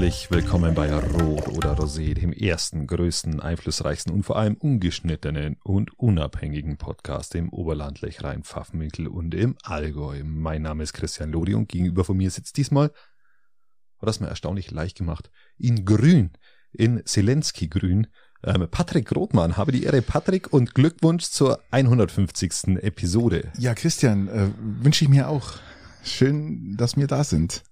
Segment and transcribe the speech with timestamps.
[0.00, 5.92] Herzlich willkommen bei Rot oder Rosé, dem ersten, größten, einflussreichsten und vor allem ungeschnittenen und
[5.98, 10.22] unabhängigen Podcast im Oberland, Lechrein, Pfaffenwinkel und im Allgäu.
[10.24, 14.70] Mein Name ist Christian Lodi und gegenüber von mir sitzt diesmal, hat das mir erstaunlich
[14.70, 16.30] leicht gemacht, in grün,
[16.72, 18.06] in Zelensky-grün,
[18.42, 19.58] ähm, Patrick Rothmann.
[19.58, 22.78] Habe die Ehre, Patrick, und Glückwunsch zur 150.
[22.82, 23.52] Episode.
[23.58, 24.48] Ja, Christian, äh,
[24.82, 25.58] wünsche ich mir auch.
[26.02, 27.64] Schön, dass wir da sind.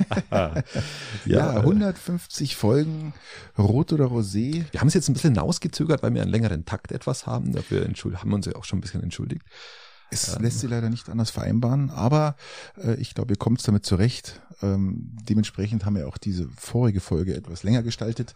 [0.30, 0.62] ja,
[1.24, 3.14] ja, 150 Folgen
[3.58, 4.64] Rot oder Rosé.
[4.70, 7.52] Wir haben es jetzt ein bisschen ausgezögert, weil wir einen längeren Takt etwas haben.
[7.52, 9.42] Dafür haben wir uns ja auch schon ein bisschen entschuldigt.
[10.10, 10.42] Es ähm.
[10.42, 12.36] lässt sich leider nicht anders vereinbaren, aber
[12.76, 14.40] äh, ich glaube, ihr kommt damit zurecht.
[14.60, 18.34] Ähm, dementsprechend haben wir auch diese vorige Folge etwas länger gestaltet.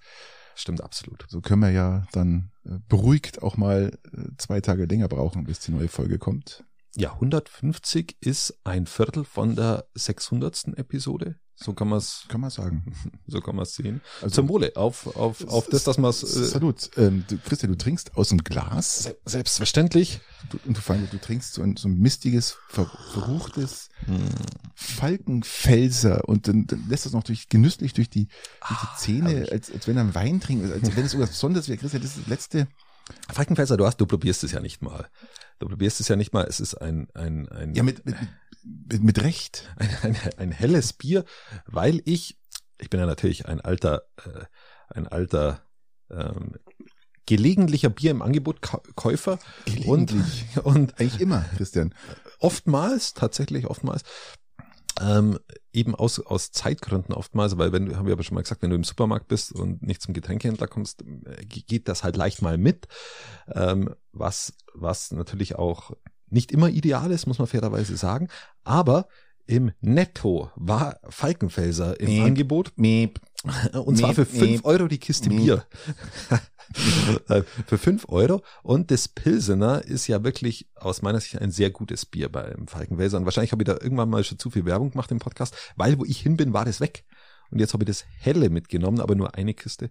[0.55, 1.27] Stimmt absolut.
[1.29, 5.61] So können wir ja dann äh, beruhigt auch mal äh, zwei Tage länger brauchen, bis
[5.61, 6.65] die neue Folge kommt.
[6.97, 10.79] Ja, 150 ist ein Viertel von der 600.
[10.79, 11.37] Episode.
[11.59, 12.27] So kann man es.
[12.29, 12.85] Kann man sagen.
[13.29, 14.03] So kann man es sehen.
[14.23, 14.73] Also, Zum Wohle.
[14.77, 16.23] Auf, auf, auf das, dass man es.
[16.23, 16.91] Äh, Salut.
[16.97, 19.11] Ähm, du, Christian, du trinkst aus dem Glas.
[19.25, 20.21] Selbstverständlich.
[20.51, 24.29] Du, und du, vor allem, du trinkst so ein, so ein mistiges, ver, verruchtes hm.
[24.75, 28.29] Falkenfelser und dann, dann lässt das noch durch, genüsslich durch die,
[28.69, 31.31] durch die ah, Zähne, als, als wenn er einen Wein trinkt, als wenn es irgendwas
[31.31, 31.79] Besonderes wäre.
[31.79, 32.69] Christian, das ist das letzte
[33.33, 35.09] Falkenfelser, du hast, du probierst es ja nicht mal.
[35.59, 36.45] Du probierst es ja nicht mal.
[36.45, 37.75] Es ist ein, ein, ein.
[37.75, 38.17] Ja, mit, mit,
[38.67, 39.69] mit, mit Recht.
[39.79, 41.25] Ein, ein, ein helles Bier,
[41.67, 42.39] weil ich,
[42.79, 44.45] ich bin ja natürlich ein alter, äh,
[44.89, 45.63] ein alter,
[46.11, 46.57] ähm,
[47.27, 48.61] gelegentlicher Bier im Angebot
[48.95, 49.39] Käufer
[49.85, 50.15] und
[50.63, 51.93] und eigentlich immer Christian
[52.39, 54.05] oftmals tatsächlich oftmals
[55.01, 55.39] ähm,
[55.73, 58.71] eben aus, aus Zeitgründen oftmals, weil wenn du, haben wir aber schon mal gesagt, wenn
[58.71, 62.57] du im Supermarkt bist und nicht zum Getränkehändler kommst, äh, geht das halt leicht mal
[62.57, 62.89] mit.
[63.53, 65.93] Ähm, was, was natürlich auch
[66.29, 68.29] nicht immer ideal ist, muss man fairerweise sagen.
[68.65, 69.09] Aber
[69.47, 72.73] im Netto war Falkenfelser im Miep, Angebot.
[72.77, 73.21] Miep,
[73.73, 75.65] und zwar für fünf Euro die Kiste Bier.
[77.29, 78.43] Äh, für fünf Euro.
[78.65, 83.17] Und das Pilsener ist ja wirklich aus meiner Sicht ein sehr gutes Bier beim Falkenwälzer.
[83.17, 85.97] Und wahrscheinlich habe ich da irgendwann mal schon zu viel Werbung gemacht im Podcast, weil
[85.97, 87.05] wo ich hin bin, war das weg.
[87.51, 89.91] Und jetzt habe ich das helle mitgenommen, aber nur eine Kiste.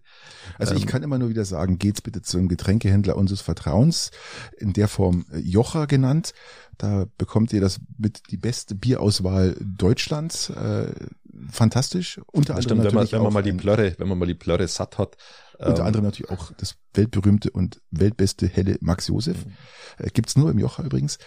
[0.57, 4.11] Also ähm, ich kann immer nur wieder sagen, geht's bitte zu einem Getränkehändler unseres Vertrauens,
[4.57, 6.33] in der Form äh, Jocha genannt.
[6.77, 10.49] Da bekommt ihr das mit die beste Bierauswahl Deutschlands.
[10.49, 10.91] Äh,
[11.49, 12.19] fantastisch.
[12.31, 14.67] Unter anderem stimmt, wenn man, wenn man mal die Plörre, wenn man mal die Plörre
[14.67, 15.17] satt hat,
[15.57, 19.45] unter ähm, anderem natürlich auch das weltberühmte und weltbeste helle Max Josef.
[19.45, 19.53] Mhm.
[19.97, 21.17] Äh, gibt's nur im Jocha übrigens.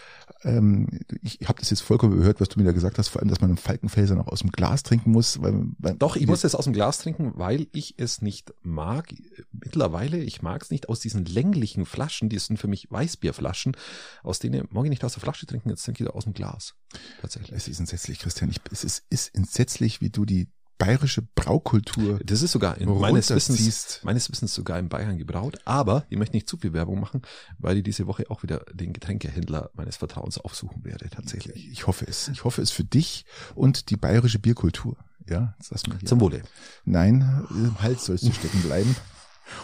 [0.44, 0.86] Ähm,
[1.22, 3.40] ich habe das jetzt vollkommen gehört, was du mir da gesagt hast, vor allem, dass
[3.40, 5.40] man einen Falkenfelser noch aus dem Glas trinken muss.
[5.42, 9.12] Weil, weil Doch, ich muss es aus dem Glas trinken, weil ich es nicht mag.
[9.52, 13.76] Mittlerweile, ich mag es nicht aus diesen länglichen Flaschen, die sind für mich Weißbierflaschen,
[14.22, 16.74] aus denen mag ich nicht aus der Flasche trinken, jetzt trinke ich aus dem Glas.
[17.20, 17.52] Tatsächlich.
[17.52, 18.50] Es ist entsetzlich, Christian.
[18.50, 22.20] Ich, es ist, ist entsetzlich, wie du die bayerische Braukultur.
[22.24, 25.58] Das ist sogar in meines Wissens, meines Wissens sogar in Bayern gebraut.
[25.64, 27.22] Aber ich möchte nicht zu viel Werbung machen,
[27.58, 31.68] weil ich diese Woche auch wieder den Getränkehändler meines Vertrauens aufsuchen werde, tatsächlich.
[31.70, 32.28] Ich hoffe es.
[32.28, 34.96] Ich hoffe es für dich und die bayerische Bierkultur.
[35.28, 35.98] Ja, das mal.
[36.04, 36.42] Zum Wohle.
[36.84, 38.96] Nein, im Hals sollst du stecken bleiben.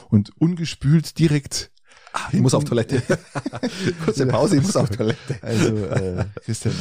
[0.08, 1.70] Und ungespült direkt
[2.16, 3.02] Ah, ich muss auf Toilette.
[4.04, 5.36] Kurze Pause, ich muss auf Toilette.
[5.42, 6.72] Also, äh, Christian,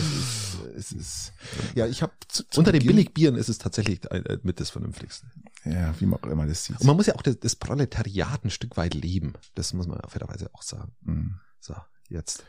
[0.78, 1.34] es ist, es ist
[1.74, 2.14] ja, ich habe
[2.56, 5.26] unter den Billigbieren ist es tatsächlich äh, mit das Vernünftigste.
[5.66, 6.80] Ja, wie man auch immer das sieht.
[6.80, 9.34] Und man muss ja auch das, das Proletariat ein Stück weit leben.
[9.56, 10.92] Das muss man ja fairerweise auch sagen.
[11.02, 11.40] Mhm.
[11.60, 11.76] So,
[12.10, 12.44] jetzt.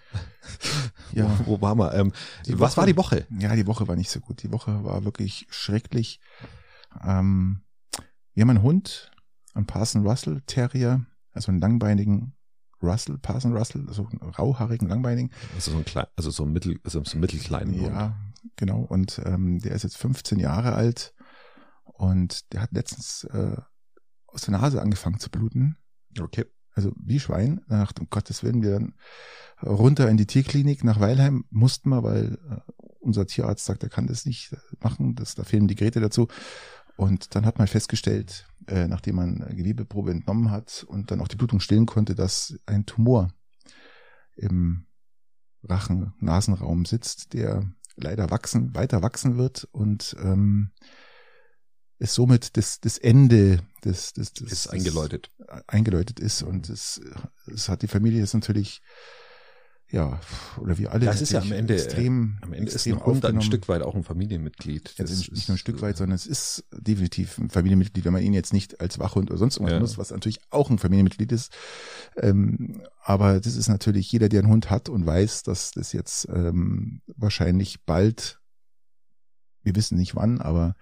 [1.12, 1.30] Ja.
[1.38, 1.94] wo, wo waren wir?
[1.94, 2.12] Ähm,
[2.48, 3.26] was Woche, war die Woche?
[3.38, 4.42] Ja, die Woche war nicht so gut.
[4.42, 6.20] Die Woche war wirklich schrecklich.
[7.02, 7.62] Ähm,
[8.34, 9.10] wir haben einen Hund,
[9.54, 12.33] einen Parson Russell Terrier, also einen langbeinigen
[12.84, 15.30] Russell, Parson Russell, so einen rauhaarigen, langbeinigen.
[15.54, 18.14] Also so ein klein, also so ein mittel, also so ein mittelkleinen Ja, Hund.
[18.56, 18.80] genau.
[18.80, 21.14] Und ähm, der ist jetzt 15 Jahre alt
[21.84, 23.56] und der hat letztens äh,
[24.26, 25.76] aus der Nase angefangen zu bluten.
[26.20, 26.44] Okay.
[26.72, 27.60] Also wie Schwein.
[27.68, 28.94] Nach um Gottes Willen, wir dann
[29.62, 34.06] runter in die Tierklinik nach Weilheim mussten wir, weil äh, unser Tierarzt sagt, er kann
[34.08, 35.14] das nicht machen.
[35.14, 36.26] Das, da fehlen die Geräte dazu.
[36.96, 41.36] Und dann hat man festgestellt, äh, nachdem man Gewebeprobe entnommen hat und dann auch die
[41.36, 43.32] Blutung stillen konnte, dass ein Tumor
[44.36, 44.86] im
[45.62, 50.72] Rachen-Nasenraum sitzt, der leider wachsen, weiter wachsen wird und ähm,
[51.98, 55.30] es somit das, das Ende des, des, des ist eingeläutet.
[55.66, 57.00] eingeläutet ist und es,
[57.46, 58.82] es hat die Familie jetzt natürlich
[59.90, 60.18] ja,
[60.58, 61.04] oder wie alle.
[61.04, 62.38] Das ist ja am Ende extrem.
[62.40, 64.94] Am Ende extrem ist ein Hund ein Stück weit auch ein Familienmitglied.
[64.98, 68.22] Das ist nicht nur ein Stück weit, sondern es ist definitiv ein Familienmitglied, wenn man
[68.22, 69.80] ihn jetzt nicht als Wachhund oder sonst irgendwas ja.
[69.80, 71.52] muss, was natürlich auch ein Familienmitglied ist.
[72.16, 76.28] Ähm, aber das ist natürlich jeder, der einen Hund hat und weiß, dass das jetzt
[76.28, 78.40] ähm, wahrscheinlich bald,
[79.62, 80.74] wir wissen nicht wann, aber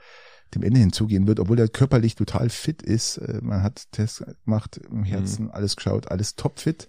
[0.54, 3.18] dem Ende hinzugehen wird, obwohl er körperlich total fit ist.
[3.18, 6.88] Äh, man hat Tests gemacht, im Herzen alles geschaut, alles topfit.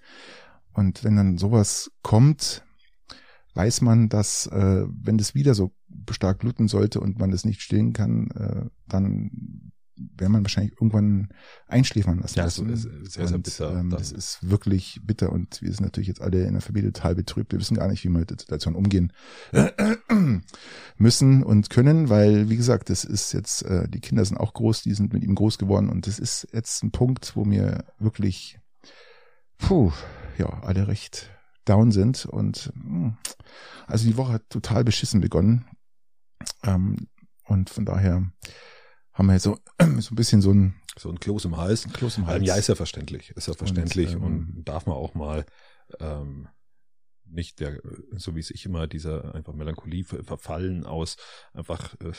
[0.73, 2.63] Und wenn dann sowas kommt,
[3.53, 5.73] weiß man, dass äh, wenn das wieder so
[6.09, 11.29] stark bluten sollte und man das nicht stillen kann, äh, dann wäre man wahrscheinlich irgendwann
[11.67, 12.39] einschläfern lassen.
[12.39, 13.71] Ja, das ist sehr, sehr bitter.
[13.71, 16.91] Und, ähm, das ist wirklich bitter und wir sind natürlich jetzt alle in der Familie
[16.91, 17.51] total betrübt.
[17.51, 19.13] Wir wissen gar nicht, wie wir mit der Situation umgehen
[20.97, 24.81] müssen und können, weil, wie gesagt, das ist jetzt, äh, die Kinder sind auch groß,
[24.81, 28.59] die sind mit ihm groß geworden und das ist jetzt ein Punkt, wo mir wirklich,
[29.59, 29.91] puh,
[30.37, 31.29] ja, alle recht
[31.65, 33.17] down sind und mh,
[33.87, 35.65] also die Woche hat total beschissen begonnen
[36.63, 37.07] ähm,
[37.45, 38.29] und von daher
[39.13, 41.85] haben wir jetzt so, so ein bisschen so ein so ein Kloß im Hals.
[41.85, 42.41] Ein Kloß im Hals.
[42.41, 45.45] Ähm, ja, ist ja verständlich, ist ja verständlich und, Und, und darf man auch mal
[45.99, 46.47] ähm,
[47.25, 47.79] nicht der,
[48.11, 51.17] so wie es ich immer, dieser einfach Melancholie ver- verfallen aus
[51.53, 52.11] einfach äh,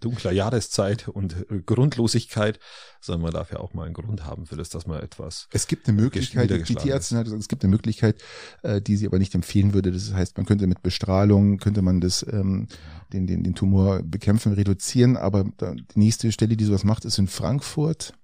[0.00, 2.60] dunkler Jahreszeit und äh, Grundlosigkeit,
[3.00, 5.66] sondern man darf ja auch mal einen Grund haben für das, dass man etwas Es
[5.66, 8.22] gibt eine Möglichkeit, die niedergeschlagen Tierärztin hat gesagt, es gibt eine Möglichkeit,
[8.62, 9.90] äh, die sie aber nicht empfehlen würde.
[9.90, 12.68] Das heißt, man könnte mit Bestrahlung, könnte man das, ähm,
[13.12, 17.18] den, den, den Tumor bekämpfen, reduzieren, aber da, die nächste Stelle, die sowas macht, ist
[17.18, 18.14] in Frankfurt,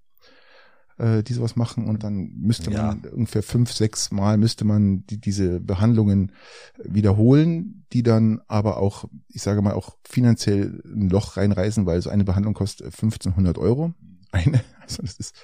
[0.98, 2.86] äh, die sowas machen und dann müsste Ja.
[2.88, 6.32] man ungefähr fünf, sechs Mal müsste man die, diese Behandlungen
[6.82, 12.10] wiederholen, die dann aber auch, ich sage mal, auch finanziell ein Loch reinreißen, weil so
[12.10, 13.92] eine Behandlung kostet 1500 Euro.
[14.32, 15.34] Eine, also das ist,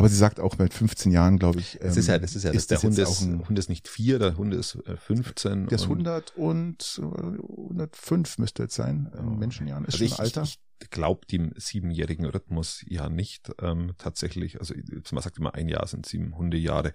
[0.00, 1.78] aber sie sagt auch mit 15 Jahren, glaube ich.
[1.80, 3.68] Das ist ja, ähm, das ist ja, das, der Hund ist, auch ein- Hund ist
[3.68, 5.66] nicht vier, der Hund ist äh, 15.
[5.68, 9.10] Der ist und- 100 und äh, 105 müsste jetzt sein.
[9.18, 10.42] In Menschenjahren ist Also schon ich, Alter.
[10.42, 10.58] ich,
[10.90, 14.58] glaube dem siebenjährigen Rhythmus ja nicht ähm, tatsächlich.
[14.60, 14.74] Also
[15.12, 16.94] man sagt immer, ein Jahr sind sieben Hundejahre.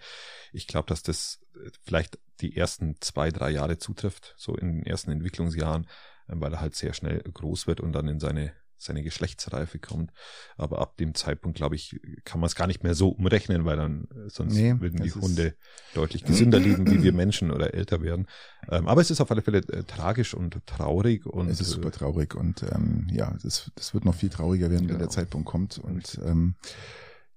[0.52, 4.86] Ich glaube, dass das äh, vielleicht die ersten zwei, drei Jahre zutrifft, so in den
[4.86, 5.86] ersten Entwicklungsjahren,
[6.30, 10.12] ähm, weil er halt sehr schnell groß wird und dann in seine seine Geschlechtsreife kommt.
[10.58, 13.78] Aber ab dem Zeitpunkt, glaube ich, kann man es gar nicht mehr so umrechnen, weil
[13.78, 15.56] dann äh, sonst Nee, würden die Hunde
[15.94, 18.28] deutlich gesünder leben, wie wir Menschen oder älter werden.
[18.70, 21.72] Ähm, aber es ist auf alle Fälle äh, tragisch und traurig und es ist äh,
[21.76, 25.00] super traurig und ähm, ja, das, das wird noch viel trauriger werden, wenn Genau.
[25.00, 25.78] der Zeitpunkt kommt.
[25.78, 26.56] Und ähm,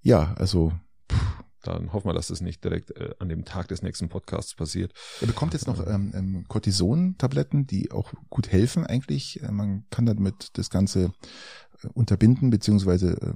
[0.02, 0.73] ja, also
[1.62, 4.93] Dann hoffen wir, dass das nicht direkt äh, an dem Tag des nächsten Podcasts passiert.
[5.20, 9.43] er bekommt jetzt noch ähm, ähm, Cortison-Tabletten, die auch gut helfen eigentlich.
[9.43, 11.12] Äh, Man kann damit das Ganze
[11.82, 13.34] äh, unterbinden beziehungsweise äh,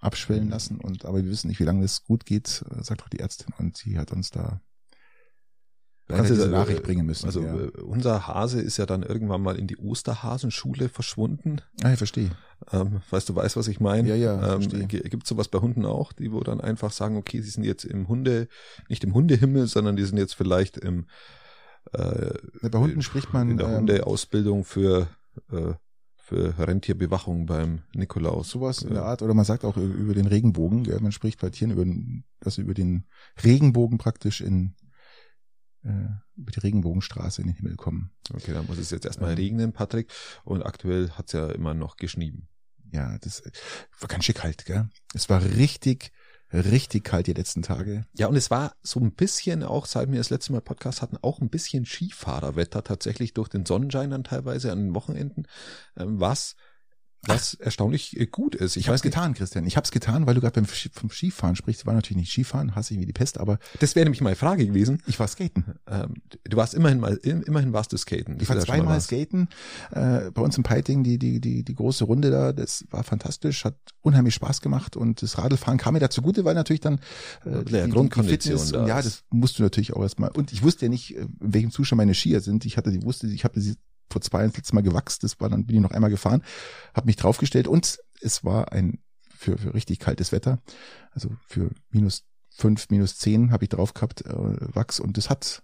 [0.00, 0.78] abschwellen lassen.
[0.80, 3.54] Und aber wir wissen nicht, wie lange das gut geht, äh, sagt auch die Ärztin.
[3.58, 4.60] Und sie hat uns da
[6.16, 7.26] Kannst du, diese äh, Nachricht bringen müssen.
[7.26, 7.54] Also ja.
[7.54, 11.60] äh, unser Hase ist ja dann irgendwann mal in die Osterhasenschule verschwunden.
[11.82, 12.30] ah, ich verstehe.
[12.72, 14.08] Ähm, weißt du, weißt, was ich meine?
[14.08, 14.86] Ja, ja, Ähm, verstehe.
[14.86, 17.84] Gibt es sowas bei Hunden auch, die wo dann einfach sagen, okay, sie sind jetzt
[17.84, 18.48] im Hunde,
[18.88, 21.06] nicht im Hundehimmel, sondern die sind jetzt vielleicht im
[21.92, 22.30] äh,
[22.68, 25.08] Bei Hunden spricht man in der ähm, Hundeausbildung für
[25.52, 25.74] äh,
[26.16, 28.50] für Rentierbewachung beim Nikolaus.
[28.50, 29.22] sowas in der Art.
[29.22, 30.84] Oder man sagt auch über über den Regenbogen.
[30.84, 31.00] Gell?
[31.00, 33.04] Man spricht bei Tieren über, den- also über den
[33.42, 34.87] Regenbogen praktisch in äh,
[36.36, 38.10] über die Regenbogenstraße in den Himmel kommen.
[38.32, 39.36] Okay, dann muss es jetzt erstmal Ähm.
[39.36, 40.12] regnen, Patrick.
[40.44, 42.48] Und aktuell hat's ja immer noch geschnieben.
[42.92, 43.42] Ja, das
[44.00, 44.88] war ganz schön kalt, gell?
[45.14, 46.12] Es war richtig,
[46.52, 48.06] richtig kalt die letzten Tage.
[48.14, 51.18] Ja, und es war so ein bisschen auch, seit wir das letzte Mal Podcast hatten,
[51.20, 55.46] auch ein bisschen Skifahrerwetter tatsächlich durch den Sonnenschein dann teilweise an den Wochenenden,
[55.96, 56.56] ähm, was,
[57.26, 58.76] was erstaunlich äh, gut ist.
[58.76, 59.66] Ich Ich habe getan, Christian.
[59.66, 60.66] Ich habe es getan, weil du gerade beim
[61.10, 61.84] Skifahren sprichst.
[61.86, 64.66] War natürlich nicht Skifahren, hasse ich wie die Pest, aber das wäre nämlich meine Frage
[64.66, 65.02] gewesen.
[65.06, 65.64] ich war skaten.
[65.86, 68.38] Ähm, du warst immerhin mal, immerhin warst du skaten.
[68.40, 69.48] Ich war ja schon mal zweimal skaten.
[69.90, 73.64] Äh, bei uns im Piting, die, die, die, die große Runde da, das war fantastisch,
[73.64, 77.00] hat unheimlich Spaß gemacht und das Radlfahren kam mir dazu gute, weil natürlich dann
[77.44, 79.06] äh, Ja, Grundkondition da ja, ist.
[79.06, 80.30] das musst du natürlich auch erstmal.
[80.30, 82.64] Und ich wusste ja nicht, äh, in welchem Zustand meine Skier sind.
[82.64, 83.74] Ich hatte die, wusste, ich habe sie
[84.10, 86.42] vor zwei Jahren das letzte Mal gewachst, das war dann, bin ich noch einmal gefahren,
[86.94, 90.60] habe mich draufgestellt und es war ein für, für richtig kaltes Wetter,
[91.12, 95.62] also für minus fünf, minus zehn habe ich drauf gehabt, äh, Wachs und das hat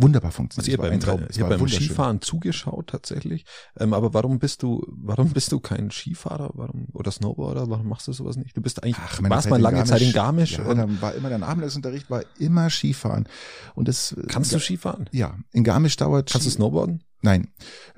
[0.00, 0.80] wunderbar funktioniert.
[0.80, 1.26] Also ihr Es beim.
[1.28, 1.68] Es ihr beim.
[1.68, 3.44] Skifahren zugeschaut tatsächlich.
[3.78, 6.50] Ähm, aber warum bist du, warum bist du kein Skifahrer?
[6.54, 7.68] Warum oder Snowboarder?
[7.68, 8.56] Warum machst du sowas nicht?
[8.56, 10.58] Du bist eigentlich, Ach, warst Zeit mal lange Zeit in Garmisch.
[10.58, 13.28] Ja, und dann war immer der Nachmittagsunterricht war immer Skifahren.
[13.74, 15.08] Und das kannst du Skifahren?
[15.12, 17.04] Ja, in Garmisch dauert Kannst du Snowboarden?
[17.22, 17.48] Nein,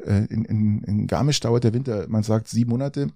[0.05, 3.09] äh, in, in, in Garmisch dauert der Winter, man sagt sieben Monate.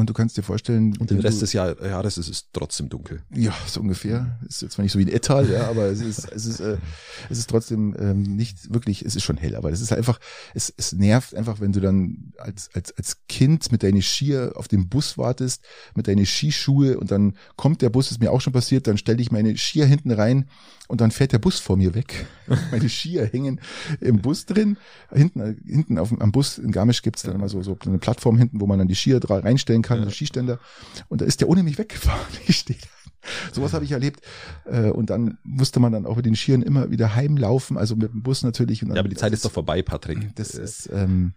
[0.00, 0.96] Und du kannst dir vorstellen.
[0.98, 3.22] Und den Rest du, des Jahr, Jahres ist es trotzdem dunkel.
[3.34, 4.38] Ja, so ungefähr.
[4.48, 6.78] Ist jetzt zwar nicht so wie ein Ettal, ja, aber es ist, es ist, äh,
[7.28, 10.18] es ist trotzdem ähm, nicht wirklich, es ist schon hell, aber es ist einfach,
[10.54, 14.68] es, es nervt einfach, wenn du dann als, als, als Kind mit deinen Skier auf
[14.68, 15.64] den Bus wartest,
[15.94, 19.20] mit deinen Skischuhe und dann kommt der Bus, ist mir auch schon passiert, dann stelle
[19.20, 20.48] ich meine Skier hinten rein
[20.88, 22.26] und dann fährt der Bus vor mir weg.
[22.70, 23.60] meine Skier hängen
[24.00, 24.76] im Bus drin.
[25.12, 28.38] Hinten, hinten auf, dem- am Bus in Garmisch gibt's dann immer so, so eine Plattform
[28.38, 30.04] hinten, wo man dann die Skier reinstellen kann, Ja.
[30.04, 30.58] so Skiständer.
[31.08, 32.20] Und da ist der ohne mich weggefahren.
[32.46, 32.86] Ich stehe da.
[33.52, 34.20] Sowas habe ich erlebt.
[34.64, 38.10] Äh, Und dann musste man dann auch mit den Skiern immer wieder heimlaufen, also mit
[38.14, 38.80] dem Bus natürlich.
[38.80, 40.34] Ja, aber die Zeit ist doch vorbei, Patrick.
[40.36, 41.34] Das Äh, ist, ähm,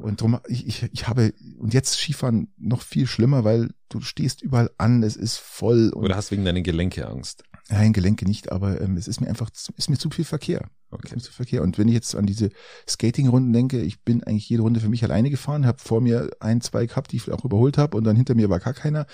[0.00, 4.42] und drum, ich, ich, ich habe, und jetzt Skifahren noch viel schlimmer, weil du stehst
[4.42, 7.44] überall an, es ist voll und Oder hast wegen deinen Gelenke Angst?
[7.70, 10.68] Nein, Gelenke nicht, aber ähm, es ist mir einfach, zu- ist mir zu viel Verkehr.
[10.90, 11.16] Okay.
[11.16, 11.62] zu viel Verkehr.
[11.62, 12.50] Und wenn ich jetzt an diese
[12.88, 16.60] Skating-Runden denke, ich bin eigentlich jede Runde für mich alleine gefahren, habe vor mir ein,
[16.60, 19.06] zwei gehabt, die ich auch überholt habe und dann hinter mir war gar keiner.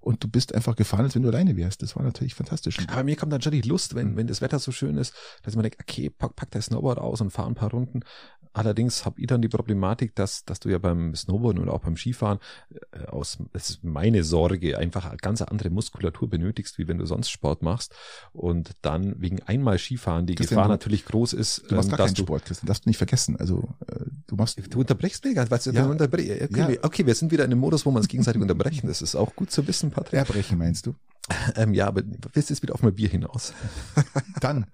[0.00, 1.80] Und du bist einfach gefahren, als wenn du alleine wärst.
[1.80, 2.76] Das war natürlich fantastisch.
[2.88, 5.56] Aber mir kommt dann schon die Lust, wenn, wenn das Wetter so schön ist, dass
[5.56, 8.00] man denkt, okay, pack, pack das Snowboard aus und fahr ein paar Runden.
[8.54, 11.96] Allerdings habe ich dann die Problematik, dass, dass du ja beim Snowboarden oder auch beim
[11.96, 12.38] Skifahren
[12.92, 17.04] äh, aus, das ist meine Sorge, einfach eine ganz andere Muskulatur benötigst, wie wenn du
[17.06, 17.94] sonst Sport machst.
[18.32, 21.98] Und dann wegen einmal Skifahren die Christian, Gefahr natürlich groß ist, Du machst ähm, gar
[21.98, 22.66] dass keinen du Sport, Christian.
[22.68, 23.36] Darfst du nicht vergessen.
[23.36, 24.58] Also äh, du machst.
[24.72, 25.84] Du unterbrichst mich weißt du, Ja.
[25.84, 26.68] du unterbrech, okay, Ja.
[26.68, 28.86] wir- okay, wir sind wieder in einem Modus, wo wir uns gegenseitig unterbrechen.
[28.86, 30.14] Das ist auch gut zu wissen, Patrick.
[30.14, 30.94] Erbrechen, meinst du?
[31.56, 32.02] Ähm, ja, aber
[32.34, 33.52] willst du jetzt wieder auf mein Bier hinaus?
[34.40, 34.66] Dann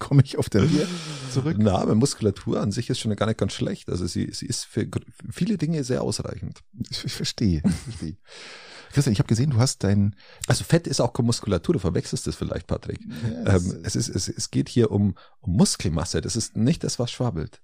[0.00, 0.88] komme ich auf der Bier
[1.32, 1.56] zurück.
[1.60, 3.88] Na, aber Muskulatur an sich ist schon gar nicht ganz schlecht.
[3.88, 4.88] Also sie, sie ist für
[5.30, 6.62] viele Dinge sehr ausreichend.
[6.90, 7.62] Ich, verstehe.
[7.64, 8.16] Ich verstehe.
[8.92, 10.16] Christian, ich habe gesehen, du hast dein.
[10.48, 12.98] Also Fett ist auch keine Muskulatur, du verwechselst das vielleicht, Patrick.
[13.44, 16.20] Ja, Ähm, es, ist, es, es geht hier um, um Muskelmasse.
[16.20, 17.60] Das ist nicht das, was schwabbelt.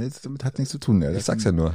[0.00, 1.02] Jetzt, damit hat nichts zu tun.
[1.02, 1.12] Ja.
[1.12, 1.74] Ich sag's ja nur.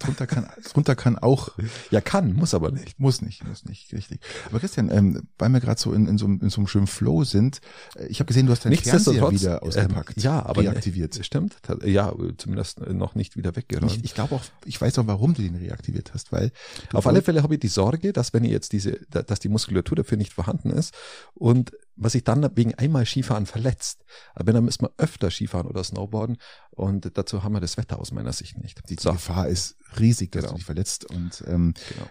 [0.00, 1.50] Drunter kann, drunter kann auch
[1.90, 2.98] Ja, kann, muss aber nicht.
[2.98, 4.20] Muss nicht, muss nicht, richtig.
[4.48, 6.86] Aber Christian, ähm, weil wir gerade so in, in, so, einem- in so einem schönen
[6.88, 7.60] Flow sind,
[7.96, 10.16] äh, ich habe gesehen, du hast deinen Fernseher wieder ausgepackt.
[10.16, 11.18] Ähm, ja, aber reaktiviert.
[11.24, 11.56] Stimmt.
[11.84, 13.92] Ja, zumindest noch nicht wieder weggeräumt.
[13.92, 16.50] Ich, ich glaube auch, ich weiß auch, warum du den reaktiviert hast, weil
[16.92, 19.48] Auf alle Fälle habe ich die Sorge, dass wenn ihr jetzt diese, da- dass die
[19.48, 20.94] Muskulatur dafür nicht vorhanden ist
[21.34, 24.04] und was sich dann wegen einmal Skifahren verletzt.
[24.34, 26.38] Aber dann müssen wir öfter Skifahren oder Snowboarden
[26.70, 28.80] und dazu haben wir das Wetter aus meiner Sicht nicht.
[28.88, 30.52] die, So, Gefahr ist riesig, dass Genau.
[30.52, 32.08] du dich verletzt und ähm, genau.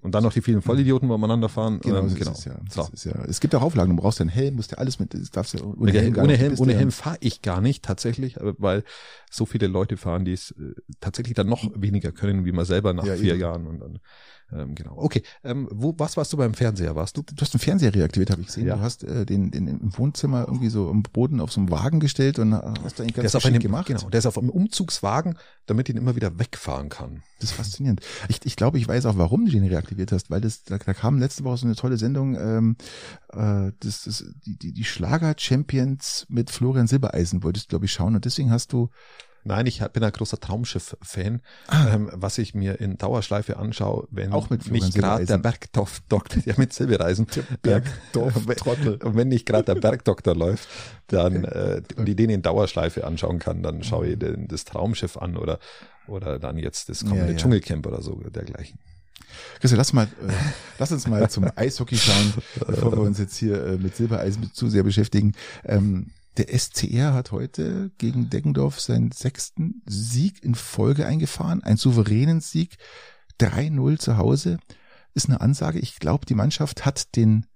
[0.00, 1.80] Und dann noch die vielen Vollidioten, wo umeinander fahren.
[1.80, 2.32] genau, ähm, genau.
[2.44, 2.88] Ja, So.
[3.08, 5.30] ja, es gibt auch Auflagen, du brauchst ja einen Helm, musst ja alles mit, das
[5.30, 6.74] darfst ja ohne Helm, ohne Helm, ohne.
[6.74, 8.82] Helm fahre ich gar nicht tatsächlich, weil
[9.30, 12.92] so viele Leute fahren, die es äh, tatsächlich dann noch weniger können, wie man selber
[12.92, 13.40] nach Ja, vier eben.
[13.40, 13.98] Jahren und dann
[14.54, 14.94] ähm, genau.
[14.96, 16.94] Okay, ähm, wo was warst du beim Fernseher?
[16.96, 17.22] Warst du?
[17.22, 18.66] Du hast den Fernseher reaktiviert, habe ich gesehen.
[18.66, 18.76] Ja.
[18.76, 22.00] Du hast äh, den, den im Wohnzimmer irgendwie so am Boden auf so einem Wagen
[22.00, 23.86] gestellt und äh, hast da eigentlich Der ganz ist auf geschickt einem, gemacht.
[23.86, 27.22] genau, der ist auf einem Umzugswagen, damit ihn immer wieder wegfahren kann.
[27.40, 28.00] Das ist faszinierend.
[28.28, 30.94] Ich, ich glaube, ich weiß auch, warum du den reaktiviert hast, weil das, da, da
[30.94, 32.76] kam letzte Woche so eine tolle Sendung, ähm,
[33.32, 38.14] äh, das, das, die, die, die Schlager-Champions mit Florian Silbereisen wolltest du, glaube ich, schauen
[38.14, 38.90] und deswegen hast du,
[39.44, 41.94] Nein, ich bin ein großer Traumschiff-Fan, Ah.
[41.94, 45.38] ähm, was ich mir in Dauerschleife anschaue, wenn Auch mit nicht gerade der.
[45.38, 47.26] Bergdoktor, ja mit Silbereisen,
[47.62, 48.96] Bergdorf-Trottel.
[49.02, 50.68] und wenn nicht gerade der Bergdoktor läuft,
[51.08, 55.16] dann äh, und die den in Dauerschleife anschauen kann, dann schaue ich den, das Traumschiff
[55.16, 55.58] an oder
[56.08, 57.36] oder dann jetzt das kommende Ja, ja.
[57.36, 58.78] Dschungelcamp oder so dergleichen.
[59.60, 60.32] Christian, lass mal, äh,
[60.78, 62.34] lass uns mal zum Eishockey schauen,
[62.66, 65.32] bevor wir uns jetzt hier äh, mit Silbereisen zu sehr beschäftigen.
[65.64, 72.40] Ähm, der SCR hat heute gegen Deggendorf seinen sechsten Sieg in Folge eingefahren, einen souveränen
[72.40, 72.76] Sieg,
[73.40, 74.58] 3-0 zu Hause.
[75.14, 75.78] Ist eine Ansage.
[75.78, 77.46] Ich glaube, die Mannschaft hat den,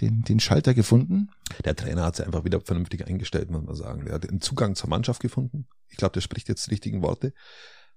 [0.00, 1.30] den, den Schalter gefunden.
[1.64, 4.04] Der Trainer hat sich einfach wieder vernünftig eingestellt, muss man sagen.
[4.04, 5.68] Der hat einen Zugang zur Mannschaft gefunden.
[5.88, 7.32] Ich glaube, der spricht jetzt die richtigen Worte.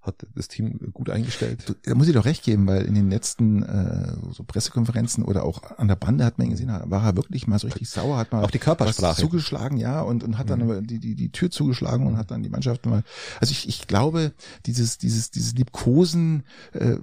[0.07, 1.75] Hat das Team gut eingestellt.
[1.83, 5.61] Da muss ich doch recht geben, weil in den letzten äh, so Pressekonferenzen oder auch
[5.77, 8.31] an der Bande hat man ihn gesehen, war er wirklich mal so richtig sauer, hat
[8.31, 9.19] mal Auch die Körpersprache.
[9.21, 10.87] zugeschlagen, ja, und, und hat dann Mhm.
[10.87, 13.03] die, die, die Tür zugeschlagen und hat dann die Mannschaft mal.
[13.41, 14.31] Also ich, ich glaube,
[14.65, 16.95] dieses, dieses, dieses Liebkosen äh,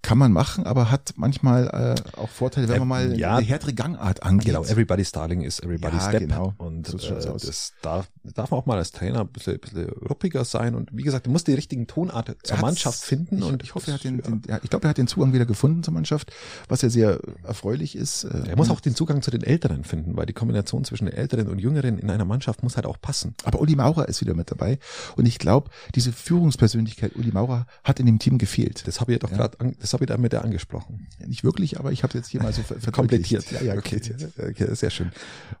[0.00, 3.36] kann man machen, aber hat manchmal äh, auch Vorteile, wenn Äh, man mal ja.
[3.36, 4.46] eine härtere Gangart angeht.
[4.46, 6.20] Genau, everybody's darling is everybody's Ja, step.
[6.20, 6.54] genau.
[6.56, 10.44] Und So äh, das darf, darf man auch mal als Trainer ein bisschen, bisschen ruppiger
[10.44, 10.76] sein.
[10.76, 13.38] Und wie gesagt, du musst die richtigen Tonart zur Mannschaft finden.
[13.38, 14.22] Ich, und ich hoffe, er hat den, ja.
[14.22, 16.32] den ja, ich glaube, er hat den Zugang wieder gefunden zur Mannschaft,
[16.68, 18.24] was ja sehr erfreulich ist.
[18.24, 21.14] Äh, Er muss auch den Zugang zu den Älteren finden, weil die Kombination zwischen den
[21.14, 23.34] Älteren und Jüngeren in einer Mannschaft muss halt auch passen.
[23.44, 24.78] Aber Uli Maurer ist wieder mit dabei.
[25.16, 28.86] Und ich glaube, diese Führungspersönlichkeit Uli Maurer hat in dem Team gefehlt.
[28.86, 29.36] Das habe ich doch Ja.
[29.36, 31.06] gerade, das habe ich da mit der angesprochen.
[31.26, 32.62] Nicht wirklich, aber ich habe jetzt hier mal so.
[32.92, 33.50] Komplettiert.
[33.52, 34.00] Ja, ja, okay.
[34.38, 35.10] okay, sehr schön.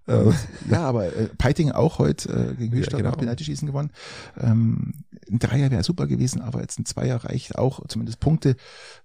[0.06, 0.32] Und, Äh,
[0.70, 3.16] ja, aber äh, Peiting auch heute äh, gegen Höchstadt Ja, genau.
[3.16, 3.90] Penaltyschießen gewonnen.
[4.40, 4.94] Ähm,
[5.30, 8.56] ein Dreier wäre super gewesen, aber jetzt ein Zweier reicht auch, zumindest Punkte.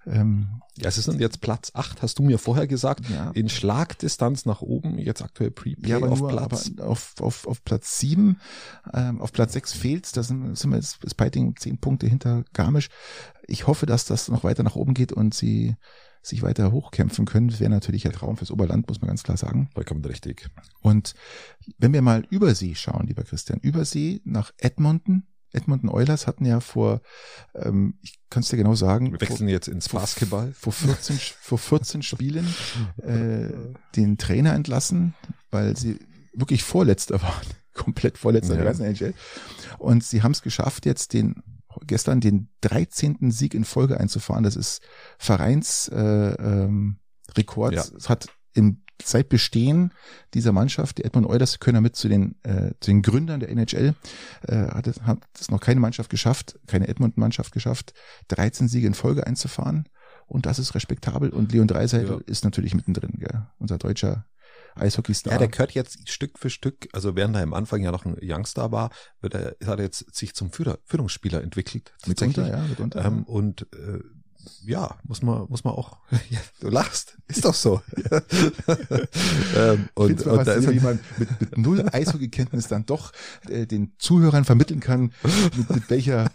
[0.06, 3.10] Ähm, Ja, es ist jetzt Platz 8, hast du mir vorher gesagt.
[3.10, 3.32] Ja.
[3.32, 6.72] In Schlagdistanz nach oben, jetzt aktuell Pre-Play ja, aber auf nur Platz.
[6.78, 8.40] aber auf, auf, auf Platz sieben,
[8.94, 10.12] ähm, auf Platz sechs fehlt's.
[10.12, 12.90] Da sind, sind wir jetzt ist Peiting zehn Punkte hinter Garmisch.
[13.48, 15.76] Ich hoffe, dass das noch weiter nach oben geht und sie
[16.22, 17.48] sich weiter hochkämpfen können.
[17.48, 19.70] Das wäre natürlich ein Traum fürs Oberland, muss man ganz klar sagen.
[19.74, 20.50] Vollkommen richtig.
[20.82, 21.14] Und
[21.78, 25.28] wenn wir mal über See schauen, lieber Christian, über See nach Edmonton.
[25.54, 27.02] Edmonton Oilers hatten ja vor,
[27.56, 30.52] ähm, ich kann es dir genau sagen, Wir wechseln jetzt ins vor, Basketball.
[30.54, 32.48] vor 14, vor 14 Spielen
[33.02, 33.50] äh,
[33.96, 35.14] den Trainer entlassen,
[35.52, 36.00] weil sie
[36.34, 37.46] wirklich Vorletzter waren.
[37.74, 38.58] Komplett Vorletzter Ja.
[38.58, 39.14] der ganzen NHL.
[39.78, 41.44] Und sie haben es geschafft, jetzt den
[41.86, 43.30] gestern den 13.
[43.30, 44.44] Sieg in Folge einzufahren.
[44.44, 44.82] Das ist
[45.20, 46.98] Vereins äh, ähm,
[47.36, 47.74] Rekord.
[47.74, 47.84] Ja.
[47.96, 49.94] Es hat im seit Bestehen
[50.34, 53.96] dieser Mannschaft, die Edmund Oilers, können damit zu den, äh, zu den Gründern der NHL,
[54.48, 57.94] äh, hat, es, hat es noch keine Mannschaft geschafft, keine Edmund-Mannschaft geschafft,
[58.30, 59.88] 13 Siege in Folge einzufahren.
[60.26, 61.30] Und das ist respektabel.
[61.30, 62.20] Und Leon Dreiseitel Ja.
[62.26, 63.48] ist natürlich mittendrin, gell?
[63.60, 64.26] unser deutscher
[64.76, 65.34] Eishockeystar.
[65.34, 68.16] Ja, der gehört jetzt Stück für Stück, also während er am Anfang ja noch ein
[68.22, 71.94] Youngster war, wird er, hat er jetzt sich zum Führungsspieler entwickelt.
[72.06, 73.04] mitunter, ja, mitunter.
[73.06, 74.00] Ähm, und äh,
[74.66, 75.98] ja, muss man, muss man auch.
[76.30, 77.82] Ja, du lachst, ist doch so.
[79.56, 83.12] ähm, und, und, und da ist wie man mit, mit null Eishockey-Kenntnis dann doch
[83.50, 85.12] äh, den Zuhörern vermitteln kann,
[85.56, 86.30] mit, mit welcher äh,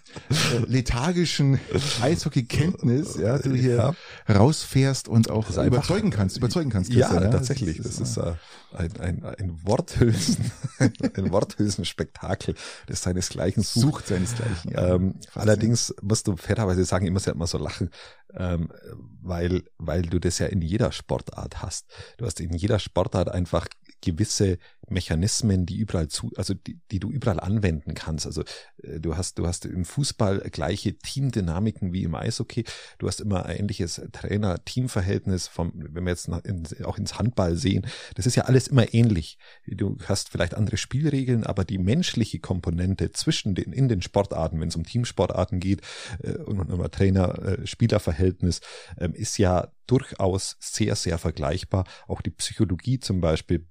[0.66, 1.58] lethargischen
[2.00, 3.94] Eishockey-Kenntnis ja, du hier
[4.28, 4.34] Ja.
[4.34, 6.92] rausfährst und auch Das ist überzeugen kannst, überzeugen kannst.
[6.92, 7.80] ja, Christian, tatsächlich.
[7.82, 8.34] Das ist äh,
[8.74, 12.54] ein, ein, ein Worthülsen, ein Worthülsenspektakel,
[12.86, 13.82] das seinesgleichen sucht.
[13.82, 14.70] Sucht seinesgleichen.
[14.72, 14.94] Ja.
[14.94, 17.90] Ähm, allerdings musst du fairerweise sagen, ich muss ja immer so lachen,
[18.34, 18.72] ähm,
[19.20, 21.86] weil, weil du das ja in jeder Sportart hast.
[22.16, 23.66] Du hast in jeder Sportart einfach
[24.02, 28.26] gewisse Mechanismen, die überall zu, also die, die du überall anwenden kannst.
[28.26, 28.42] Also
[28.82, 32.64] äh, du hast, du hast im Fußball gleiche Teamdynamiken wie im Eishockey.
[32.98, 37.86] Du hast immer ein ähnliches Trainer-Team-Verhältnis vom, wenn wir jetzt in, auch ins Handball sehen.
[38.14, 39.38] Das ist ja alles immer ähnlich.
[39.66, 44.68] Du hast vielleicht andere Spielregeln, aber die menschliche Komponente zwischen den, in den Sportarten, wenn
[44.68, 45.80] es um Teamsportarten geht,
[46.22, 48.60] äh, und um ein Trainer-Spieler-Verhältnis,
[48.98, 51.84] ähm, ist ja durchaus sehr, sehr vergleichbar.
[52.06, 53.66] Auch die Psychologie zum Beispiel.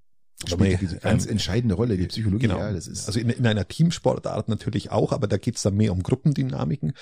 [0.48, 2.48] Spielt diese ganz ähm, entscheidende Rolle, die Psychologie.
[2.48, 2.60] Genau.
[2.60, 5.92] Ja, das ist, also in, in einer Teamsportart natürlich auch, aber da geht's dann mehr
[5.92, 6.94] um Gruppendynamiken,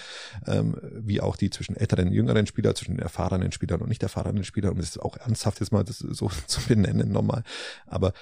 [0.47, 4.43] ähm, wie auch die zwischen älteren, jüngeren Spielern, zwischen den erfahrenen Spielern und nicht erfahrenen
[4.43, 7.43] Spielern, um das auch ernsthaft jetzt mal das so zu benennen nochmal.
[7.85, 8.13] Aber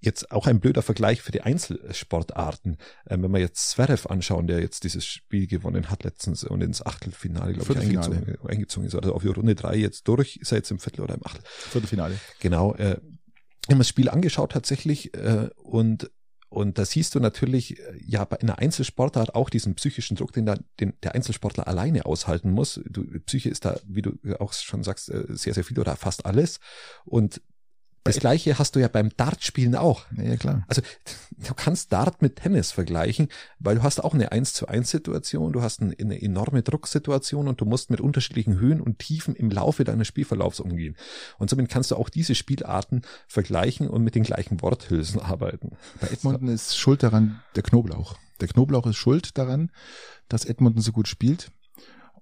[0.00, 2.76] jetzt auch ein blöder Vergleich für die Einzelsportarten.
[3.08, 6.84] Ähm, wenn wir jetzt Zverev anschauen, der jetzt dieses Spiel gewonnen hat letztens und ins
[6.84, 10.58] Achtelfinale, glaube ich, eingezogen, eingezogen ist, also auf die Runde drei jetzt durch, ist er
[10.58, 11.42] jetzt im Viertel oder im Achtel.
[11.44, 12.18] Viertelfinale.
[12.40, 12.98] Genau, äh,
[13.66, 16.10] ich habe das Spiel angeschaut tatsächlich äh, und
[16.48, 20.46] und da siehst du natürlich äh, ja bei einer Einzelsportart auch diesen psychischen Druck, den,
[20.46, 22.80] da, den der Einzelsportler alleine aushalten muss.
[22.88, 26.24] Du, Psyche ist da, wie du auch schon sagst, äh, sehr, sehr viel oder fast
[26.24, 26.60] alles.
[27.04, 27.42] Und
[28.06, 30.06] das Gleiche hast du ja beim Dartspielen auch.
[30.16, 30.64] Ja, klar.
[30.68, 30.82] Also
[31.30, 35.52] du kannst Dart mit Tennis vergleichen, weil du hast auch eine 1 zu 1 Situation,
[35.52, 39.50] du hast eine, eine enorme Drucksituation und du musst mit unterschiedlichen Höhen und Tiefen im
[39.50, 40.96] Laufe deines Spielverlaufs umgehen.
[41.38, 45.76] Und somit kannst du auch diese Spielarten vergleichen und mit den gleichen Worthülsen arbeiten.
[46.00, 48.16] Bei Edmonton ist schuld daran der Knoblauch.
[48.40, 49.70] Der Knoblauch ist schuld daran,
[50.28, 51.50] dass Edmonton so gut spielt.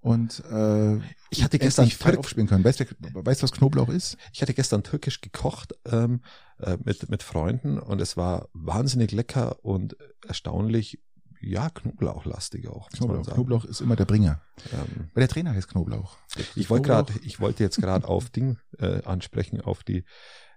[0.04, 0.98] Und äh,
[1.30, 2.62] Ich hatte gestern frei Türk- aufspielen können.
[2.62, 4.18] Weißt du, weißt, was Knoblauch ist?
[4.34, 6.20] Ich hatte gestern türkisch gekocht ähm,
[6.58, 9.96] äh, mit, mit Freunden und es war wahnsinnig lecker und
[10.28, 11.02] erstaunlich,
[11.40, 12.90] ja, Knoblauchlastig auch.
[12.90, 13.32] Knoblauch.
[13.32, 14.42] Knoblauch ist immer der Bringer.
[14.74, 16.18] Ähm, Weil der Trainer heißt Knoblauch.
[16.54, 20.04] Ich wollte gerade, ich wollte jetzt gerade auf Ding äh, ansprechen, auf die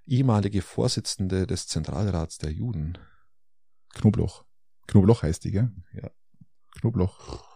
[0.05, 2.97] ehemalige Vorsitzende des Zentralrats der Juden.
[3.93, 4.43] Knoblauch.
[4.88, 5.71] Knoblauch heißt die, gell?
[5.93, 6.12] Ja.
[6.81, 7.47] Knoblauch.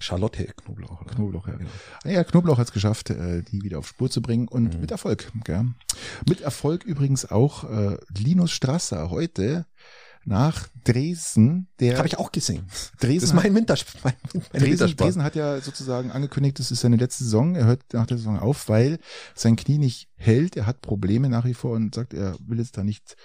[0.00, 1.00] Charlotte Knoblauch.
[1.02, 1.14] Oder?
[1.14, 1.54] Knoblauch, ja.
[1.56, 1.70] Genau.
[2.04, 4.80] Ah Ja, Knoblauch hat es geschafft, äh, die wieder auf Spur zu bringen und Mhm.
[4.80, 5.30] mit Erfolg.
[5.44, 5.66] Gell?
[6.28, 9.66] Mit Erfolg übrigens auch äh, Linus Strasser heute
[10.24, 11.68] nach Dresden.
[11.80, 12.66] Der Habe ich auch gesehen.
[13.00, 14.12] Dresden, Das ist mein Winter, mein,
[14.52, 14.96] Dresden.
[14.96, 17.54] Dresden hat ja sozusagen angekündigt, das ist seine letzte Saison.
[17.54, 18.98] Er hört nach der Saison auf, weil
[19.34, 20.56] sein Knie nicht hält.
[20.56, 23.16] Er hat Probleme nach wie vor und sagt, er will jetzt da nicht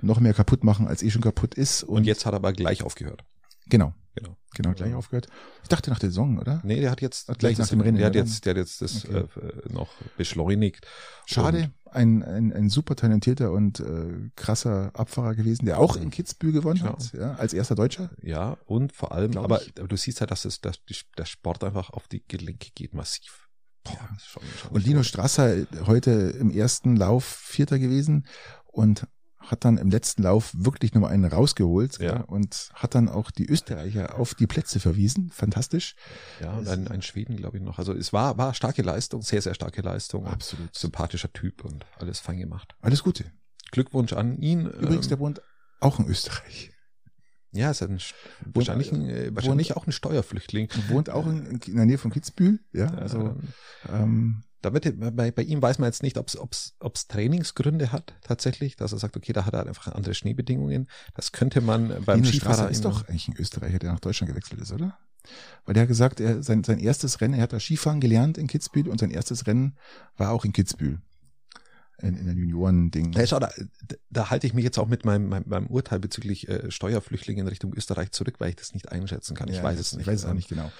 [0.00, 1.84] noch mehr kaputt machen, als eh schon kaputt ist.
[1.84, 3.22] Und jetzt hat er aber gleich aufgehört.
[3.70, 4.36] Genau, Genau.
[4.54, 5.28] genau gleich aufgehört.
[5.62, 6.60] Ich dachte nach der Saison, oder?
[6.64, 8.82] Nee, der hat jetzt Hat gleich nach dem Rennen, Der hat jetzt, der hat jetzt
[8.82, 9.24] das Okay.
[9.40, 10.86] äh, noch beschleunigt.
[11.26, 16.52] Schade, ein, ein, ein super talentierter und äh, krasser Abfahrer gewesen, der auch in Kitzbühel
[16.52, 16.92] gewonnen Genau.
[16.92, 18.10] hat, ja, als erster Deutscher.
[18.22, 19.72] Ja, und vor allem, Glaub aber, ich.
[19.74, 20.80] du siehst halt, dass es, dass
[21.16, 23.48] der Sport einfach auf die Gelenke geht, massiv.
[23.84, 28.26] Boah, das ist schon, schon Und Lino Strasser heute im ersten Lauf Vierter gewesen
[28.66, 29.06] und
[29.40, 32.14] hat dann im letzten Lauf wirklich nur einen rausgeholt Ja.
[32.16, 32.20] ja.
[32.22, 35.30] und hat dann auch die Österreicher auf die Plätze verwiesen.
[35.30, 35.96] Fantastisch.
[36.40, 37.78] Ja, und ein, ein Schweden, glaube ich, noch.
[37.78, 40.26] Also es war, war starke Leistung, sehr, sehr starke Leistung.
[40.26, 40.74] Absolut.
[40.74, 42.74] Sympathischer Typ und alles fein gemacht.
[42.80, 43.24] Alles Gute.
[43.72, 44.66] Glückwunsch an ihn.
[44.66, 45.42] Übrigens, ähm, der wohnt
[45.80, 46.72] auch in Österreich.
[47.52, 47.98] ja, ist ein,
[48.52, 50.68] wahrscheinlich, ein, äh, wahrscheinlich auch ein Steuerflüchtling.
[50.88, 52.60] Wohnt auch in, in der Nähe von Kitzbühel.
[52.72, 53.36] Ja, also
[53.88, 58.76] Ähm, da wird, bei, bei ihm weiß man jetzt nicht, ob es Trainingsgründe hat tatsächlich,
[58.76, 60.88] dass er sagt, okay, da hat er einfach andere Schneebedingungen.
[61.14, 64.30] Das könnte man beim Linus Skifahrer Strasser ist doch eigentlich ein Österreicher, der nach Deutschland
[64.30, 64.98] gewechselt ist, oder?
[65.64, 68.46] Weil der hat gesagt, er, sein, sein erstes Rennen, er hat da Skifahren gelernt in
[68.46, 69.76] Kitzbühel und sein erstes Rennen
[70.16, 71.00] war auch in Kitzbühel.
[72.02, 73.12] In, in der Junioren-Ding.
[73.12, 73.50] Ja, schau, da,
[74.08, 77.48] da halte ich mich jetzt auch mit meinem, meinem, meinem Urteil bezüglich äh, Steuerflüchtlinge in
[77.48, 79.50] Richtung Österreich zurück, weil ich das nicht einschätzen kann.
[79.50, 80.06] Ich Ja, weiß das- es nicht.
[80.06, 80.72] Ich weiß es auch nicht genau.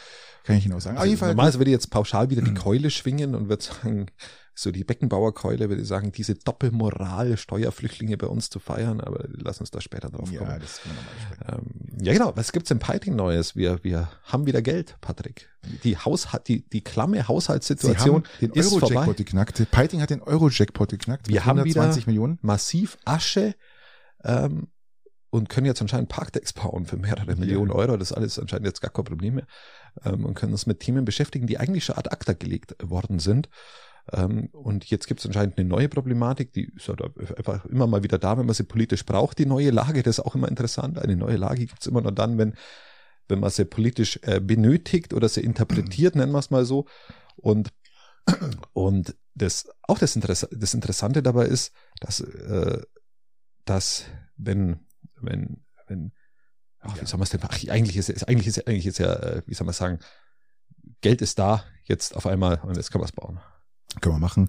[0.44, 0.96] Kann ich genau sagen.
[0.96, 1.28] Auf Also Fall.
[1.30, 4.06] normalerweise würde ich jetzt pauschal wieder die Keule schwingen und würde sagen,
[4.54, 9.60] so die Beckenbauer-Keule, würde ich sagen, diese Doppelmoral, Steuerflüchtlinge bei uns zu feiern, aber lass
[9.60, 10.60] uns da später drauf ja, kommen.
[10.60, 11.60] das können wir nochmal.
[11.98, 12.32] Ähm, ja, genau.
[12.36, 13.56] Was gibt's im Piting Neues?
[13.56, 15.48] Wir, wir haben wieder Geld, Patrick.
[15.84, 18.86] Die Haus, die, die klamme Haushaltssituation den ist vorbei.
[18.88, 19.70] Euro-Jackpot geknackt.
[19.70, 21.28] Piting hat den Euro-Jackpot geknackt.
[21.28, 22.38] Wir haben wieder- 120 Millionen.
[22.42, 23.54] Massiv Asche,
[24.24, 24.68] ähm,
[25.32, 27.36] und können jetzt anscheinend Parkdecks bauen für mehrere Ja.
[27.36, 27.96] Millionen Euro.
[27.96, 29.46] Das ist alles anscheinend jetzt gar kein Problem mehr.
[30.04, 33.48] Ähm, und können uns mit Themen beschäftigen, die eigentlich schon ad acta gelegt worden sind.
[34.12, 37.02] Ähm, und jetzt gibt es anscheinend eine neue Problematik, die ist halt
[37.36, 40.02] einfach immer mal wieder da, wenn man sie politisch braucht, die neue Lage.
[40.02, 40.98] Das ist auch immer interessant.
[40.98, 42.54] Eine neue Lage gibt es immer nur dann, wenn,
[43.28, 46.86] wenn man sie politisch äh, benötigt oder sie interpretiert, nennen wir es mal so.
[47.36, 47.70] Und,
[48.72, 52.82] und das, auch das, Interess das Interessante dabei ist, dass, äh,
[53.64, 54.04] dass
[54.36, 54.80] wenn,
[55.20, 56.12] wenn, wenn,
[56.80, 59.12] ach, wie soll man es denn, ach, eigentlich ist, ist, eigentlich ist, eigentlich ist ja,
[59.12, 59.98] äh, wie soll man sagen,
[61.00, 63.40] Geld ist da, jetzt auf einmal, und jetzt kann man es bauen.
[64.00, 64.46] Können wir machen.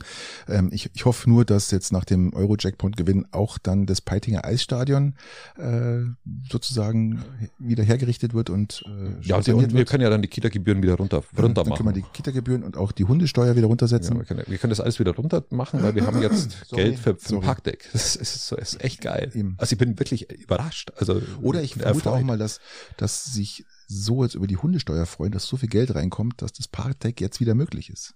[0.48, 5.16] Ähm, ich, ich hoffe nur, dass jetzt nach dem Euro-Jackpot-Gewinn auch dann das Peitinger Eisstadion
[5.58, 6.02] äh,
[6.50, 7.24] sozusagen
[7.58, 10.94] wieder hergerichtet wird und äh, Ja, saniert und wir können ja dann die Kita-Gebühren wieder
[10.96, 11.94] runter, runter Dann können wir machen.
[11.96, 14.18] die Kita-Gebühren und auch die Hundesteuer wieder Ja, runtersetzen.
[14.18, 17.00] wir, können, wir können das alles wieder runter machen, weil wir haben jetzt Sorry, Geld
[17.00, 17.42] für, für ein.
[17.42, 17.90] Parkdeck.
[17.94, 19.32] Das ist, so, ist echt geil.
[19.34, 19.56] Eben.
[19.58, 20.92] Also ich bin wirklich überrascht.
[20.98, 22.22] Also Oder ich vermute erfreut.
[22.22, 22.60] auch mal, dass,
[22.98, 26.68] dass sich so jetzt über die Hundesteuer freuen, dass so viel Geld reinkommt, dass das
[26.68, 28.14] Parkdeck jetzt wieder möglich ist.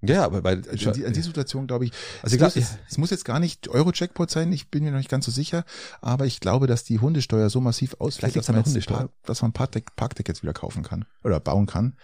[0.00, 2.78] Ja, aber weil Also in, die, die Situation glaube ich, Also ich es, glaub- jetzt,
[2.88, 5.64] es muss jetzt gar nicht Euro-Jackpot sein, ich bin mir noch nicht ganz so sicher,
[6.00, 8.82] aber ich glaube, dass die Hundesteuer so massiv ausfällt, dass man, ein.
[8.82, 11.96] Park, dass man ein Parkdeck jetzt wieder kaufen kann oder bauen kann.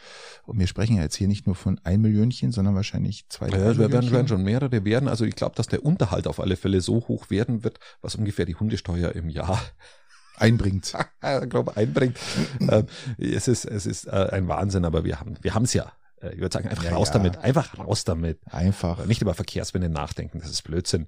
[0.44, 3.58] Und wir sprechen ja jetzt hier nicht nur von ein Millionchen, sondern wahrscheinlich zwei, drei
[3.58, 5.08] Ja, wir werden, werden schon mehrere werden.
[5.08, 8.44] Also ich glaube, dass der Unterhalt auf alle Fälle so hoch werden wird, was ungefähr
[8.44, 9.60] die Hundesteuer im Jahr,
[10.36, 10.92] einbringt.
[11.42, 12.18] ich glaube, einbringt.
[12.60, 12.86] ähm,
[13.18, 15.92] es ist, es ist äh, ein Wahnsinn, aber wir haben, wir haben es ja.
[16.24, 17.14] Äh, Ich würde sagen, einfach Ja, raus ja.
[17.14, 18.40] damit, einfach raus damit.
[18.50, 19.04] Einfach.
[19.06, 21.06] Nicht über Verkehrswende nachdenken, das ist Blödsinn,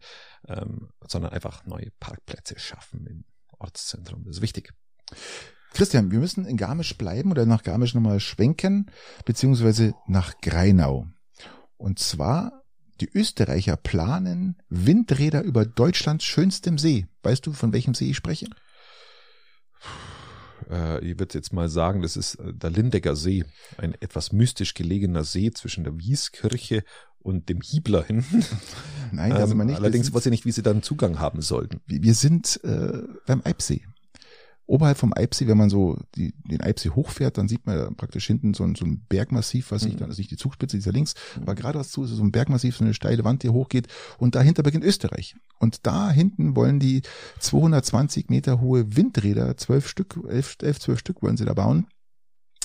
[0.49, 3.25] ähm, sondern einfach neue Parkplätze schaffen im
[3.59, 4.25] Ortszentrum.
[4.25, 4.73] Das ist wichtig.
[5.73, 8.91] Christian, wir müssen in Garmisch bleiben oder nach Garmisch nochmal schwenken,
[9.25, 11.07] beziehungsweise nach Greinau.
[11.77, 12.63] Und zwar,
[13.01, 17.07] die Österreicher planen Windräder über Deutschlands schönstem See.
[17.23, 18.47] Weißt du, von welchem See ich spreche?
[20.71, 23.45] Äh, ich würde jetzt mal sagen, das ist äh, der Lindecker See,
[23.79, 26.85] ein etwas mystisch gelegener See zwischen der Wieskirche
[27.19, 28.45] und dem Hiebler hinten.
[29.13, 29.77] Nein, also Ähm, mal nicht.
[29.77, 31.81] allerdings wir weiß ich nicht, wie sie dann Zugang haben sollten.
[31.87, 33.83] sind, wir sind äh, beim Eibsee.
[34.67, 38.53] Oberhalb vom Eibsee, wenn man so die, den Eibsee hochfährt, dann sieht man praktisch hinten
[38.53, 39.99] so ein, so ein Bergmassiv, was sich Mhm.
[39.99, 42.23] dann, das ist nicht die Zugspitze, die ist ja links, aber geradeaus zu ist so
[42.23, 43.87] ein Bergmassiv, so eine steile Wand, die hochgeht
[44.19, 45.37] und dahinter beginnt Österreich.
[45.59, 47.03] Und da hinten wollen die
[47.39, 51.87] 220 Meter hohe Windräder, zwölf Stück, elf, elf, zwölf Stück wollen sie da bauen.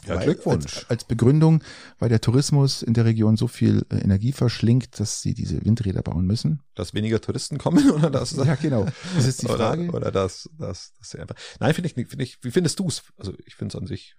[0.06, 0.78] Ja, Glückwunsch.
[0.78, 1.64] Als, als Begründung,
[2.00, 6.02] weil der Tourismus in der Region so viel äh, Energie verschlingt, dass sie diese Windräder
[6.02, 6.62] bauen müssen.
[6.76, 8.32] Dass weniger Touristen kommen oder das?
[8.32, 8.88] Ja, genau.
[9.16, 9.88] Das ist die Frage.
[9.90, 11.36] Oder, oder das, das, das einfach.
[11.60, 12.10] Nein, finde ich nicht.
[12.10, 13.04] Finde ich, wie findest du es?
[13.18, 14.16] Also ich finde es an sich.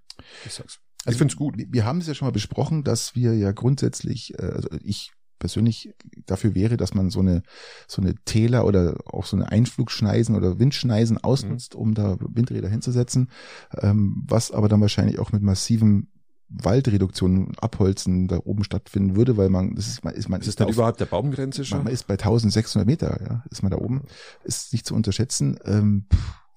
[0.46, 0.78] Ich sag's.
[1.04, 1.58] Also ich finde es gut.
[1.58, 5.12] Wir, wir haben es ja schon mal besprochen, dass wir ja grundsätzlich, äh, also ich
[5.42, 5.92] persönlich
[6.26, 7.42] dafür wäre, dass man so eine
[7.88, 13.28] so eine Täler oder auch so eine Einflugschneisen oder Windschneisen ausnutzt, um da Windräder hinzusetzen,
[13.80, 16.06] ähm, was aber dann wahrscheinlich auch mit massivem
[16.48, 20.60] Waldreduktion und Abholzen da oben stattfinden würde, weil man das ist man ist man Ist
[20.60, 21.84] da dann auf- überhaupt der Baumgrenze schon?
[21.84, 24.02] man ist bei 1600 Meter, ja, ist man da oben,
[24.44, 25.58] ist nicht zu unterschätzen.
[25.64, 26.06] Ähm,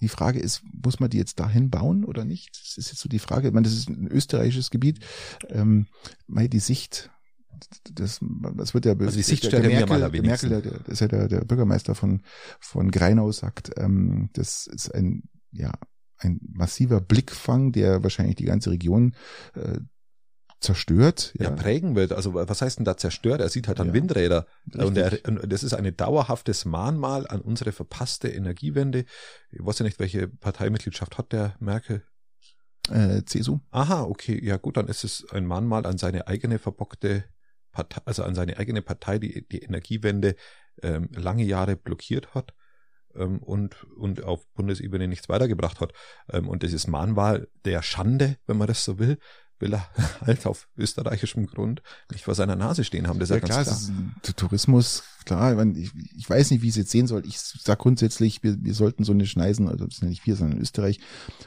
[0.02, 2.50] die Frage ist, muss man die jetzt dahin bauen oder nicht?
[2.62, 3.48] Das ist jetzt so die Frage.
[3.48, 5.00] Ich meine, das ist ein österreichisches Gebiet.
[5.48, 5.86] Ähm,
[6.26, 7.10] mal die Sicht,
[7.92, 8.20] das,
[8.54, 11.00] das wird ja, Also die Sicht der, der ja Merkel, der Merkel, der, der, ist
[11.00, 12.22] ja der, der Bürgermeister von,
[12.60, 15.72] von Greinau sagt, ähm, das ist ein, ja,
[16.18, 19.14] ein massiver Blickfang, der wahrscheinlich die ganze Region
[19.54, 19.78] äh,
[20.60, 21.34] zerstört.
[21.38, 21.50] ja.
[21.50, 22.12] prägen wird.
[22.12, 23.40] Also was heißt denn da zerstört?
[23.40, 23.94] Er sieht halt dann Ja.
[23.94, 24.46] Windräder.
[24.74, 29.04] Und, er, und das ist ein dauerhaftes Mahnmal an unsere verpasste Energiewende.
[29.50, 32.02] Ich weiß ja nicht, welche Parteimitgliedschaft hat der Merkel.
[32.88, 33.58] Äh, CSU.
[33.70, 37.24] Aha, okay, ja gut, dann ist es ein Mahnmal an seine eigene verbockte
[37.76, 40.34] Partei, also an seine eigene Partei, die die Energiewende
[40.82, 42.54] ähm, lange Jahre blockiert hat
[43.14, 45.92] ähm, und, und auf Bundesebene nichts weitergebracht hat.
[46.30, 49.18] Ähm, und dieses Mahnmal der Schande, wenn man das so will,
[49.58, 49.88] will er
[50.26, 53.18] halt auf österreichischem Grund nicht vor seiner Nase stehen haben.
[53.18, 54.12] Das ist ja, klar, ganz klar.
[54.22, 57.24] ist Tourismus, klar, ich, ich, weiß nicht, wie ich es jetzt sehen soll.
[57.26, 60.36] Ich sag grundsätzlich, wir, wir sollten so eine Schneisen, also das sind ja nicht wir,
[60.36, 61.00] sondern Österreich,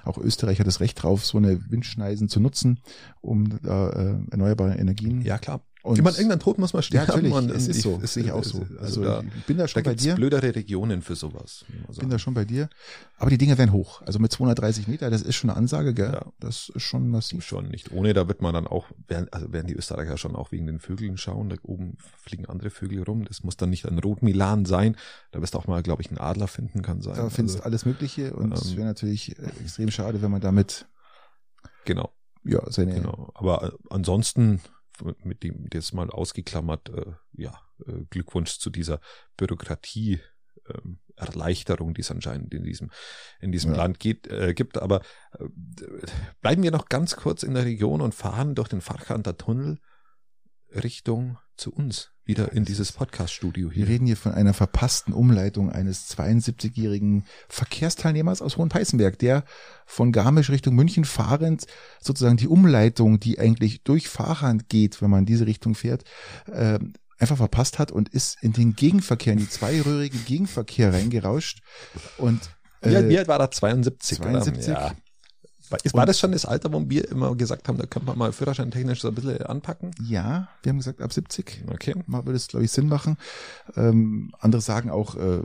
[0.03, 2.81] auch Österreich hat das Recht drauf, so eine Windschneisen zu nutzen,
[3.21, 5.21] um äh, erneuerbare Energien.
[5.21, 5.61] Ja, klar.
[5.81, 8.01] Und- ich meine, irgendein Tod muss man stehen ja, natürlich, und es ist ich- so,
[8.03, 8.59] sehe ich auch es- so.
[8.59, 10.15] Also, Also, da, ich bin da da schon bei gibt's dir.
[10.15, 11.63] blödere Regionen für sowas.
[11.87, 12.69] man bin da schon bei dir.
[13.17, 14.01] Aber die Dinger werden hoch.
[14.01, 16.11] Also mit 230 Meter, das ist schon eine Ansage, gell?
[16.11, 16.25] Ja.
[16.39, 17.45] Das ist schon massiv.
[17.45, 20.51] Schon nicht ohne, da wird man dann auch, werden, also werden die Österreicher schon auch
[20.51, 23.99] wegen den Vögeln schauen, da oben fliegen andere Vögel rum, das muss dann nicht ein
[23.99, 24.97] Rotmilan sein,
[25.31, 27.15] da wirst du auch mal, glaube ich, einen Adler finden kann sein.
[27.15, 30.31] Da findest du also, alles Mögliche und es ähm, wäre natürlich äh, extrem schade, wenn
[30.31, 30.87] man damit
[31.85, 32.11] genau,
[32.43, 33.31] ja seine genau.
[33.33, 34.59] Aber äh, ansonsten,
[35.23, 38.99] mit dem jetzt mal ausgeklammert, äh, ja, äh, Glückwunsch zu dieser
[39.37, 40.19] Bürokratie.
[40.67, 42.91] Ähm, Erleichterung, die es anscheinend in diesem,
[43.41, 43.77] in diesem Ja.
[43.77, 44.77] Land geht, äh, gibt.
[44.77, 45.01] Aber
[45.37, 45.45] äh,
[46.41, 49.79] bleiben wir noch ganz kurz in der Region und fahren durch den Farchanter Tunnel
[50.73, 53.87] Richtung zu uns, wieder in dieses Podcast-Studio Wir hier.
[53.87, 59.43] reden hier von einer verpassten Umleitung eines 72-jährigen Verkehrsteilnehmers aus Hohenpeißenberg, der
[59.87, 61.65] von Garmisch Richtung München fahrend
[61.99, 66.03] sozusagen die Umleitung, die eigentlich durch Fahrrad geht, wenn man in diese Richtung fährt,
[66.51, 66.77] äh,
[67.17, 71.59] einfach verpasst hat und ist in den Gegenverkehr, in die zweiröhrige Gegenverkehr reingerauscht
[72.19, 72.39] und
[72.81, 73.49] Wie, alt- äh, wie alt war er?
[73.51, 74.19] 72?
[74.19, 74.69] 72.
[74.69, 74.81] Oder?
[74.81, 74.95] Ja.
[75.69, 78.17] War, ist, war das schon das Alter, wo wir immer gesagt haben, da könnte man
[78.17, 79.91] mal Führerschein technisch so ein bisschen anpacken?
[80.07, 81.63] ja, wir haben gesagt ab 70.
[81.71, 81.95] Okay.
[82.07, 83.17] mal würde es, glaube ich, Sinn machen.
[83.75, 85.41] Ähm, andere sagen auch, äh,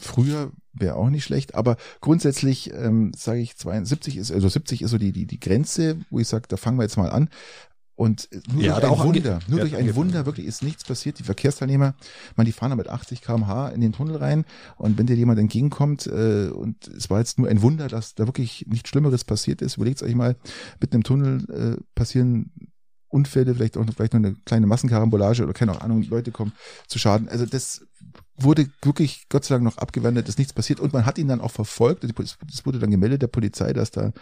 [0.00, 4.90] früher wäre auch nicht schlecht, aber grundsätzlich ähm, sage ich 72 ist, also 70 ist
[4.90, 7.28] so die, die, die Grenze, wo ich sage, da fangen wir jetzt mal an.
[7.96, 9.94] Und nur Ja, durch ein Wunder, nur ja, durch ein.
[9.94, 11.20] Wunder wirklich ist nichts passiert.
[11.20, 11.94] Die Verkehrsteilnehmer,
[12.34, 14.44] man, die fahren da mit 80 km/h in den Tunnel rein
[14.76, 18.26] und wenn dir jemand entgegenkommt äh, und es war jetzt nur ein Wunder, dass da
[18.26, 20.36] wirklich nichts Schlimmeres passiert ist, überlegt euch mal,
[20.80, 22.50] mit einem Tunnel äh, passieren
[23.14, 26.52] Unfälle, vielleicht auch noch, vielleicht noch eine kleine Massenkarambolage oder keine Ahnung, Leute kommen
[26.88, 27.28] zu Schaden.
[27.28, 27.86] Also das
[28.36, 31.40] wurde wirklich Gott sei Dank noch abgewendet, ist nichts passiert und man hat ihn dann
[31.40, 32.04] auch verfolgt.
[32.04, 34.12] Es wurde dann gemeldet der Polizei, dass da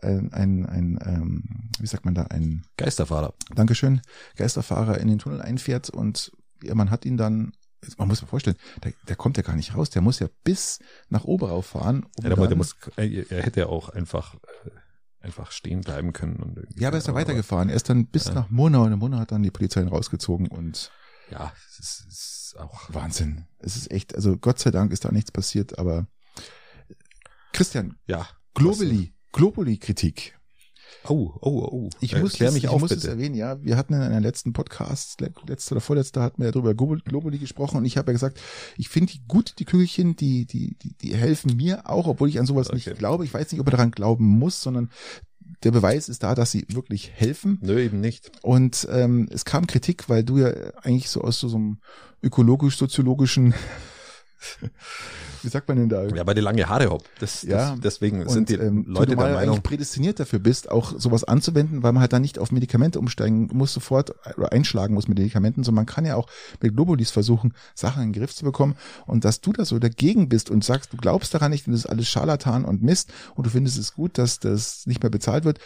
[0.00, 3.34] ein, ein, ein ähm, wie sagt man da, ein Geisterfahrer.
[3.54, 4.00] Dankeschön,
[4.36, 6.30] Geisterfahrer in den Tunnel einfährt und
[6.62, 7.52] ja, man hat ihn dann,
[7.98, 10.78] man muss sich vorstellen, der, der kommt ja gar nicht raus, der muss ja bis
[11.08, 12.06] nach Oberau fahren.
[12.16, 14.70] Um Ja, aber der muss, er, er hätte auch einfach, äh,
[15.20, 16.36] einfach stehen bleiben können.
[16.36, 17.68] Und irgendwie- ja, aber er ist dann aber- weitergefahren.
[17.68, 18.34] Er ist dann bis Ja.
[18.34, 20.90] nach Murnau und in Murnau hat dann die Polizei ihn rausgezogen und
[21.30, 22.92] Ja, es ist, ist auch.
[22.94, 23.46] Wahnsinn.
[23.58, 26.06] Es ist echt, also Gott sei Dank ist da nichts passiert, aber
[27.52, 28.28] Christian, Ja.
[28.54, 30.35] Globally, Globally-Kritik.
[31.04, 31.90] Oh, oh, oh.
[32.00, 33.62] Ich Äh, muss, klär es, mich ich auf, muss es erwähnen, ja.
[33.62, 37.00] Wir hatten in einer letzten Podcast, le- letzte oder vorletzte, hatten wir ja drüber Global-
[37.04, 38.40] Globally gesprochen und ich habe ja gesagt,
[38.76, 42.40] ich finde die gut, die Kügelchen, die, die, die, die helfen mir auch, obwohl ich
[42.40, 42.76] an sowas Okay.
[42.76, 43.24] nicht glaube.
[43.24, 44.90] Ich weiß nicht, ob er daran glauben muss, sondern
[45.62, 47.58] der Beweis ist da, dass sie wirklich helfen.
[47.62, 48.32] Nö, eben nicht.
[48.42, 50.48] Und ähm, es kam Kritik, weil du ja
[50.82, 51.78] eigentlich so aus so, so einem
[52.22, 53.54] ökologisch-soziologischen,
[55.42, 56.04] wie sagt man denn da?
[56.06, 57.04] Ja, weil die lange Haare habt.
[57.20, 57.70] Das, Ja.
[57.72, 59.38] das, deswegen Und, sind die ähm, Leute du der Meinung.
[59.54, 63.48] eigentlich prädestiniert dafür bist, auch sowas anzuwenden, weil man halt dann nicht auf Medikamente umsteigen
[63.52, 66.28] muss sofort oder einschlagen muss mit Medikamenten, sondern man kann ja auch
[66.60, 68.76] mit Globulis versuchen, Sachen in den Griff zu bekommen.
[69.06, 71.80] Und dass du da so dagegen bist und sagst, du glaubst daran nicht und das
[71.80, 75.44] ist alles Scharlatan und Mist und du findest es gut, dass das nicht mehr bezahlt
[75.44, 75.58] wird,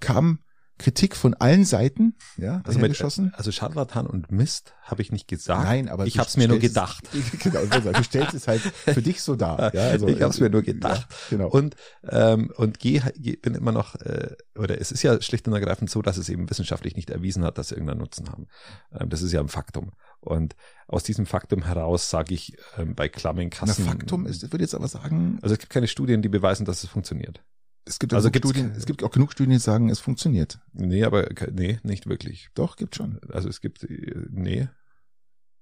[0.00, 0.38] kam
[0.78, 3.32] Kritik von allen Seiten, ja, Also, mit, geschossen.
[3.34, 5.64] also Scharlatan und Mist habe ich nicht gesagt.
[5.64, 7.04] Nein, aber ich habe es mir nur gedacht.
[7.14, 9.74] Es, genau, du stellst es halt für dich so dar.
[9.74, 11.06] Ja, also, ich habe es mir nur gedacht.
[11.10, 11.48] Ja, genau.
[11.48, 11.76] Und
[12.08, 15.90] ähm, und geh, geh, bin immer noch äh, oder es ist ja schlicht und ergreifend
[15.90, 18.46] so, dass es eben wissenschaftlich nicht erwiesen hat, dass sie irgendeinen Nutzen haben.
[18.92, 19.92] Ähm, das ist ja ein Faktum.
[20.20, 20.56] Und
[20.88, 23.84] aus diesem Faktum heraus sage ich ähm, bei Na, Kassen.
[23.84, 26.84] Faktum ist, ich würde jetzt aber sagen, Also es gibt keine Studien, die beweisen, dass
[26.84, 27.42] es funktioniert.
[27.86, 30.58] Es gibt, also also Studien, keine- es gibt auch genug Studien, die sagen, es funktioniert.
[30.72, 32.48] Nee, aber nee, nicht wirklich.
[32.54, 33.20] Doch, gibt schon.
[33.30, 34.68] Also es gibt äh, nee.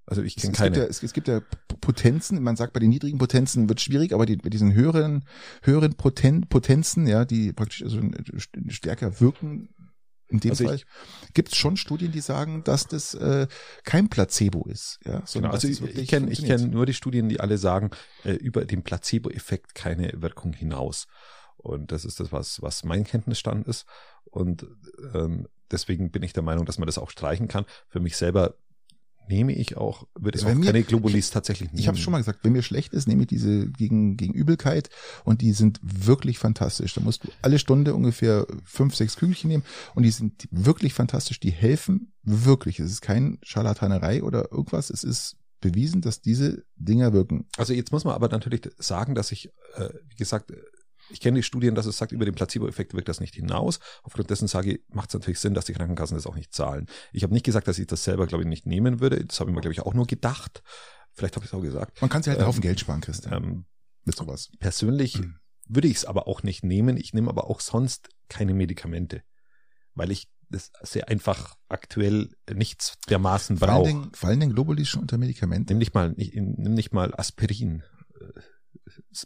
[0.07, 0.89] Also ich Es, kenne es, gibt ja, keine.
[0.89, 1.41] es, es gibt ja
[1.81, 5.25] Potenzen, man sagt bei den niedrigen Potenzen wird schwierig, aber die, bei diesen höheren,
[5.63, 9.69] höheren Poten, Potenzen, ja, die praktisch also st- stärker wirken,
[10.27, 10.79] in dem Also Fall,
[11.33, 13.47] gibt es schon Studien, die sagen, dass das äh,
[13.83, 14.99] kein Placebo ist.
[15.05, 16.59] Ja, Genau, sondern also dass ich, kenne ich funktioniert.
[16.61, 17.89] kenn nur die Studien, die alle sagen,
[18.23, 21.05] äh, über den Placebo-Effekt keine Wirkung hinaus.
[21.65, 23.85] Und das ist das, was, was mein Kenntnisstand ist.
[24.25, 24.67] Und
[25.13, 27.65] ähm, deswegen bin ich der Meinung, dass man das auch streichen kann.
[27.87, 28.55] Für mich selber
[29.27, 31.79] nehme ich auch, würde ich auch mir- keine Globulis tatsächlich nehmen.
[31.79, 34.89] Ich habe schon mal gesagt, wenn mir schlecht ist, nehme ich diese gegen, gegen Übelkeit
[35.23, 36.93] und die sind wirklich fantastisch.
[36.93, 39.63] Da musst du alle Stunde ungefähr fünf, sechs Kügelchen nehmen
[39.95, 41.39] und die sind wirklich fantastisch.
[41.39, 42.79] Die helfen wirklich.
[42.79, 44.91] Es ist kein Scharlatanerei oder irgendwas.
[44.91, 47.47] Es ist bewiesen, dass diese Dinger wirken.
[47.57, 50.51] Also jetzt muss man aber natürlich sagen, dass ich, äh, wie gesagt,
[51.09, 53.79] ich kenne die Studien, dass es sagt, über den Placebo-Effekt wirkt das nicht hinaus.
[54.03, 56.87] Aufgrund dessen sage ich, macht es natürlich Sinn, dass die Krankenkassen das auch nicht zahlen.
[57.13, 59.23] Ich habe nicht gesagt, dass ich das selber, glaube ich, nicht nehmen würde.
[59.25, 60.63] Das habe ich mir, glaube ich, auch nur gedacht.
[61.13, 62.01] Vielleicht habe ich es auch gesagt.
[62.01, 63.65] Man kann sich halt einen Ähm, Haufen Geld sparen, Christian, Ähm,
[64.03, 64.49] mit sowas.
[64.59, 65.35] persönlich Mhm.
[65.67, 66.97] würde ich es aber auch nicht nehmen.
[66.97, 69.21] Ich nehme aber auch sonst keine Medikamente,
[69.93, 73.87] weil ich das sehr einfach aktuell nichts dermaßen Vor allen, brauche.
[73.89, 75.65] Dingen, vor allen Dingen Globulis schon unter Medikamenten.
[75.69, 77.81] Nimm nicht mal, nimm nicht mal Aspirin.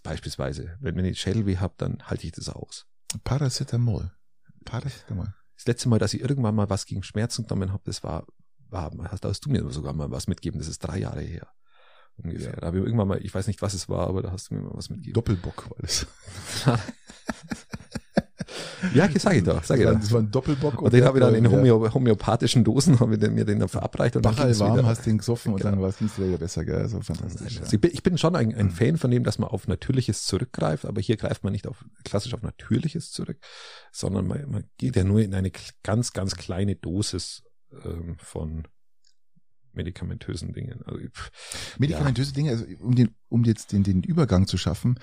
[0.04, 0.78] Beispielsweise.
[0.80, 2.86] Wenn, wenn ich Schädelweh habe, dann halte ich das aus.
[3.24, 4.12] Paracetamol.
[4.66, 5.34] Paracetamol.
[5.56, 8.26] Das letzte Mal, dass ich irgendwann mal was gegen Schmerzen genommen habe, das war,
[8.70, 10.60] war, hast, hast du mir sogar mal was mitgegeben.
[10.60, 11.48] Das ist drei Jahre her.
[12.16, 12.52] Ungefähr.
[12.52, 12.60] Ja.
[12.60, 14.56] Da habe ich irgendwann mal, ich weiß nicht, was es war, aber da hast du
[14.56, 15.14] mir mal was mitgegeben.
[15.14, 16.08] Doppelbock war das.
[18.94, 20.00] ja, sag ich doch, sag ich das, war, doch.
[20.02, 20.82] das war ein Doppelbock.
[20.82, 23.60] Und den habe ich dann in der- homö homöopathischen Dosen, habe ich den, mir den
[23.60, 24.88] dann verabreicht und dann Bachal ging's warm, wieder.
[24.88, 25.72] hast den gesoffen und Genau.
[25.72, 26.88] dann war es wieder besser, gell?
[26.88, 27.60] So fantastisch.
[27.60, 28.72] Also ich, bin, ich bin schon ein, ein Mhm.
[28.72, 32.34] Fan von dem, dass man auf Natürliches zurückgreift, aber hier greift man nicht auf klassisch
[32.34, 33.38] auf Natürliches zurück,
[33.92, 35.52] sondern man, man geht ja nur in eine
[35.84, 37.44] ganz, ganz kleine Dosis
[37.86, 38.64] ähm, von
[39.74, 40.82] medikamentösen Dingen.
[40.86, 41.32] Also, pff,
[41.78, 45.00] Medikamentöse Dinge, also um den, um jetzt den, den Übergang zu schaffen,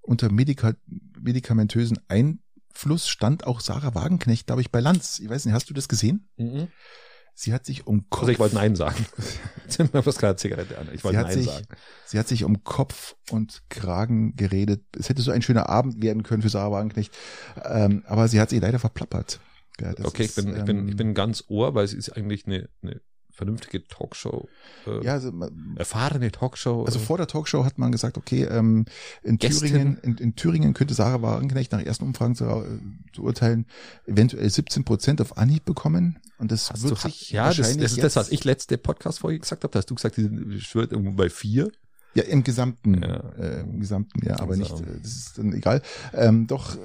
[0.00, 0.72] unter Medika
[1.20, 1.98] medikamentösen
[2.72, 5.18] Einfluss stand auch Sarah Wagenknecht, glaube ich, bei Lanz.
[5.20, 6.28] Ich weiß nicht, hast du das gesehen?
[7.34, 9.06] Sie hat sich um Kopf, also ich wollte Nein sagen.
[9.68, 10.88] Zünd mir was gerade Zigarette an.
[10.92, 11.66] Ich sie wollte hat Nein sich, sagen.
[12.06, 14.84] sie hat sich um Kopf und Kragen geredet.
[14.98, 17.12] Es hätte so ein schöner Abend werden können für Sarah Wagenknecht,
[17.64, 19.40] ähm, aber sie hat sich leider verplappert.
[19.80, 22.10] Ja, Okay, ich ist, bin, ich bin, ähm, ich bin ganz ohr, weil es ist
[22.10, 23.00] eigentlich eine, eine
[23.32, 24.48] vernünftige Talkshow,
[24.86, 25.32] äh, ja, also,
[25.76, 26.84] erfahrene Talkshow.
[26.84, 28.84] Also äh, vor der Talkshow hat man gesagt, okay, ähm,
[29.22, 29.68] in Gästin.
[29.68, 32.78] Thüringen, in, in Thüringen könnte Sarah Wagenknecht nach ersten Umfragen zu, äh,
[33.14, 33.66] zu urteilen,
[34.06, 36.18] eventuell 17 Prozent auf Anhieb bekommen.
[36.38, 38.76] Und das Hast wird du, sich ja, das, das wahrscheinlich ist das, was ich letzte
[38.76, 39.72] Podcast-Folge gesagt habe.
[39.72, 41.70] Da hast du gesagt, die schwört irgendwo bei vier.
[42.14, 43.16] Ja, im gesamten, Ja.
[43.38, 45.80] äh, im gesamten, ja, aber nicht, äh, das ist dann egal.
[46.12, 46.78] Ähm, doch, äh,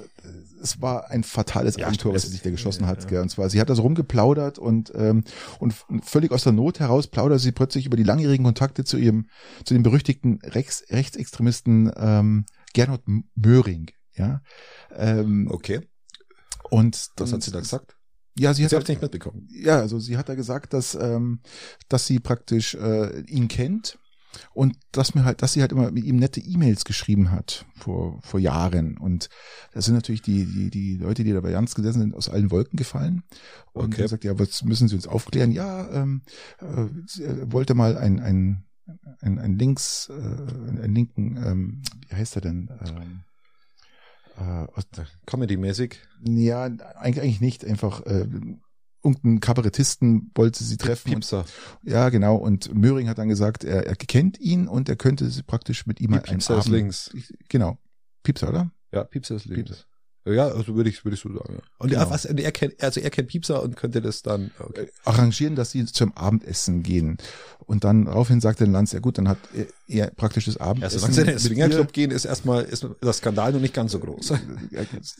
[0.62, 3.10] es war ein fatales Ja, Eigentor, was sie sich da geschossen ja, hat.
[3.10, 3.20] ja.
[3.20, 5.24] Und zwar, sie hat da so rumgeplaudert und, ähm,
[5.58, 9.26] und völlig aus der Not heraus plaudert sie plötzlich über die langjährigen Kontakte zu ihrem,
[9.64, 13.02] zu dem berüchtigten Rechts, Rechtsextremisten ähm, Gernot
[13.34, 13.90] Möhring.
[14.14, 14.40] Ja,
[14.96, 15.80] ähm, Okay.
[16.70, 17.96] und Was dann- hat sie da gesagt?
[18.38, 19.48] Ja, sie hat habe nicht mitbekommen.
[19.50, 21.40] ja, also sie hat da gesagt, dass ähm,
[21.88, 23.98] dass sie praktisch äh, ihn kennt
[24.52, 28.18] und dass mir halt, dass sie halt immer mit ihm nette E-Mails geschrieben hat vor
[28.22, 29.28] vor Jahren und
[29.72, 32.50] da sind natürlich die die die Leute, die da bei Jans gesessen sind, aus allen
[32.50, 33.22] Wolken gefallen
[33.72, 34.02] und Okay.
[34.02, 35.52] er sagt, ja, was müssen Sie uns aufklären?
[35.52, 36.22] Ja, ähm,
[36.60, 38.64] äh, sie äh, wollte mal ein ein
[39.20, 43.20] ein, ein links äh, einen linken ähm, wie heißt er denn ähm,
[44.38, 44.66] äh,
[45.26, 45.98] Comedy-mäßig.
[46.24, 47.64] ja, eigentlich, eigentlich nicht.
[47.64, 48.26] Einfach äh,
[49.02, 51.08] irgendeinen Kabarettisten wollte sie treffen.
[51.08, 51.44] Und, Piepser.
[51.82, 52.36] ja, genau.
[52.36, 56.00] Und Möhring hat dann gesagt, er, er kennt ihn und er könnte sie praktisch mit
[56.00, 57.10] ihm mal einen Piepser ist links.
[57.48, 57.78] Genau.
[58.22, 58.70] Piepser, oder?
[58.92, 59.70] Ja, Piepser ist links.
[59.70, 59.84] Piepser.
[60.32, 61.54] Ja, also würde ich, würde ich so sagen.
[61.54, 61.62] Ja.
[61.78, 62.02] Und Genau.
[62.02, 64.88] ja, was, er kennt, also er kennt Piepser und könnte das dann, okay.
[65.04, 67.18] Arrangieren, dass sie zum Abendessen gehen.
[67.66, 71.12] Und dann daraufhin sagte Lanz, ja gut, dann hat er, er praktisch das Abendessen.
[71.12, 74.32] sie in den Swingerclub gehen, ist erstmal, ist der Skandal noch nicht ganz so groß.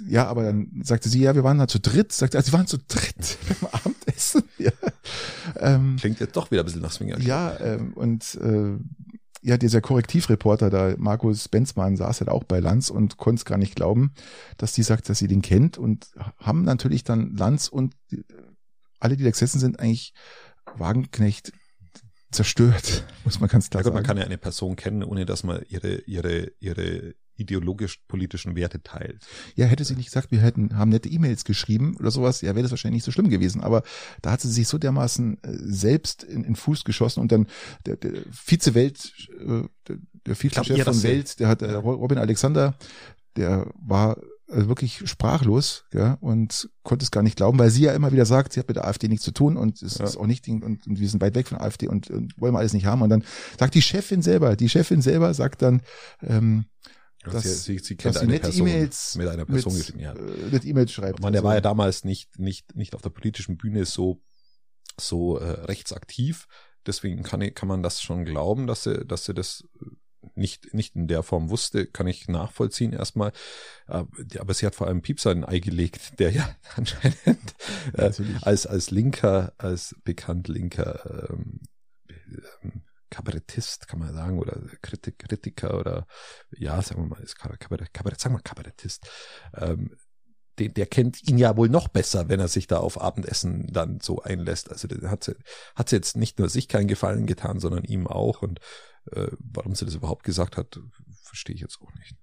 [0.08, 2.12] Ja, aber dann sagte sie, ja, wir waren da zu dritt.
[2.12, 4.42] Sagte, also, sie waren zu dritt beim Abendessen.
[4.58, 4.70] Ja.
[5.56, 7.26] Ähm, Klingt jetzt doch wieder ein bisschen nach Swingerclub.
[7.26, 8.76] Ja, ähm, und äh,
[9.42, 13.58] ja, dieser Korrektivreporter da, Markus Benzmann, saß halt auch bei Lanz und konnte es gar
[13.58, 14.12] nicht glauben,
[14.56, 18.24] dass die sagt, dass sie den kennt und haben natürlich dann Lanz und die,
[19.00, 20.12] alle, die da gesessen sind, eigentlich
[20.76, 21.52] Wagenknecht
[22.30, 24.06] zerstört, muss man ganz Ja klar gut, man sagen.
[24.06, 29.26] kann ja eine Person kennen, ohne dass man ihre, ihre, ihre ideologisch-politischen Werte teilt.
[29.54, 32.62] Ja, hätte sie nicht gesagt, wir hätten, haben nette E-Mails geschrieben oder sowas, ja, wäre
[32.62, 33.62] das wahrscheinlich nicht so schlimm gewesen.
[33.62, 33.82] Aber
[34.22, 37.46] da hat sie sich so dermaßen äh, selbst in, in Fuß geschossen und dann
[37.86, 42.76] der, der Vize-Welt, äh, der, der glaub, Vizechef von Welt, der hat äh, Robin Alexander,
[43.36, 47.92] der war äh, wirklich sprachlos ja, und konnte es gar nicht glauben, weil sie ja
[47.92, 50.04] immer wieder sagt, sie hat mit der AfD nichts zu tun und es Ja.
[50.06, 52.54] ist auch nicht und, und wir sind weit weg von der AfD und, und wollen
[52.54, 53.02] wir alles nicht haben.
[53.02, 53.24] Und dann
[53.58, 55.82] sagt die Chefin selber, die Chefin selber sagt dann,
[56.22, 56.64] ähm,
[57.24, 60.00] dass, sie, sie, sie kennt dass eine nette Person E-Mails mit einer Person mit, geschrieben.
[60.00, 60.14] Ja.
[60.14, 61.20] äh, mit E-Mails schreibt.
[61.20, 64.22] Man, der Also, war ja damals nicht, nicht, nicht auf der politischen Bühne so,
[64.98, 66.46] so äh, rechtsaktiv.
[66.86, 69.64] Deswegen kann, ich, kann man das schon glauben, dass sie, dass sie das
[70.34, 73.32] nicht, nicht in der Form wusste, kann ich nachvollziehen erstmal.
[73.86, 77.54] Aber sie hat vor allem Piepser ein Ei gelegt, der ja anscheinend
[77.94, 78.10] äh,
[78.42, 81.60] als, als Linker, als bekannt Linker ähm,
[82.62, 86.06] ähm, Kabarettist, kann man sagen, oder Kritik, Kritiker oder
[86.50, 89.08] ja, sagen wir mal, ist Kabarett, Kabarett, sagen wir Kabarettist,
[89.54, 89.96] ähm,
[90.58, 94.00] den, der kennt ihn ja wohl noch besser, wenn er sich da auf Abendessen dann
[94.00, 94.70] so einlässt.
[94.70, 95.36] Also hat sie,
[95.74, 98.42] hat sie jetzt nicht nur sich keinen Gefallen getan, sondern ihm auch.
[98.42, 98.60] Und
[99.12, 100.80] äh, warum sie das überhaupt gesagt hat,
[101.22, 102.16] verstehe ich jetzt auch nicht.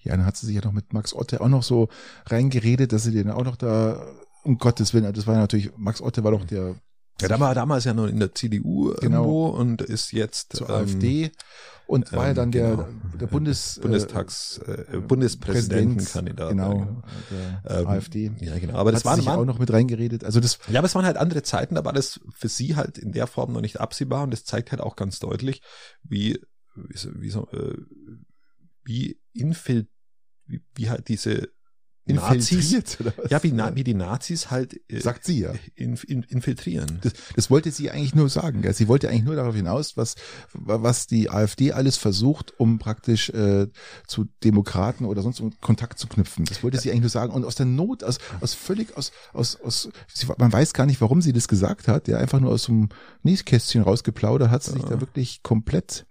[0.00, 1.88] Ja, dann hat sie sich ja noch mit Max Otte auch noch so
[2.26, 4.04] reingeredet, dass sie den auch noch da,
[4.42, 6.76] um Gottes Willen, das war natürlich, Max Otte war doch der
[7.22, 9.24] ja, da war damals ja noch in der CDU genau.
[9.24, 11.32] irgendwo und ist jetzt zur ähm, AfD
[11.86, 12.88] und war ja dann der, genau.
[13.20, 16.50] der Bundes, Bundestags, äh, Bundespräsidentenkandidat.
[16.50, 17.02] Genau,
[17.66, 18.32] der ähm, AfD.
[18.40, 18.78] Ja, genau.
[18.78, 20.24] Aber das war sich auch noch mit reingeredet.
[20.24, 20.58] Also das.
[20.68, 23.26] Ja, aber es waren halt andere Zeiten, da war das für sie halt in der
[23.26, 25.60] Form noch nicht absehbar und das zeigt halt auch ganz deutlich,
[26.02, 26.40] wie,
[26.74, 27.76] wie, wie, so, äh,
[28.84, 29.88] wie infil,
[30.46, 31.48] wie, wie halt diese
[32.06, 33.30] Nazis, oder was?
[33.30, 33.74] ja, wie, ja.
[33.76, 36.98] wie die Nazis halt, äh, sagt sie ja, in, in, infiltrieren.
[37.02, 38.62] Das, das wollte sie eigentlich nur sagen.
[38.64, 38.72] Ja.
[38.72, 40.16] Sie wollte eigentlich nur darauf hinaus, was,
[40.52, 43.68] was die AfD alles versucht, um praktisch äh,
[44.06, 46.44] zu Demokraten oder sonst um Kontakt zu knüpfen.
[46.44, 46.82] Das wollte ja.
[46.82, 47.32] sie eigentlich nur sagen.
[47.32, 51.00] Und aus der Not, aus, aus völlig aus, aus, aus sie, man weiß gar nicht,
[51.00, 52.08] warum sie das gesagt hat.
[52.08, 52.88] Ja, einfach nur aus so einem
[53.22, 56.06] Nieskästchen rausgeplaudert, hat sie sich da wirklich komplett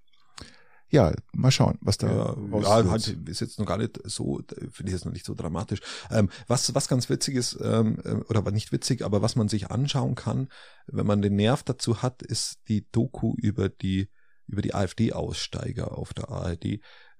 [0.92, 4.90] ja, mal schauen, was da ja, ja halt, ist jetzt noch gar nicht so, finde
[4.90, 5.80] ich jetzt noch nicht so dramatisch.
[6.12, 9.72] Ähm, was, was ganz witzig ist, ähm, äh, oder nicht witzig, aber was man sich
[9.72, 10.50] anschauen kann,
[10.88, 14.10] wenn man den Nerv dazu hat, ist die Doku über die,
[14.48, 16.66] über die AfD-Aussteiger auf der ARD.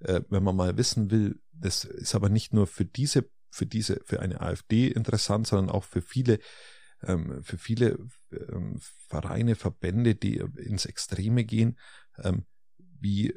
[0.00, 4.02] Äh, wenn man mal wissen will, das ist aber nicht nur für diese, für diese,
[4.04, 6.40] für eine AfD interessant, sondern auch für viele,
[7.02, 7.98] ähm, für viele
[8.32, 11.78] ähm, Vereine, Verbände, die ins Extreme gehen,
[12.22, 12.44] ähm,
[13.00, 13.34] wie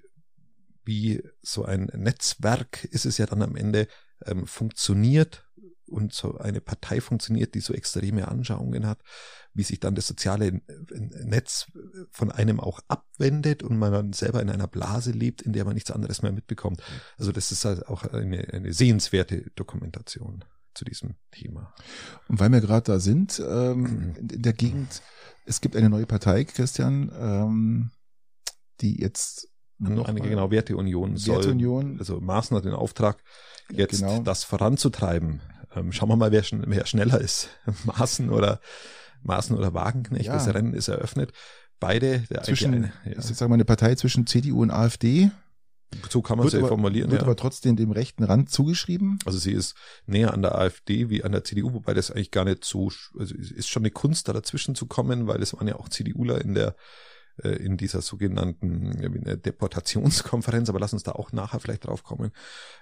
[0.85, 3.87] wie so ein Netzwerk ist es ja dann am Ende
[4.25, 5.45] ähm, funktioniert
[5.87, 9.01] und so eine Partei funktioniert, die so extreme Anschauungen hat,
[9.53, 10.61] wie sich dann das soziale
[10.91, 11.71] Netz
[12.11, 15.75] von einem auch abwendet und man dann selber in einer Blase lebt, in der man
[15.75, 16.81] nichts anderes mehr mitbekommt.
[17.17, 21.73] Also das ist halt auch eine, eine sehenswerte Dokumentation zu diesem Thema.
[22.27, 25.01] Und weil wir gerade da sind, ähm, in der Gegend,
[25.45, 27.91] es gibt eine neue Partei, Christian, ähm,
[28.81, 29.47] die jetzt
[29.77, 31.37] noch eine genau Werteunion soll.
[31.37, 31.97] Werteunion.
[31.99, 33.17] Also Maaßen hat den Auftrag,
[33.71, 34.19] jetzt genau.
[34.21, 35.41] das voranzutreiben.
[35.75, 37.49] Ähm, schauen wir mal, wer, schn wer schneller ist.
[37.85, 38.59] Maaßen oder
[39.23, 40.27] Maaßen oder Wagenknecht.
[40.27, 40.33] Ja.
[40.33, 41.33] Das Rennen ist eröffnet.
[41.79, 43.13] Beide, der zwischen, eine, ja.
[43.13, 45.31] ist jetzt sagen wir eine Partei zwischen CDU und AfD.
[46.09, 47.11] So kann man es ja formulieren.
[47.11, 47.27] Wird ja.
[47.27, 49.19] aber trotzdem dem rechten Rand zugeschrieben.
[49.25, 52.45] Also sie ist näher an der AfD wie an der CDU, wobei das eigentlich gar
[52.45, 55.75] nicht so, also ist schon eine Kunst da dazwischen zu kommen, weil es waren ja
[55.75, 56.75] auch CDUler in der
[57.43, 62.31] in dieser sogenannten Deportationskonferenz, aber lass uns da auch nachher vielleicht drauf kommen.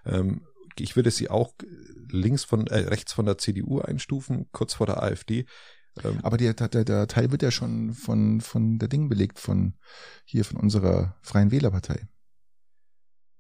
[0.06, 0.41] Ähm,
[0.80, 1.54] ich würde sie auch
[2.10, 5.45] links von, äh, rechts von der CDU einstufen, kurz vor der AfD.
[6.04, 9.76] Ähm, aber der, der, der Teil wird ja schon von, von der Ding belegt, von
[10.26, 12.08] hier von unserer Freien Wählerpartei.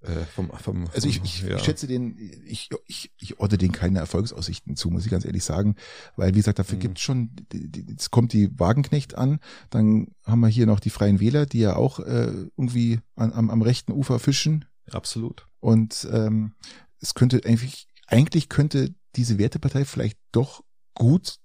[0.03, 1.57] Äh, vom, vom, also ich, ich, ja.
[1.59, 5.75] schätze den, ich, ich, ich ordne den keine Erfolgsaussichten zu, muss ich ganz ehrlich sagen,
[6.17, 6.81] weil wie gesagt, dafür mhm.
[6.81, 9.39] gibt es schon, jetzt kommt die Wagenknecht an,
[9.69, 13.49] dann haben wir hier noch die Freien Wähler, die ja auch äh, irgendwie an, am,
[13.49, 14.65] am rechten Ufer fischen.
[14.91, 15.47] Absolut.
[15.61, 16.55] Und ähm,
[16.99, 20.63] es könnte eigentlich, eigentlich könnte diese Wertepartei vielleicht doch
[20.95, 21.37] gut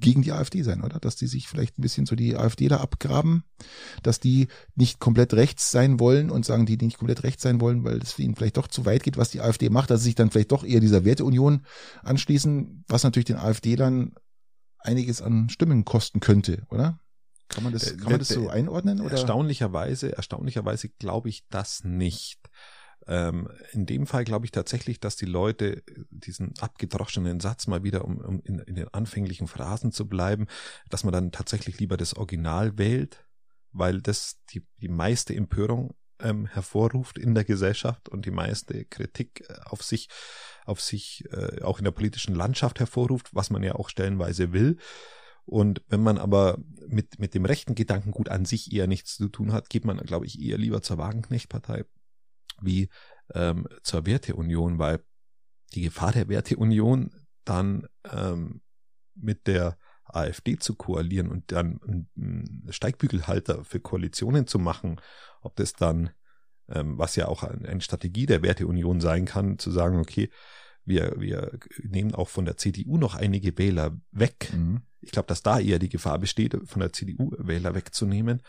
[0.00, 0.98] gegen die AfD sein, oder?
[0.98, 3.44] Dass die sich vielleicht ein bisschen so die AfD da abgraben,
[4.02, 7.60] dass die nicht komplett rechts sein wollen und sagen, die, die nicht komplett rechts sein
[7.60, 10.06] wollen, weil es ihnen vielleicht doch zu weit geht, was die AfD macht, dass sie
[10.06, 11.64] sich dann vielleicht doch eher dieser Werteunion
[12.02, 14.14] anschließen, was natürlich den AfD dann
[14.78, 17.00] einiges an Stimmen kosten könnte, oder?
[17.48, 19.00] Kann man das, kann man das so einordnen?
[19.00, 19.12] Oder?
[19.12, 22.40] Erstaunlicherweise, erstaunlicherweise glaube ich das nicht.
[23.08, 28.04] Ähm, in dem Fall glaube ich tatsächlich, dass die Leute diesen abgedroschenen Satz mal wieder,
[28.04, 30.46] um, um in, in den anfänglichen Phrasen zu bleiben,
[30.90, 33.24] dass man dann tatsächlich lieber das Original wählt,
[33.72, 39.44] weil das die, die meiste Empörung ähm, hervorruft in der Gesellschaft und die meiste Kritik
[39.48, 40.08] äh, auf sich,
[40.64, 44.78] auf sich äh, auch in der politischen Landschaft hervorruft, was man ja auch stellenweise will.
[45.44, 49.52] Und wenn man aber mit, mit dem rechten Gedankengut an sich eher nichts zu tun
[49.52, 51.84] hat, geht man, glaube ich, eher lieber zur Wagenknecht-Partei
[52.60, 52.88] wie
[53.34, 55.00] ähm, zur Werteunion, weil
[55.74, 57.10] die Gefahr der Werteunion
[57.44, 58.60] dann ähm,
[59.14, 61.80] mit der AfD zu koalieren und dann
[62.16, 65.00] einen Steigbügelhalter für Koalitionen zu machen,
[65.40, 66.10] ob das dann,
[66.68, 70.30] ähm, was ja auch eine Strategie der Werteunion sein kann, zu sagen, okay,
[70.84, 74.52] wir, wir nehmen auch von der CDU noch einige Wähler weg.
[74.54, 74.82] Mhm.
[75.00, 78.40] Ich glaube, dass da eher die Gefahr besteht, von der CDU Wähler wegzunehmen.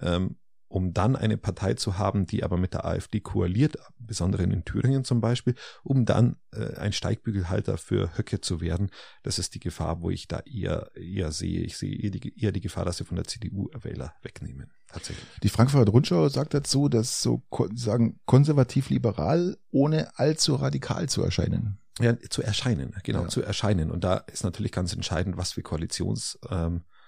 [0.00, 0.36] Ähm,
[0.70, 5.04] um dann eine Partei zu haben, die aber mit der AfD koaliert, besonders in Thüringen
[5.04, 8.90] zum Beispiel, um dann äh, ein Steigbügelhalter für Höcke zu werden.
[9.24, 11.62] Das ist die Gefahr, wo ich da eher, eher sehe.
[11.62, 14.70] Ich sehe eher die, eher die Gefahr, dass sie von der CDU Wähler wegnehmen.
[14.86, 15.26] Tatsächlich.
[15.42, 17.42] Die Frankfurter Rundschau sagt dazu, dass so
[17.74, 21.78] sagen konservativ-liberal ohne allzu radikal zu erscheinen.
[21.98, 23.28] Ja, zu erscheinen, genau, ja.
[23.28, 23.90] zu erscheinen.
[23.90, 26.99] Und da ist natürlich ganz entscheidend, was für Koalitions ähm, äh,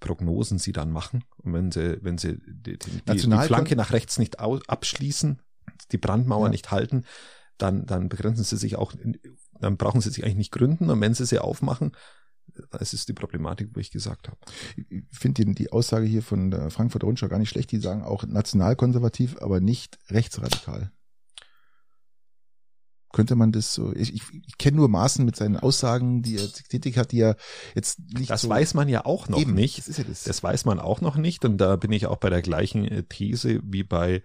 [0.00, 1.24] Prognosen sie dann machen.
[1.38, 5.42] Und wenn sie, wenn sie die, die, die Flanke nach rechts nicht abschließen,
[5.92, 6.50] die Brandmauer ja.
[6.50, 7.04] nicht halten,
[7.58, 8.92] dann, dann begrenzen sie sich auch,
[9.60, 10.90] dann brauchen sie sich eigentlich nicht gründen.
[10.90, 11.92] Und wenn sie sie aufmachen,
[12.70, 14.38] das ist die Problematik, wo ich gesagt habe.
[14.76, 17.72] Ich finde die, die Aussage hier von der Frankfurter Rundschau gar nicht schlecht.
[17.72, 20.92] Die sagen auch nationalkonservativ, aber nicht rechtsradikal.
[23.16, 26.52] Könnte man das so, ich, ich, ich kenne nur Maßen mit seinen Aussagen, die er
[26.52, 27.36] tätig hat, die er
[27.74, 29.78] jetzt nicht Das so weiß man ja auch noch eben, nicht.
[29.78, 30.24] Das, ist ja das.
[30.24, 31.46] das weiß man auch noch nicht.
[31.46, 34.22] Und da bin ich auch bei der gleichen äh, These wie bei,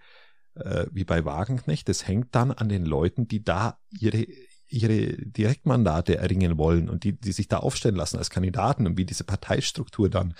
[0.56, 1.88] äh, wie bei Wagenknecht.
[1.88, 4.26] Das hängt dann an den Leuten, die da ihre,
[4.68, 9.06] ihre Direktmandate erringen wollen und die, die sich da aufstellen lassen als Kandidaten und wie
[9.06, 10.34] diese Parteistruktur dann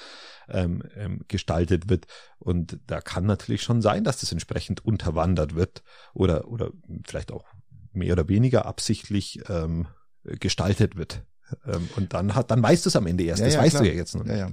[0.51, 2.05] ähm, ähm, gestaltet wird.
[2.39, 5.83] Und da kann natürlich schon sein, dass das entsprechend unterwandert wird
[6.13, 6.71] oder, oder
[7.07, 7.47] vielleicht auch
[7.95, 9.87] mehr oder weniger absichtlich ähm,
[10.25, 11.25] gestaltet wird.
[11.67, 13.41] Ähm, und dann hat, dann weißt du es am Ende erst.
[13.41, 13.83] Ja, das ja, weißt klar.
[13.83, 14.27] du ja jetzt noch.
[14.27, 14.51] Ja, ja.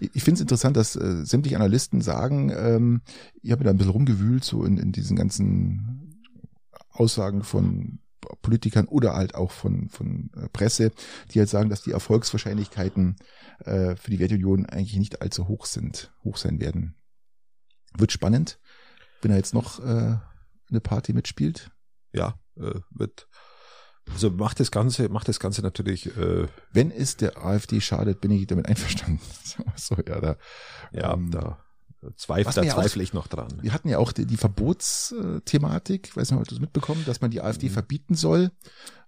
[0.00, 3.02] Ich, ich finde es interessant, dass äh, sämtliche Analysten sagen, ähm,
[3.42, 6.22] ich habe da ein bisschen rumgewühlt, so in, in diesen ganzen
[6.90, 8.00] Aussagen von
[8.42, 10.92] Politikern oder halt auch von, von äh, Presse,
[11.30, 13.16] die halt sagen, dass die Erfolgswahrscheinlichkeiten
[13.64, 16.94] äh, für die Werteunion eigentlich nicht allzu hoch sind, hoch sein werden.
[17.96, 18.58] Wird spannend,
[19.20, 20.16] wenn er jetzt noch äh,
[20.70, 21.70] eine Party mitspielt.
[22.12, 23.26] Ja, äh, wird
[24.10, 26.06] also macht das Ganze, macht das Ganze natürlich.
[26.16, 29.20] Äh, Wenn es der AfD schadet, bin ich damit einverstanden.
[29.76, 30.36] so, ja, da,
[30.92, 31.58] ja, ähm, da
[32.16, 33.48] zweifle, da zweifle ich noch dran.
[33.60, 37.30] Wir hatten ja auch die, die Verbotsthematik, weiß nicht, ob du das mitbekommen, dass man
[37.30, 37.72] die AfD mhm.
[37.72, 38.50] verbieten soll.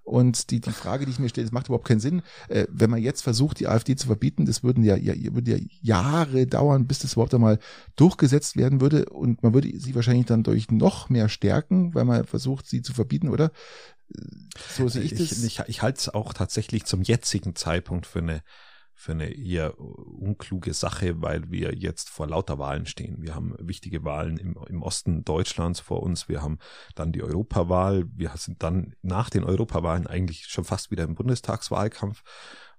[0.04, 2.22] Und die, die Frage, die ich mir stelle, das macht überhaupt keinen Sinn.
[2.48, 5.58] Äh, wenn man jetzt versucht, die AfD zu verbieten, das würden ja, ja, würde ja
[5.80, 7.58] Jahre dauern, bis das überhaupt einmal
[7.96, 9.06] durchgesetzt werden würde.
[9.06, 12.92] Und man würde sie wahrscheinlich dann durch noch mehr stärken, weil man versucht, sie zu
[12.92, 13.50] verbieten, oder?
[14.76, 15.42] So sehe ich, ich das.
[15.42, 18.42] Ich, ich halte es auch tatsächlich zum jetzigen Zeitpunkt für eine
[18.94, 23.20] für eine eher unkluge Sache, weil wir jetzt vor lauter Wahlen stehen.
[23.20, 26.28] Wir haben wichtige Wahlen im, im Osten Deutschlands vor uns.
[26.28, 26.58] Wir haben
[26.94, 28.04] dann die Europawahl.
[28.14, 32.22] Wir sind dann nach den Europawahlen eigentlich schon fast wieder im Bundestagswahlkampf.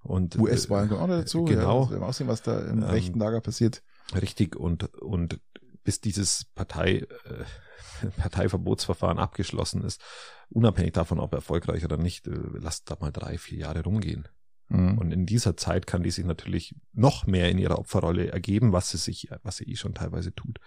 [0.01, 1.45] Und US-Wahlen kommen auch dazu.
[1.45, 1.89] Genau.
[1.91, 3.83] Ja, wir sehen, was da im ähm, rechten Lager passiert.
[4.13, 4.55] Richtig.
[4.55, 5.39] Und, und
[5.83, 10.01] bis dieses Partei, äh, Parteiverbotsverfahren abgeschlossen ist,
[10.49, 14.27] unabhängig davon, ob erfolgreich oder nicht, äh, lasst da mal drei, vier Jahre rumgehen.
[14.67, 14.97] Mhm.
[14.97, 18.89] Und in dieser Zeit kann die sich natürlich noch mehr in ihrer Opferrolle ergeben, was
[18.89, 20.59] sie sich, was sie eh schon teilweise tut.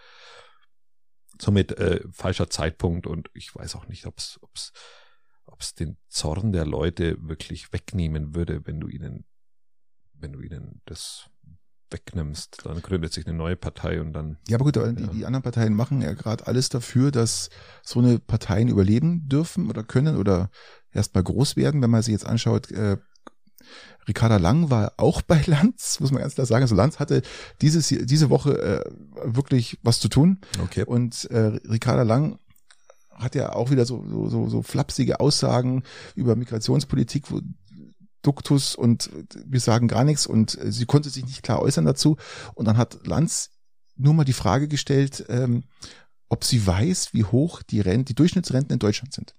[1.40, 4.72] Somit äh, falscher Zeitpunkt und ich weiß auch nicht, ob es ob's,
[5.46, 9.24] ob's den Zorn der Leute wirklich wegnehmen würde, wenn du ihnen,
[10.14, 11.30] wenn du ihnen das
[11.90, 14.36] wegnimmst, dann gründet sich eine neue Partei und dann.
[14.49, 14.92] Ja, aber gut, ja.
[14.92, 17.51] die, die anderen Parteien machen ja gerade alles dafür, dass
[17.82, 20.51] so eine Parteien überleben dürfen oder können oder
[20.92, 21.80] erstmal groß werden.
[21.82, 22.99] Wenn man sich jetzt anschaut, äh,
[24.06, 26.62] Ricarda Lang war auch bei Lanz, muss man ganz klar sagen.
[26.62, 27.22] Also Lanz hatte
[27.60, 28.84] dieses, diese Woche äh,
[29.24, 30.38] wirklich was zu tun.
[30.62, 30.84] Okay.
[30.84, 32.38] Und äh, Ricarda Lang
[33.12, 35.82] hat ja auch wieder so, so, so, so flapsige Aussagen
[36.14, 37.40] über Migrationspolitik, wo
[38.22, 39.10] Duktus und
[39.46, 42.16] wir sagen gar nichts und sie konnte sich nicht klar äußern dazu.
[42.54, 43.50] Und dann hat Lanz
[43.96, 45.64] nur mal die Frage gestellt, ähm,
[46.28, 49.34] ob sie weiß, wie hoch die, Renten, die Durchschnittsrenten in Deutschland sind.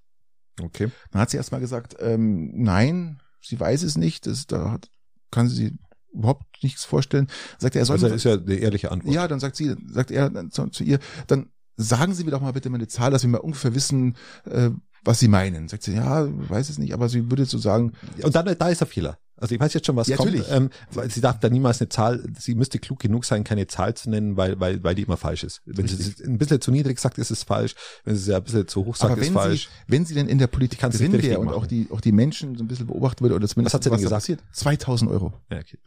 [0.62, 0.92] Okay.
[1.12, 4.90] Dann hat sie erstmal gesagt, ähm, nein, sie weiß es nicht, das, da hat,
[5.32, 5.78] kann sie
[6.14, 7.28] überhaupt nichts vorstellen.
[7.58, 9.14] Sagt er, er soll also ist ja eine ehrliche Antwort.
[9.14, 12.52] Ja, dann sagt sie, sagt er zu, zu ihr, dann sagen Sie mir doch mal
[12.52, 14.70] bitte meine Zahl, dass wir mal ungefähr wissen, äh,
[15.04, 15.70] was sie meinen.
[15.70, 17.94] Sagt sie, ja, weiß es nicht, aber sie würde so sagen.
[18.22, 19.18] Und dann, da ist der Fehler.
[19.40, 20.32] Also ich weiß jetzt schon, was ja, kommt.
[20.32, 20.52] Natürlich.
[20.52, 23.94] Ähm, weil sie darf da niemals eine Zahl, sie müsste klug genug sein, keine Zahl
[23.94, 25.62] zu nennen, weil, weil, weil die immer falsch ist.
[25.66, 26.18] Wenn Richtig.
[26.18, 27.76] sie ein bisschen zu niedrig sagt, ist es falsch.
[28.04, 29.68] Wenn sie es ein bisschen zu hoch sagt, ist falsch.
[29.68, 32.56] Sie, wenn sie denn in der Politik drin wäre und auch die, auch die Menschen
[32.58, 34.22] so ein bisschen beobachtet würde, oder zumindest was hat sie denn gesagt?
[34.22, 35.34] Passiert, 2000 Euro.
[35.50, 35.78] Ja, okay.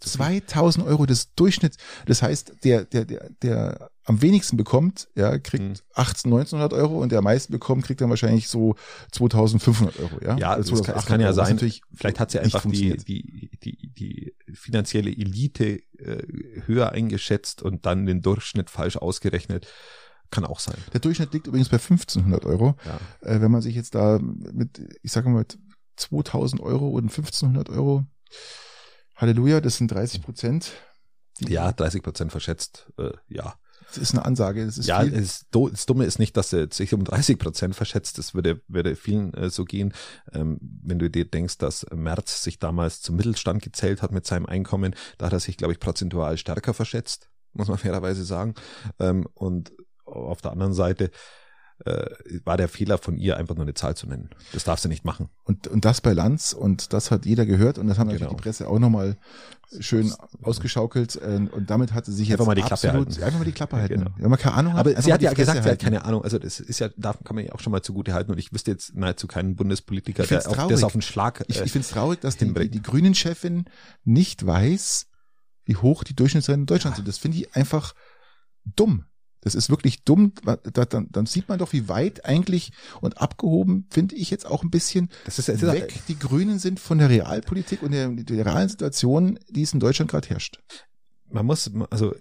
[0.00, 1.76] 2000 Euro des Durchschnitts.
[2.06, 5.74] Das heißt, der, der, der, der am wenigsten bekommt, ja, kriegt mhm.
[5.94, 8.74] 18, 1900 Euro und der am meisten bekommt, kriegt dann wahrscheinlich so
[9.12, 10.36] 2500 Euro, ja.
[10.38, 11.58] Ja, also das, kann, das kann ja sein.
[11.58, 16.22] Vielleicht hat sie einfach die, die, die, die finanzielle Elite äh,
[16.66, 19.66] höher eingeschätzt und dann den Durchschnitt falsch ausgerechnet.
[20.30, 20.76] Kann auch sein.
[20.92, 22.76] Der Durchschnitt liegt übrigens bei 1500 Euro.
[22.84, 23.00] Ja.
[23.28, 25.58] Äh, wenn man sich jetzt da mit, ich sage mal, mit
[25.96, 28.06] 2000 Euro und 1500 Euro,
[29.16, 30.72] Halleluja, das sind 30 Prozent.
[31.40, 33.54] Ja, 30 Prozent verschätzt, äh, ja.
[33.88, 34.64] Das ist eine Ansage.
[34.64, 35.14] Das ist ja, viel.
[35.14, 38.18] es, das Dumme ist nicht, dass er sich um 30 Prozent verschätzt.
[38.18, 39.92] Das würde, würde vielen äh, so gehen.
[40.32, 44.46] Ähm, wenn du dir denkst, dass Merz sich damals zum Mittelstand gezählt hat mit seinem
[44.46, 48.54] Einkommen, da hat er sich, glaube ich, prozentual stärker verschätzt, muss man fairerweise sagen.
[48.98, 49.72] Ähm, und
[50.04, 51.10] auf der anderen Seite
[51.84, 52.06] äh,
[52.44, 54.30] war der Fehler von ihr, einfach nur eine Zahl zu nennen.
[54.52, 55.28] Das darf sie nicht machen.
[55.44, 58.36] Und, und das bei Lanz und das hat jeder gehört und das haben natürlich Genau.
[58.36, 59.16] die Presse auch nochmal
[59.78, 60.12] schön
[60.42, 63.22] ausgeschaukelt äh, und damit hatte sie sich jetzt Einfach mal die Klappe absolut, halten.
[63.22, 63.94] einfach mal die Klappe halten.
[64.00, 64.10] Genau.
[64.18, 65.84] Wenn man keine Ahnung hat, Aber sie hat ja gesagt, sie hat halten.
[65.84, 66.22] keine Ahnung.
[66.24, 68.32] Also das ist ja, darf, kann man ja auch schon mal zugute halten.
[68.32, 70.82] Und ich wüsste jetzt nahezu keinen Bundespolitiker, Ich der auf, traurig.
[70.82, 71.44] auf den Schlag.
[71.46, 73.66] Ich, äh, ich finde es traurig, dass die, die, Grünen-Chefin
[74.04, 75.06] nicht weiß,
[75.64, 77.06] wie hoch die Durchschnittsrenten in Deutschland sind.
[77.06, 77.94] Das finde ich einfach
[78.64, 79.04] dumm.
[79.42, 80.32] Das ist wirklich dumm.
[80.44, 84.46] Da, da, dann, dann sieht man doch, wie weit eigentlich und abgehoben, finde ich jetzt
[84.46, 87.92] auch ein bisschen das ist, das ist weg die Grünen sind von der Realpolitik und
[87.92, 90.58] der, der realen Situation, die es in Deutschland gerade herrscht.
[91.30, 92.14] man muss, also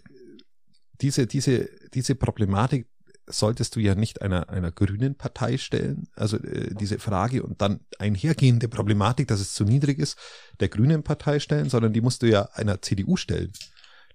[1.01, 2.87] diese, diese, diese Problematik
[3.29, 7.81] solltest du ja nicht einer, einer grünen Partei stellen, also äh, diese Frage und dann
[7.99, 10.17] einhergehende Problematik, dass es zu niedrig ist,
[10.59, 13.51] der grünen Partei stellen, sondern die musst du ja einer CDU stellen.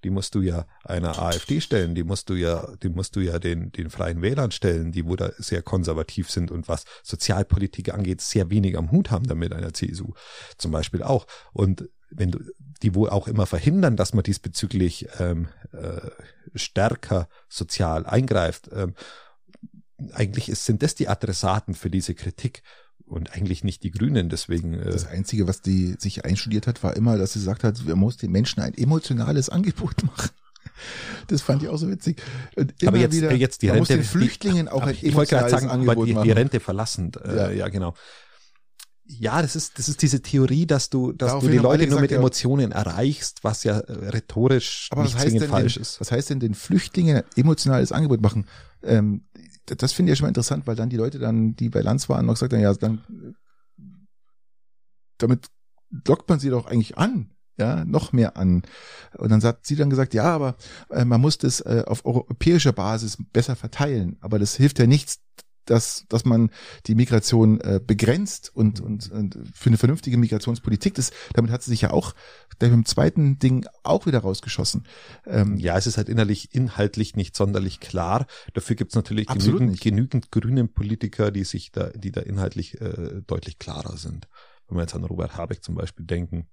[0.04, 3.38] Die musst du ja einer AfD stellen, die musst du ja, die musst du ja
[3.38, 8.20] den, den Freien Wählern stellen, die wo da sehr konservativ sind und was Sozialpolitik angeht,
[8.20, 10.12] sehr wenig am Hut haben damit einer CSU
[10.58, 11.26] zum Beispiel auch.
[11.52, 12.38] Und wenn du,
[12.82, 16.10] die wohl auch immer verhindern, dass man diesbezüglich ähm, äh,
[16.54, 18.68] stärker sozial eingreift.
[18.72, 18.94] Ähm,
[20.12, 22.62] eigentlich ist, sind das die Adressaten für diese Kritik
[23.14, 24.28] und eigentlich nicht die Grünen.
[24.28, 27.86] Deswegen äh, Das Einzige, was die sich einstudiert hat, war immer, dass sie gesagt hat,
[27.86, 30.30] wir muss den Menschen ein emotionales Angebot machen.
[31.28, 32.20] Das fand ich auch so witzig.
[32.84, 33.96] Aber jetzt, wieder, äh, jetzt die man Rente.
[33.96, 36.30] muss den Flüchtlingen die, auch ein emotionales sagen, Angebot die, die machen.
[36.32, 37.16] Rente verlassend.
[37.24, 37.50] Äh, Ja.
[37.50, 37.68] ja.
[37.68, 37.94] genau.
[39.06, 41.86] Ja, das ist, das ist diese Theorie, dass du, dass Daraufhin du die Leute nur
[41.86, 42.16] gesagt, mit ja.
[42.16, 46.00] Emotionen erreichst, was ja äh, rhetorisch Aber was nicht heißt, zwingend denn falsch den, ist.
[46.00, 48.46] was heißt denn den Flüchtlingen ein emotionales Angebot machen?
[48.82, 49.24] Ähm,
[49.66, 52.08] das finde ich ja schon mal interessant, weil dann die Leute dann, die bei Lanz
[52.08, 53.02] waren, noch gesagt haben, ja, dann
[55.18, 55.48] damit
[56.06, 58.62] lockt man sie doch eigentlich an, ja, noch mehr an.
[59.16, 60.56] Und dann hat sie dann gesagt, ja, aber
[60.90, 64.16] äh, man muss das äh, auf europäischer Basis besser verteilen.
[64.20, 65.20] Aber das hilft ja nichts,
[65.66, 66.50] dass, dass man
[66.86, 71.70] die Migration äh, begrenzt und, und, und für eine vernünftige Migrationspolitik, das, damit hat sie
[71.70, 72.14] sich ja auch
[72.60, 74.86] dem zweiten Ding auch wieder rausgeschossen.
[75.26, 78.26] Ähm, Ja, es ist halt innerlich, inhaltlich nicht sonderlich klar.
[78.52, 79.82] Dafür gibt es natürlich genügend, nicht.
[79.82, 84.28] genügend grünen Politiker, die sich da, die da inhaltlich äh, deutlich klarer sind.
[84.68, 86.48] Wenn wir jetzt an Robert Habeck zum Beispiel denken,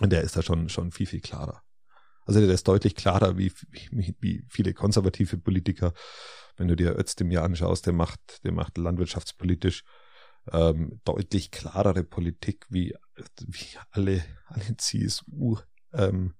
[0.00, 1.62] und der ist da schon, schon viel, viel klarer.
[2.24, 3.52] Also der ist deutlich klarer wie,
[3.90, 5.92] wie, wie viele konservative Politiker.
[6.56, 9.84] Wenn du dir Özdemir anschaust, der macht, der macht landwirtschaftspolitisch
[10.52, 12.94] ähm, deutlich klarere Politik wie,
[13.46, 15.58] wie alle, alle CSU
[15.92, 16.34] ähm,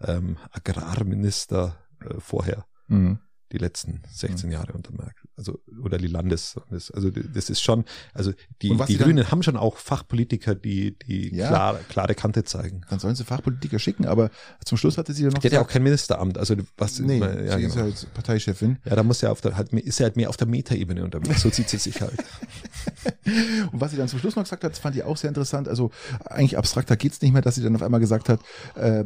[0.00, 3.20] ähm, Agrarminister äh, vorher, mhm.
[3.52, 5.28] Die letzten 16 Jahre unter Merkel.
[5.36, 6.56] Also, oder die Landes,
[6.92, 10.98] also das ist schon, also die, die sie dann- Grünen haben schon auch Fachpolitiker, die,
[10.98, 11.48] die Ja.
[11.48, 12.82] klar, klare Kante zeigen.
[12.90, 14.30] Dann sollen sie Fachpolitiker schicken, aber
[14.64, 17.18] zum Schluss hatte sie dann noch Die hat ja auch kein Ministeramt, also was, nee,
[17.18, 17.84] ja, sie ist genau.
[17.86, 18.78] halt Parteichefin.
[18.84, 21.40] ja, da muss ja auf der, halt, ist ja halt mehr auf der Metaebene unterwegs,
[21.42, 22.18] so zieht sie sich halt.
[23.72, 25.68] Und was sie dann zum Schluss noch gesagt hat, das fand ich auch sehr interessant.
[25.68, 25.90] Also
[26.24, 28.40] eigentlich abstrakter geht's nicht mehr, dass sie dann auf einmal gesagt hat,
[28.74, 29.04] äh,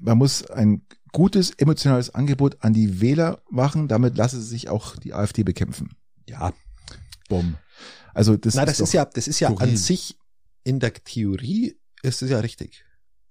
[0.00, 0.82] man muss ein
[1.12, 5.90] gutes emotionales Angebot an die Wähler machen, damit lasse sich auch die AfD bekämpfen.
[6.28, 6.52] Ja,
[7.28, 7.56] Bumm.
[8.12, 9.70] Also das, na, das ist ja, das ist ja skurril.
[9.70, 10.18] an sich
[10.62, 12.84] in der Theorie ist es ja richtig.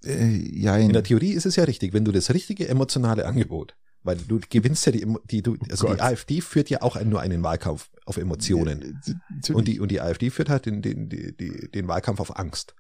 [0.04, 0.28] äh,
[0.60, 4.18] ja, In der Theorie ist es ja richtig, wenn du das richtige emotionale Angebot, weil
[4.18, 5.98] du gewinnst ja die, die du, also Gott.
[5.98, 9.02] die AfD führt ja auch nur einen Wahlkampf auf Emotionen.
[9.06, 12.76] Äh, Und die, und die AfD führt halt den, den, die, den Wahlkampf auf Angst.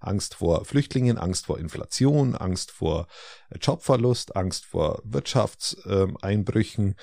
[0.00, 3.06] Angst vor Flüchtlingen, Angst vor Inflation, Angst vor
[3.50, 6.96] äh, Jobverlust, Angst vor Wirtschaftseinbrüchen,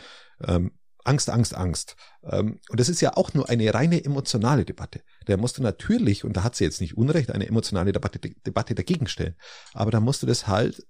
[0.43, 0.71] ähm,
[1.03, 1.95] Angst, Angst, Angst.
[2.23, 5.01] Ähm, und das ist ja auch nur eine reine emotionale Debatte.
[5.25, 8.75] Da musst du natürlich, und da hat sie jetzt nicht Unrecht, eine emotionale Debatte, Debatte
[8.75, 9.35] dagegen stellen.
[9.73, 10.85] Aber da musst du das halt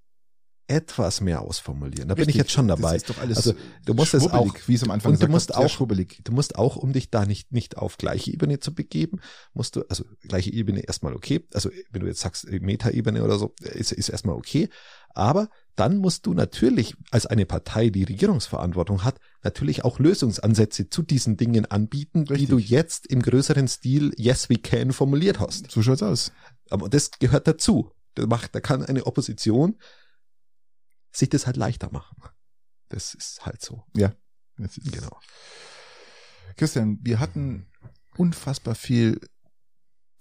[0.67, 2.09] etwas mehr ausformulieren.
[2.09, 2.41] Da bin ich Richtig.
[2.41, 2.93] jetzt schon dabei.
[2.93, 3.53] Das ist doch alles Also,
[3.85, 5.87] du musst es auch- wie es am Anfang und du musst hast, auch-.
[6.23, 9.19] Du musst auch, um dich da nicht, nicht auf gleiche Ebene zu begeben,
[9.53, 13.53] musst du, also gleiche Ebene erstmal okay, also wenn du jetzt sagst Metaebene oder so,
[13.61, 14.67] ist, ist erstmal okay,
[15.15, 21.01] aber dann musst du natürlich als eine Partei, die Regierungsverantwortung hat, natürlich auch Lösungsansätze zu
[21.01, 22.49] diesen Dingen anbieten, die Richtig.
[22.49, 25.71] du jetzt im größeren Stil Yes We Can formuliert hast.
[25.71, 26.31] So schaut's aus.
[26.69, 27.91] Aber das gehört dazu.
[28.15, 29.77] Da macht, da kann eine Opposition
[31.17, 32.15] sich das halt leichter machen.
[32.89, 33.83] Das ist halt so.
[33.93, 35.19] Das ist- Genau.
[36.55, 37.67] Christian, wir hatten
[38.17, 39.19] unfassbar viel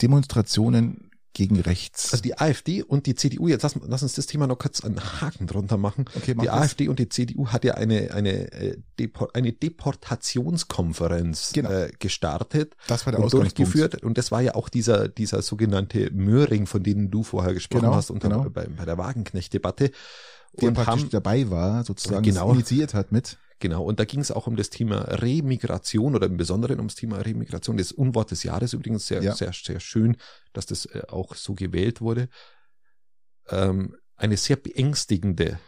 [0.03, 2.13] Demonstrationen gegen rechts.
[2.13, 4.99] Also die AfD und die CDU, jetzt lass, lass uns das Thema noch kurz einen
[5.21, 6.07] Haken drunter machen.
[6.15, 6.57] Okay, mach die das.
[6.57, 11.71] AfD und die CDU hat ja eine, eine, äh, Depor eine Deportationskonferenz Genau.
[11.71, 14.03] äh, gestartet Das war der und durchgeführt.
[14.03, 17.95] Und das war ja auch dieser, dieser sogenannte Möhring, von dem du vorher gesprochen Genau,
[17.95, 18.49] hast, unter, genau.
[18.49, 19.91] bei, bei der Wagenknecht-Debatte.
[20.61, 22.53] Der Und praktisch haben, dabei war, sozusagen Genau.
[22.53, 23.39] initiiert hat mit.
[23.59, 27.19] Genau, und da ging es auch um das Thema Remigration oder im Besonderen ums Thema
[27.19, 27.79] Remigration.
[27.79, 29.35] Das Unwort des Jahres übrigens sehr, Ja.
[29.35, 30.17] sehr, sehr schön,
[30.53, 32.29] dass das äh, auch so gewählt wurde.
[33.49, 35.59] Ähm, eine sehr beängstigende,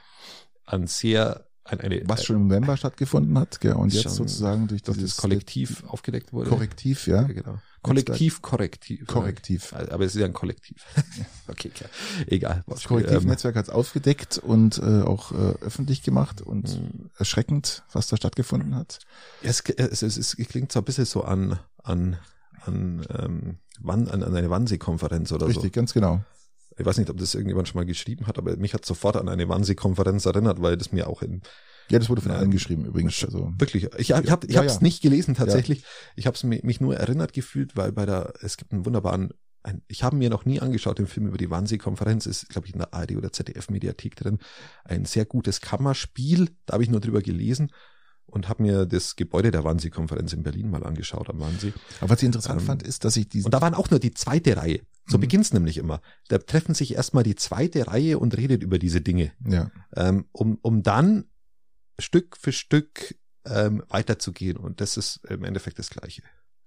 [0.65, 4.83] an sehr, an eine, Was schon im November stattgefunden hat, gell, und jetzt sozusagen durch
[4.83, 6.51] dieses das Kollektiv aufgedeckt wurde.
[6.51, 7.23] Korrektiv, ja.
[7.23, 7.59] Ja, genau.
[7.83, 9.07] Kollektiv, korrektiv.
[9.07, 9.73] Korrektiv.
[9.73, 10.85] Aber es ist ja ein Kollektiv.
[11.49, 11.91] okay, klar.
[12.27, 12.65] Egal.
[12.67, 18.09] Das Korrektivnetzwerk hat es aufgedeckt und äh, auch äh, öffentlich gemacht und Ähm, erschreckend, was
[18.09, 18.99] da stattgefunden hat.
[19.43, 22.19] Es, es, es, es klingt so ein bisschen so an, an,
[22.65, 26.23] an, ähm, wann, an, an eine Wannsee-Konferenz oder Richtig, ganz genau.
[26.79, 29.29] Ich weiß nicht, ob das irgendjemand schon mal geschrieben hat, aber mich hat sofort an
[29.29, 31.43] eine Wannsee-Konferenz erinnert, weil das mir auch in
[31.91, 32.39] Ja, das wurde von Ja.
[32.39, 33.25] allen geschrieben übrigens.
[33.25, 34.81] Also wirklich, ich, ich habe ich Ja, hab's ja.
[34.83, 35.85] nicht gelesen tatsächlich.
[36.17, 39.31] Ich habe es mich, mich nur erinnert gefühlt, weil bei der, es gibt einen wunderbaren,
[39.63, 42.75] ein, ich habe mir noch nie angeschaut, den Film über die Wannsee-Konferenz, ist, glaube ich,
[42.75, 44.39] in der ARD oder ZDF-Mediathek drin.
[44.85, 47.73] Ein sehr gutes Kammerspiel, da habe ich nur drüber gelesen
[48.27, 51.73] und habe mir das Gebäude der Wannsee-Konferenz in Berlin mal angeschaut am Wannsee.
[52.01, 53.99] Aber was ich interessant Ähm, fand, ist, dass ich diesen Und da waren auch nur
[53.99, 54.81] die zweite Reihe.
[55.09, 55.21] So Mhm.
[55.23, 56.01] beginnt's nämlich immer.
[56.29, 60.59] Da treffen sich erstmal die zweite Reihe und redet über diese Dinge, ja, ähm, um,
[60.63, 61.25] um dann
[61.99, 64.57] Stück für Stück ähm, weiterzugehen.
[64.57, 66.23] Und das ist im Endeffekt das Gleiche.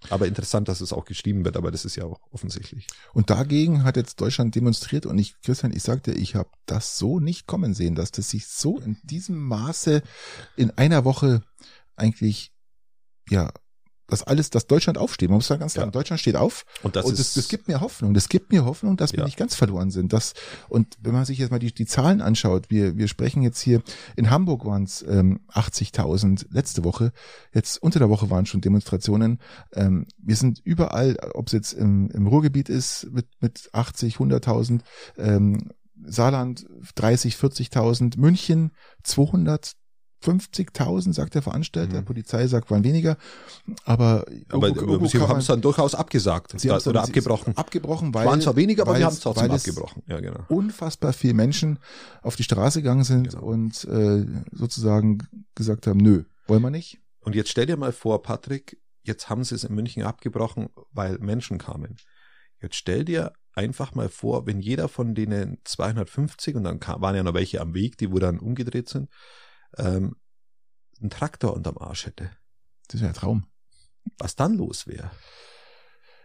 [0.10, 2.88] Aber interessant, dass es auch geschrieben wird, aber das ist ja auch offensichtlich.
[3.14, 7.20] und dagegen hat jetzt Deutschland demonstriert und ich, Christian, ich sagte, ich habe das so
[7.20, 10.02] nicht kommen sehen, dass das sich so in diesem Maße
[10.56, 11.44] in einer Woche
[11.96, 12.52] eigentlich,
[13.30, 13.52] ja,
[14.12, 15.30] das alles, dass Deutschland aufsteht.
[15.30, 15.82] Man muss ja ganz Ja.
[15.82, 18.14] sagen, Deutschland steht auf Und das und ist das, das gibt mir Hoffnung.
[18.14, 19.26] Das gibt mir Hoffnung, dass wir Ja.
[19.26, 20.14] nicht ganz verloren sind.
[20.14, 20.34] Das,
[20.70, 23.82] und wenn man sich jetzt mal die, die Zahlen anschaut, wir, wir sprechen jetzt hier,
[24.16, 27.12] in Hamburg waren es ähm, 80.000 letzte Woche,
[27.54, 29.40] jetzt unter der Woche waren schon Demonstrationen.
[29.74, 34.82] Ähm, wir sind überall, ob es jetzt im, im Ruhrgebiet ist, mit, mit 80, 100.000,
[35.18, 35.72] ähm,
[36.04, 38.72] Saarland 30, 40.000, München
[40.24, 42.06] 250.000, sagt der Veranstalter, Mhm.
[42.06, 43.18] Polizei sagt, waren weniger,
[43.86, 47.58] aber, aber irgendwo sie haben es dann durchaus abgesagt Sie da, oder dann- abgebrochen.
[47.58, 50.04] abgebrochen, weil waren zwar weniger, aber weil wir haben es trotzdem abgebrochen.
[50.08, 50.40] Ja, genau.
[50.50, 51.80] unfassbar viele Menschen
[52.22, 53.44] auf die Straße gegangen sind Genau.
[53.44, 55.20] und äh, sozusagen
[55.56, 57.00] gesagt haben, nö, wollen wir nicht.
[57.22, 61.18] Und jetzt stell dir mal vor, Patrick, jetzt haben sie es in München abgebrochen, weil
[61.20, 61.98] Menschen kamen.
[62.62, 67.16] Jetzt stell dir einfach mal vor, wenn jeder von denen 250, und dann kam, waren
[67.16, 69.10] ja noch welche am Weg, die wo dann umgedreht sind,
[69.78, 70.16] ähm,
[71.00, 72.32] einen Traktor unterm Arsch hätte.
[72.88, 73.46] Das ist ja ein Traum.
[74.18, 75.12] Was dann los wäre?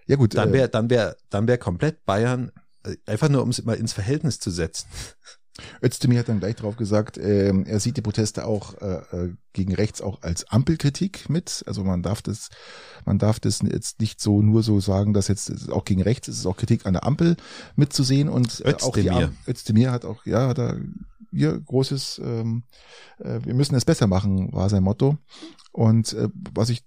[0.06, 2.52] Ja gut, Dann äh, wäre dann wär, dann wär komplett Bayern,
[2.84, 4.88] äh, einfach nur um es mal ins Verhältnis zu setzen.
[5.82, 9.74] Özdemir hat dann gleich drauf gesagt, ähm, er sieht die Proteste auch äh, äh, gegen
[9.74, 11.64] rechts auch als Ampelkritik mit.
[11.66, 12.50] Also man darf das,
[13.06, 16.38] man darf das jetzt nicht so nur so sagen, dass jetzt auch gegen rechts ist
[16.38, 17.36] es auch Kritik an der Ampel
[17.74, 20.78] mitzusehen und äh, auch die Özdemir hat auch, ja, hat er
[21.30, 22.64] ihr großes, ähm,
[23.18, 25.18] äh, wir müssen es besser machen, war sein Motto.
[25.72, 26.84] Und äh, was ich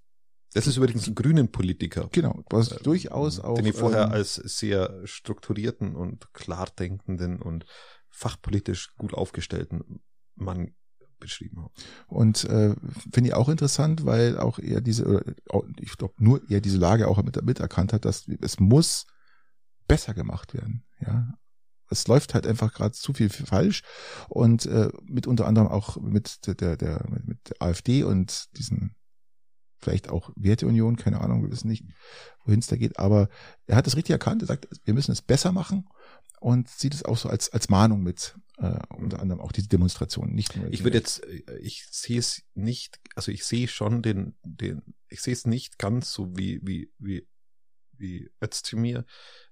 [0.53, 2.09] Das ist übrigens ein grünen Politiker.
[2.11, 7.41] genau, was ich durchaus auch den ich vorher ähm, als sehr strukturierten und klar denkenden
[7.41, 7.65] und
[8.09, 10.01] fachpolitisch gut aufgestellten
[10.35, 10.73] Mann
[11.19, 11.73] beschrieben habe.
[12.07, 12.75] Und äh,
[13.11, 15.05] finde ich auch interessant, weil auch er diese,
[15.49, 19.05] oder ich glaube nur er diese Lage auch mit, mit erkannt hat, dass es muss
[19.87, 20.85] besser gemacht werden.
[20.99, 21.33] Ja,
[21.89, 23.83] es läuft halt einfach gerade zu viel falsch.
[24.27, 28.95] Und äh, mit unter anderem auch mit der, der, der mit der AfD und diesen
[29.81, 31.85] vielleicht auch Werteunion, keine Ahnung, wir wissen nicht,
[32.43, 33.29] wohin es da geht, aber
[33.65, 35.87] er hat es richtig erkannt, er sagt, wir müssen es besser machen
[36.41, 40.35] und sieht es auch so als als Mahnung mit, äh, unter anderem auch diese Demonstrationen,
[40.35, 44.35] nicht nur Ich würde jetzt, äh, ich sehe es nicht, also ich sehe schon den,
[44.43, 47.27] den, ich sehe es nicht ganz so wie, wie, wie,
[47.93, 49.05] wie Özdemir,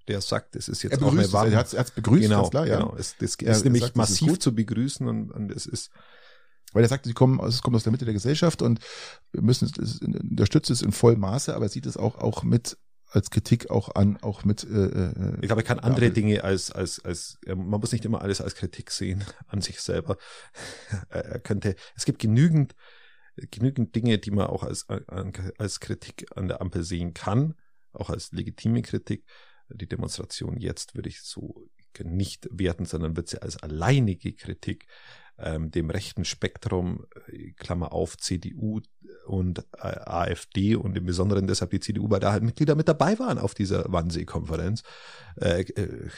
[0.07, 2.65] der sagt, es ist jetzt er auch eine es, er hat es begrüßt, genau, klar,
[2.67, 2.79] ja.
[2.79, 2.95] genau.
[2.97, 4.41] Es, das Er ist nämlich sagt, ist massiv gut.
[4.41, 5.91] zu begrüßen und, und es ist,
[6.73, 8.79] Weil er sagt, sie kommen, es kommt aus der Mitte der Gesellschaft und
[9.31, 12.77] wir müssen es, unterstützt es in vollem Maße, aber er sieht es auch, auch mit
[13.09, 16.11] als Kritik auch an, auch mit äh, äh, ich glaube, er kann andere.
[16.11, 20.17] Dinge als, als, als, man muss nicht immer alles als Kritik sehen an sich selber.
[21.09, 22.75] Er könnte, es gibt genügend,
[23.51, 24.87] genügend Dinge, die man auch als,
[25.57, 27.55] als Kritik an der Ampel sehen kann,
[27.93, 29.25] auch als legitime Kritik.
[29.69, 31.67] Die Demonstration jetzt würde ich so
[32.03, 34.87] nicht werten, sondern wird sie als alleinige Kritik
[35.39, 38.81] ähm, dem rechten Spektrum, äh, Klammer auf, CDU
[39.25, 43.19] und äh, AfD und im Besonderen deshalb die CDU, weil da halt Mitglieder mit dabei
[43.19, 44.83] waren auf dieser Wannsee-Konferenz.
[45.35, 46.09] Äh, äh,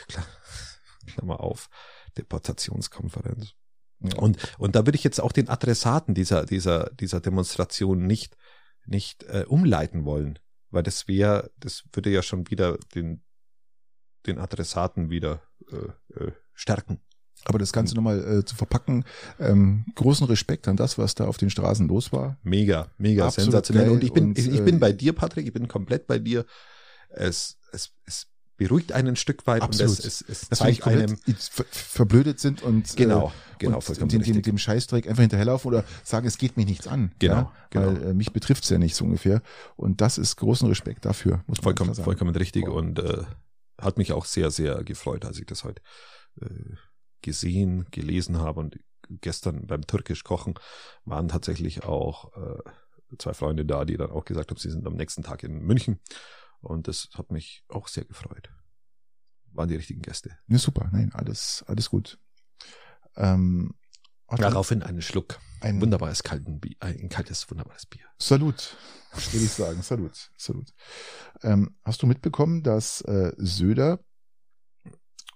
[1.08, 1.70] Klammer auf,
[2.18, 3.54] Deportationskonferenz.
[4.00, 4.18] Ja.
[4.18, 8.38] Und, und da würde ich jetzt auch den Adressaten dieser, dieser, dieser Demonstration nicht,
[8.86, 10.40] nicht äh, umleiten wollen,
[10.70, 13.24] weil das wäre, das würde ja schon wieder den,
[14.26, 15.42] den Adressaten wieder
[15.72, 17.00] äh, äh, stärken.
[17.46, 19.06] Aber das Ganze nochmal äh, zu verpacken,
[19.40, 22.38] ähm, großen Respekt an das, was da auf den Straßen los war.
[22.44, 23.90] Mega, mega Absolut sensationell.
[23.92, 26.20] Und ich bin, und, ich, ich bin äh, bei dir, Patrick, ich bin komplett bei
[26.20, 26.46] dir.
[27.10, 28.28] Es, es, es
[28.60, 29.98] beruhigt einen ein Stück weit Absolut.
[29.98, 34.22] und es, es, es zeigt einem ver verblödet sind und genau, äh, genau, und dem,
[34.22, 37.14] dem, dem Scheißdreck einfach hinterherlaufen oder sagen, es geht mich nichts an.
[37.20, 37.54] Genau, ja?
[37.70, 37.88] genau.
[37.88, 39.42] Weil äh, mich betrifft's ja nicht so ungefähr.
[39.78, 41.96] Und das ist großen Respekt dafür, muss vollkommen.
[41.96, 43.24] Vollkommen richtig und äh,
[43.82, 45.82] hat mich auch sehr, sehr gefreut, als ich das heute
[46.42, 46.76] äh,
[47.22, 50.56] gesehen, gelesen habe und gestern beim Türkisch kochen
[51.06, 54.96] waren tatsächlich auch äh, zwei Freunde da, die dann auch gesagt haben, sie sind am
[54.96, 56.00] nächsten Tag in München
[56.62, 58.52] und das hat mich auch sehr gefreut.
[59.52, 60.38] Waren die richtigen Gäste.
[60.48, 62.20] Ja, super, nein, alles, alles gut.
[63.16, 63.74] Ähm,
[64.38, 65.40] Daraufhin einen Schluck.
[65.62, 68.06] Ein wunderbares kalten Bier, ein kaltes, wunderbares Bier.
[68.18, 68.78] Salut,
[69.32, 69.82] würde ich sagen.
[69.82, 70.74] Salut, salut.
[71.42, 74.00] Ähm, hast du mitbekommen, dass äh, Söder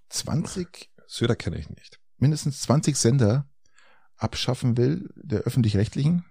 [0.10, 2.00] 20 Söder kenne ich nicht.
[2.18, 3.48] Mindestens 20 Sender
[4.18, 6.26] abschaffen will, der öffentlich-rechtlichen,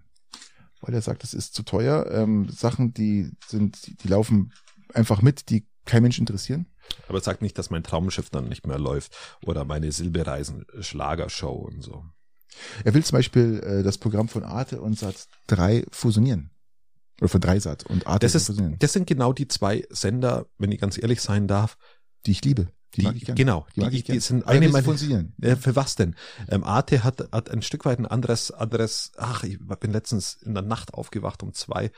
[0.81, 2.11] weil er sagt, das ist zu teuer.
[2.11, 4.53] Ähm, Sachen, die sind, die laufen
[4.93, 6.67] einfach mit, die kein Mensch interessieren.
[7.09, 11.83] Aber sagt nicht, dass mein Traumschiff dann nicht mehr läuft oder meine Silbereisen Schlagershow und
[11.83, 12.05] so.
[12.85, 16.51] Er will zum Beispiel äh, das Programm von Arte und Sat 3 fusionieren.
[17.21, 18.79] Oder von Dreisat und Arte das ist, fusionieren.
[18.79, 21.77] Das sind genau die zwei Sender, wenn ich ganz ehrlich sein darf,
[22.27, 22.69] die ich liebe.
[22.95, 25.35] Die, die genau, die, die, die sind eine meiner fusionieren.
[25.41, 26.15] Äh, für was denn?
[26.49, 29.13] Ähm, Arte hat, hat ein Stück weit ein anderes, anderes.
[29.17, 31.91] Ach, ich bin letztens in der Nacht aufgewacht um zwei,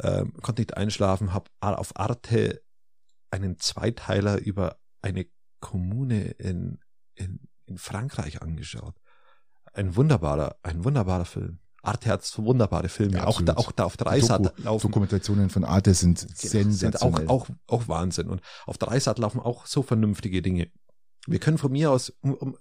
[0.00, 2.62] ähm, konnte nicht einschlafen, habe auf Arte
[3.30, 5.26] einen Zweiteiler über eine
[5.60, 6.78] Kommune in,
[7.14, 8.94] in, in Frankreich angeschaut.
[9.74, 11.58] Ein wunderbarer, ein wunderbarer Film.
[11.82, 14.86] Arte hat wunderbare Filme, ja, auch, da, auch da auf Dreisat Doku, laufen.
[14.88, 17.18] Dokumentationen von Arte sind genau, sensationell.
[17.18, 18.28] Sind auch, auch, auch Wahnsinn.
[18.28, 20.70] Und auf Dreisat laufen auch so vernünftige Dinge.
[21.26, 22.56] Wir können von mir aus, um, um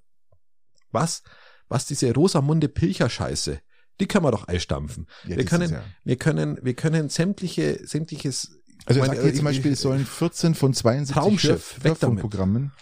[0.92, 1.24] was,
[1.70, 3.62] was diese Rosamunde Pilcher-Scheiße,
[4.00, 5.08] die können wir doch einstampfen.
[5.26, 5.84] Ja, wir können, ja.
[6.04, 10.56] wir können, wir können sämtliche, sämtliches also er sagt hier zum Beispiel, es sollen 14
[10.56, 12.74] von 72 Hör Hörfunkprogrammen,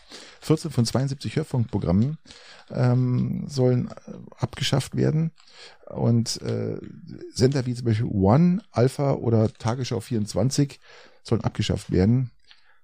[0.42, 2.18] 14 von 72 Hörfunkprogrammen
[2.72, 5.32] ähm, sollen äh, abgeschafft werden.
[5.88, 6.80] Und äh,
[7.34, 10.80] Sender wie zum Beispiel One, Alpha oder Tagesschau 24
[11.24, 12.32] sollen abgeschafft werden,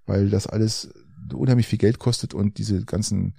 [0.05, 0.89] weil das alles
[1.33, 3.35] unheimlich viel Geld kostet und diese ganzen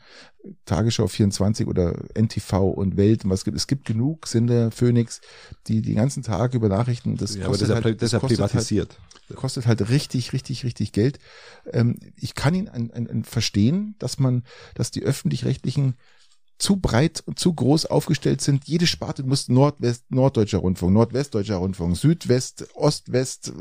[0.65, 5.21] Tagesschau 24 oder NTV und Welt und was gibt es gibt genug Sender Phoenix,
[5.67, 8.99] die die ganzen Tag über Nachrichten das ja, kostet aber halt, das ist privatisiert.
[9.29, 11.19] Halt, kostet halt richtig richtig richtig Geld.
[11.73, 14.45] Ähm, ich kann ihn an, an, an verstehen, dass man
[14.75, 15.95] dass die öffentlich-rechtlichen
[16.59, 18.67] zu breit und zu groß aufgestellt sind.
[18.67, 23.53] Jede Sparte muss Nordwest, Norddeutscher Rundfunk, Nordwestdeutscher Rundfunk, Südwest, Ostwest,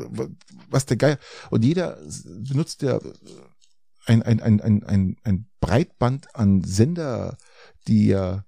[0.69, 1.19] was der Geier.
[1.51, 2.99] Und jeder benutzt ja
[4.07, 7.37] ein, ein, ein, ein, ein, ein Breitband an Sender,
[7.87, 8.45] die ja,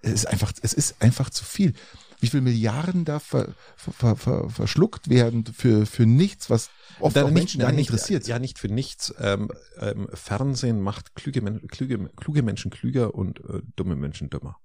[0.00, 1.74] es ist einfach, es ist einfach zu viel.
[2.20, 7.30] Wie viel Milliarden da ver, ver, ver, verschluckt werden für, für nichts, was oft auch
[7.30, 8.26] Menschen ja nicht interessiert.
[8.26, 9.14] Ja, nicht für nichts.
[9.20, 14.56] Ähm, ähm, Fernsehen macht klüge, kluge, kluge Menschen klüger und äh, dumme Menschen dümmer.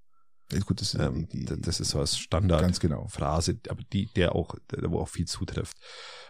[0.66, 3.08] Gut, das, ähm, die, die, das ist so als Standard ganz genau.
[3.08, 5.78] Phrase, aber die, der auch, der, wo auch viel zutrifft.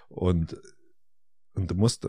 [0.10, 0.58] Und
[1.56, 2.08] und du musst,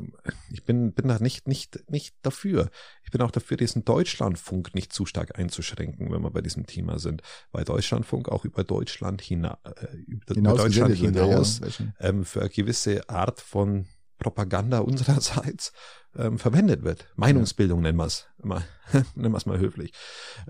[0.51, 2.71] ich bin, bin da nicht, nicht, nicht dafür.
[3.03, 6.99] Ich bin auch dafür, diesen Deutschlandfunk nicht zu stark einzuschränken, wenn wir bei diesem Thema
[6.99, 7.23] sind,
[7.53, 12.51] weil Deutschlandfunk auch über Deutschland hina, äh, über, hinaus Deutschland hinaus ja, ähm, für eine
[12.51, 13.87] gewisse Art von
[14.19, 15.73] Propaganda unsererseits
[16.17, 17.09] ähm, verwendet wird.
[17.17, 18.65] Meinungsbildung nennen wir es mal,
[19.15, 19.93] nennen wir es mal höflich.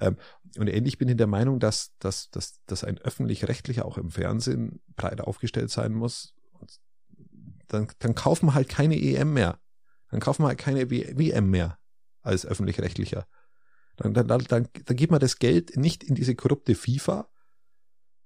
[0.00, 0.16] Ähm,
[0.58, 4.80] und ähnlich bin ich der Meinung, dass, dass, dass, dass ein öffentlich-rechtlicher auch im Fernsehen
[4.94, 6.34] breit aufgestellt sein muss,
[7.68, 9.58] dann, dann kaufen wir halt keine EM mehr.
[10.10, 11.78] Dann kaufen wir halt keine WM mehr
[12.22, 13.26] als öffentlich-rechtlicher.
[13.96, 17.28] Dann, dann, dann, dann, dann gibt man das Geld nicht in diese korrupte FIFA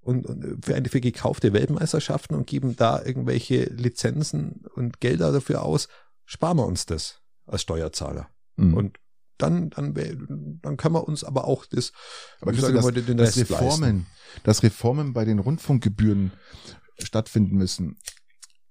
[0.01, 5.63] und, und für, eine, für gekaufte Weltmeisterschaften und geben da irgendwelche Lizenzen und Gelder dafür
[5.63, 5.89] aus.
[6.25, 8.29] Sparen wir uns das als Steuerzahler.
[8.57, 8.75] Mhm.
[8.75, 8.99] Und
[9.37, 9.95] dann, dann,
[10.63, 11.93] dann können wir uns aber auch das,
[12.41, 14.07] aber ich sage, das, den das Reformen,
[14.43, 16.33] dass Reformen bei den Rundfunkgebühren
[16.99, 17.99] stattfinden müssen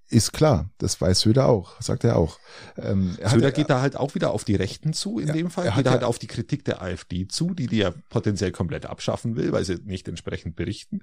[0.09, 2.39] Ist klar, das weiß Söder auch, sagt er auch.
[2.77, 5.33] Ähm, er Söder hat, geht da halt auch wieder auf die Rechten zu, in ja,
[5.33, 5.65] dem Fall.
[5.65, 8.85] Er geht ja, halt auf die Kritik der AfD zu, die die ja potenziell komplett
[8.85, 11.01] abschaffen will, weil sie nicht entsprechend berichten.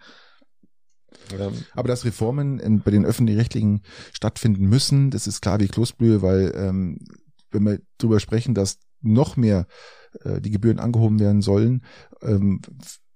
[1.39, 3.83] Ähm, Aber dass Reformen in, bei den öffentlich-rechtlichen
[4.13, 6.99] stattfinden müssen, das ist klar wie Kloßbrühe, weil ähm,
[7.51, 9.67] wenn wir darüber sprechen, dass noch mehr
[10.23, 11.85] äh, die Gebühren angehoben werden sollen,
[12.23, 12.61] ähm,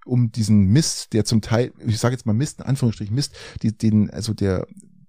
[0.05, 3.77] um diesen Mist, der zum Teil, ich sage jetzt mal Mist, in Anführungsstrichen Mist, die,
[3.77, 4.67] den, also der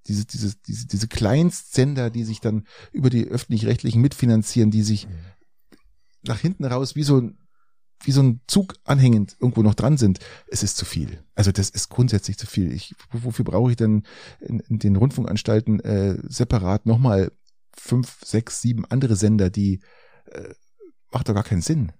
[0.09, 5.07] diese, diese, diese, diese Kleinstsender, die sich dann über die öffentlich-rechtlichen mitfinanzieren, die sich
[6.23, 7.37] nach hinten raus wie so ein
[8.01, 11.21] wie so ein Zug anhängend irgendwo noch dran sind, es ist zu viel.
[11.35, 12.71] Also das ist grundsätzlich zu viel.
[12.71, 14.03] Ich, wofür brauche ich denn
[14.39, 17.29] in, in den Rundfunkanstalten äh, separat nochmal
[17.75, 19.81] fünf, sechs, sieben andere Sender, die
[20.27, 20.53] äh,
[21.11, 21.91] macht doch gar keinen Sinn.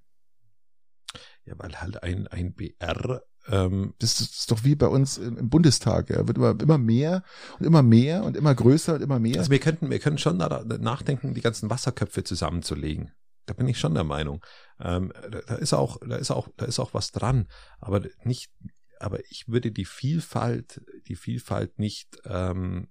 [1.43, 6.09] Ja, weil halt ein, ein BR das ist doch wie bei uns im Bundestag.
[6.09, 6.27] Ja.
[6.27, 7.23] Wird immer, immer mehr
[7.59, 9.39] und immer mehr und immer größer und immer mehr.
[9.39, 13.11] Also wir könnten, wir können schon nachdenken, die ganzen Wasserköpfe zusammenzulegen.
[13.45, 14.45] Da bin ich schon der Meinung.
[14.79, 17.47] Ähm, da, da ist auch, da ist auch, da ist auch was dran.
[17.79, 18.51] Aber nicht,
[18.99, 22.89] aber ich würde die Vielfalt, die Vielfalt nicht ähm,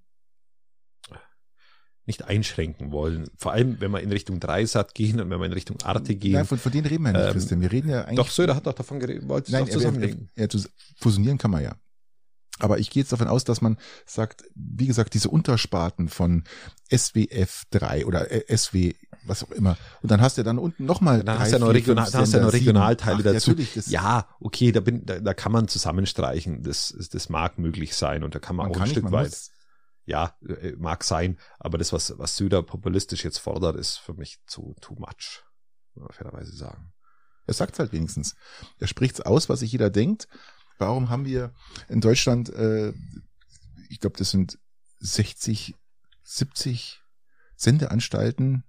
[2.09, 3.29] nicht einschränken wollen.
[3.37, 6.33] Vor allem, wenn wir in Richtung Dreisat gehen und wenn wir in Richtung Arte gehen.
[6.33, 7.61] Nein, von, von denen reden wir nicht, ähm, Christian.
[7.61, 8.17] Wir reden ja eigentlich.
[8.17, 10.31] Doch, Söder hat doch davon geredet, wollte es zusammenlegen.
[10.35, 10.47] Ja,
[10.99, 11.77] fusionieren kann man ja.
[12.61, 16.43] Aber ich gehe jetzt davon aus, dass man sagt, wie gesagt, diese Untersparten von
[16.93, 18.95] SWF 3 oder äh, SW,
[19.25, 19.77] was auch immer.
[20.03, 21.23] Und dann hast du ja dann unten nochmal.
[21.23, 23.55] Dann hast du ja noch, Regional, dann hast ja noch Regionalteile Ach, dazu.
[23.87, 26.63] Ja, okay, da, bin, da, da kann man zusammenstreichen.
[26.63, 29.13] Das, das mag möglich sein und da kann man, man auch kann ein Stück nicht,
[29.13, 29.29] weit.
[29.29, 29.51] Muss,
[30.09, 34.39] ja, äh, mag sein, aber das, was, was Söder populistisch jetzt fordert, ist für mich
[34.47, 35.45] zu too much,
[36.11, 36.93] fairerweise sagen.
[37.47, 38.35] Er sagt halt wenigstens.
[38.79, 40.29] Er spricht's aus, was sich jeder denkt.
[40.79, 41.53] Warum haben wir
[41.89, 42.93] in Deutschland, äh,
[43.91, 44.59] ich glaube, das sind
[45.01, 45.75] 60,
[46.23, 47.03] 70
[47.57, 48.65] Sendeanstalten,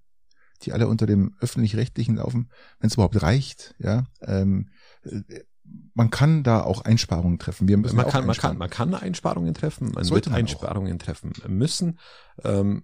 [0.63, 4.07] die alle unter dem öffentlich-rechtlichen laufen, wenn es überhaupt reicht, ja.
[4.21, 4.71] Ähm,
[5.03, 5.43] äh,
[5.93, 7.67] man kann da auch Einsparungen treffen.
[7.67, 10.93] Wir müssen man, kann, man, kann, man kann Einsparungen treffen, man Sollte wird man Einsparungen
[10.93, 11.03] auch.
[11.05, 11.99] treffen müssen.
[12.43, 12.83] Ähm,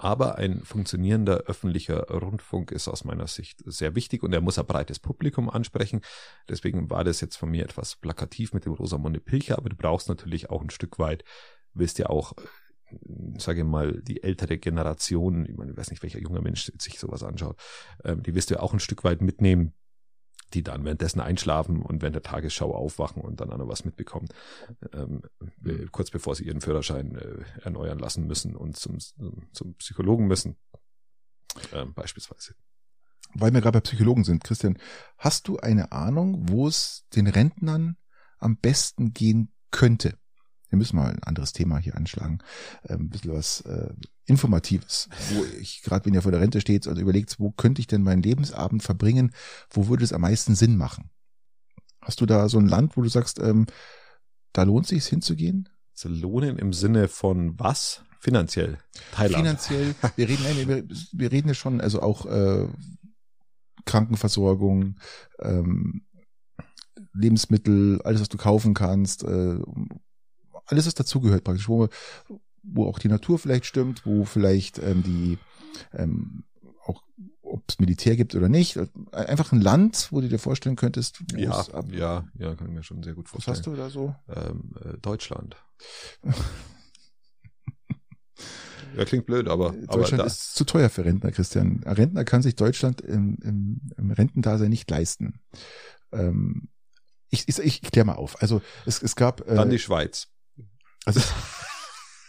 [0.00, 4.66] aber ein funktionierender öffentlicher Rundfunk ist aus meiner Sicht sehr wichtig und er muss ein
[4.66, 6.02] breites Publikum ansprechen.
[6.48, 10.08] Deswegen war das jetzt von mir etwas plakativ mit dem Rosamunde Pilcher, aber du brauchst
[10.08, 11.24] natürlich auch ein Stück weit,
[11.74, 12.32] willst ja auch,
[13.38, 17.00] sage ich mal, die ältere Generation, ich, meine, ich weiß nicht, welcher junger Mensch sich
[17.00, 17.60] sowas anschaut,
[18.04, 19.74] ähm, die wirst du ja auch ein Stück weit mitnehmen
[20.54, 24.28] die dann währenddessen einschlafen und während der Tagesschau aufwachen und dann auch noch was mitbekommen,
[24.92, 25.22] ähm,
[25.60, 25.88] mhm.
[25.92, 28.98] kurz bevor sie ihren Führerschein äh, erneuern lassen müssen und zum,
[29.52, 30.56] zum Psychologen müssen,
[31.72, 32.54] ähm, beispielsweise.
[33.34, 34.78] Weil wir gerade bei Psychologen sind, Christian,
[35.18, 37.96] hast du eine Ahnung, wo es den Rentnern
[38.38, 40.18] am besten gehen könnte?
[40.68, 42.38] Wir müssen mal ein anderes Thema hier anschlagen.
[42.88, 43.92] Ähm, ein bisschen was äh,
[44.26, 47.86] Informatives, wo ich gerade, wenn ihr vor der Rente steht und überlegt, wo könnte ich
[47.86, 49.32] denn meinen Lebensabend verbringen,
[49.70, 51.10] wo würde es am meisten Sinn machen?
[52.02, 53.66] Hast du da so ein Land, wo du sagst, ähm,
[54.52, 55.68] da lohnt sich hinzugehen?
[55.94, 58.02] Zu lohnen im Sinne von was?
[58.20, 58.78] Finanziell.
[59.12, 59.36] Thailand.
[59.36, 59.94] Finanziell.
[60.16, 62.66] Wir reden, nein, wir, wir reden ja schon, also auch äh,
[63.84, 64.96] Krankenversorgung,
[65.40, 66.02] ähm,
[67.14, 69.58] Lebensmittel, alles, was du kaufen kannst, äh,
[70.68, 71.88] alles, was dazugehört praktisch, wo,
[72.62, 75.38] wo auch die Natur vielleicht stimmt, wo vielleicht ähm, die
[75.92, 76.44] ähm,
[76.84, 77.02] auch
[77.42, 78.78] ob es Militär gibt oder nicht.
[79.12, 81.22] Einfach ein Land, wo du dir vorstellen könntest.
[81.34, 83.52] Ja, ja, ja, kann ich mir schon sehr gut vorstellen.
[83.52, 84.14] Was hast du da so?
[84.28, 85.56] Ähm, äh, Deutschland.
[88.96, 91.82] ja, klingt blöd, aber Deutschland aber ist zu teuer für Rentner, Christian.
[91.84, 95.40] Ein Rentner kann sich Deutschland im, im, im Rentendasein nicht leisten.
[96.12, 96.68] Ähm,
[97.30, 98.40] ich, ich, ich klär mal auf.
[98.42, 100.28] Also es, es gab äh, dann die Schweiz.
[101.08, 101.20] Also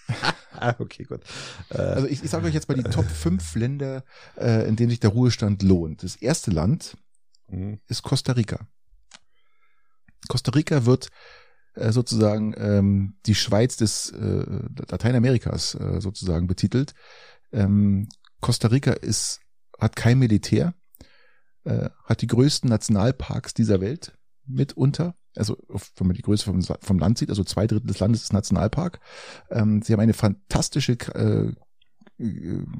[0.53, 1.21] ah, okay, gut.
[1.69, 4.05] Äh, also ich, ich sage euch jetzt mal die Top 5 Länder,
[4.37, 6.01] äh, in denen sich der Ruhestand lohnt.
[6.01, 6.95] Das erste Land
[7.49, 7.81] mhm.
[7.87, 8.67] ist Costa Rica.
[10.29, 11.09] Costa Rica wird
[11.73, 14.45] äh, sozusagen ähm, die Schweiz des äh,
[14.87, 16.93] Lateinamerikas äh, sozusagen betitelt.
[17.51, 18.07] Ähm,
[18.39, 19.41] Costa Rica ist
[19.77, 20.73] hat kein Militär,
[21.65, 25.57] äh, hat die größten Nationalparks dieser Welt mitunter also
[25.95, 28.99] wenn man die Größe vom, vom Land sieht, also zwei Drittel des Landes ist Nationalpark.
[29.49, 31.51] Ähm, sie haben eine fantastische äh,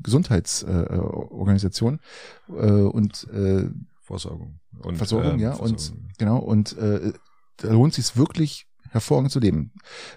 [0.03, 1.99] Gesundheitsorganisation
[2.49, 3.69] äh, äh, und äh,
[4.01, 5.75] Versorgung und Versorgung, ähm, ja Versorgung.
[5.75, 7.13] und genau und äh,
[7.57, 9.73] da lohnt sich wirklich hervorragend zu leben.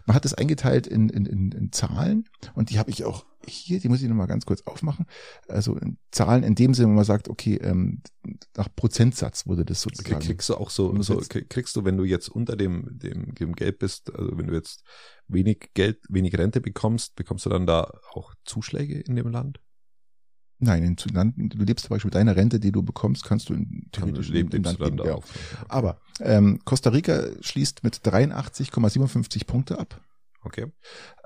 [0.06, 3.80] Man hat es eingeteilt in, in, in, in Zahlen und die habe ich auch hier,
[3.80, 5.06] die muss ich nochmal ganz kurz aufmachen.
[5.48, 8.02] Also in Zahlen in dem Sinne, wo man sagt, okay, ähm,
[8.56, 10.20] nach Prozentsatz wurde das sozusagen.
[10.20, 13.78] Kriegst du auch so, so kriegst du, wenn du jetzt unter dem, dem, dem Geld
[13.78, 14.84] bist, also wenn du jetzt
[15.28, 19.60] wenig Geld, wenig Rente bekommst, bekommst du dann da auch Zuschläge in dem Land?
[20.64, 23.54] Nein, in Land, du lebst zum Beispiel mit deiner Rente, die du bekommst, kannst du
[23.54, 24.98] in, theoretisch Kann, in, in Land leben.
[25.04, 25.18] Ja.
[25.68, 30.00] Aber ähm, Costa Rica schließt mit 83,57 Punkte ab.
[30.44, 30.72] Okay.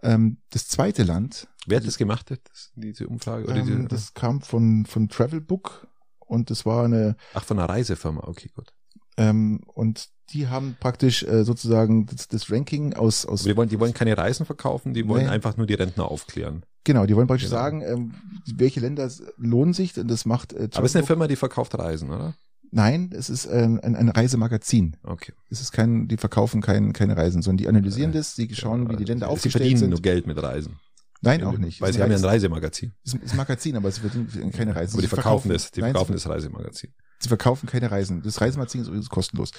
[0.03, 1.49] Ähm, das zweite Land.
[1.66, 3.45] Wer hat das gemacht, das, diese Umfrage?
[3.45, 5.87] Oder Ähm, diese, das kam von, von Travelbook
[6.20, 8.72] und das war eine, ach, von einer Reisefirma, okay, gut.
[9.17, 13.79] Ähm, und die haben praktisch äh, sozusagen das, das Ranking aus, aus Wir wollen, die
[13.79, 15.31] wollen keine Reisen verkaufen, die wollen Nee.
[15.31, 16.64] einfach nur die Rentner aufklären.
[16.85, 17.61] genau, die wollen praktisch Genau.
[17.61, 18.14] sagen, ähm,
[18.55, 21.07] welche Länder lohnen sich, und das macht äh, Aber es ist eine.
[21.07, 22.35] Firma, die verkauft Reisen, oder?
[22.73, 24.97] Nein, es ist ähm, ein, ein Reisemagazin.
[25.05, 25.33] Okay.
[25.51, 28.97] Es ist kein, die verkaufen kein, keine Reisen, sondern die analysieren das, die schauen, wie
[28.97, 29.91] die Länder Sie aufgestellt verdienen sind.
[29.91, 30.79] nur Geld mit Reisen.
[31.23, 31.81] Nein, auch nicht.
[31.81, 32.93] Weil Es sie haben ja ein Reis- Reisemagazin.
[33.05, 34.95] es ist ein Magazin, aber sie verdienen keine Reisen.
[34.95, 36.93] Aber die Sie verkaufen das, die verkaufen sie, das Reisemagazin.
[37.19, 38.23] Sie verkaufen keine Reisen.
[38.23, 39.51] Das Reisemagazin ist übrigens kostenlos.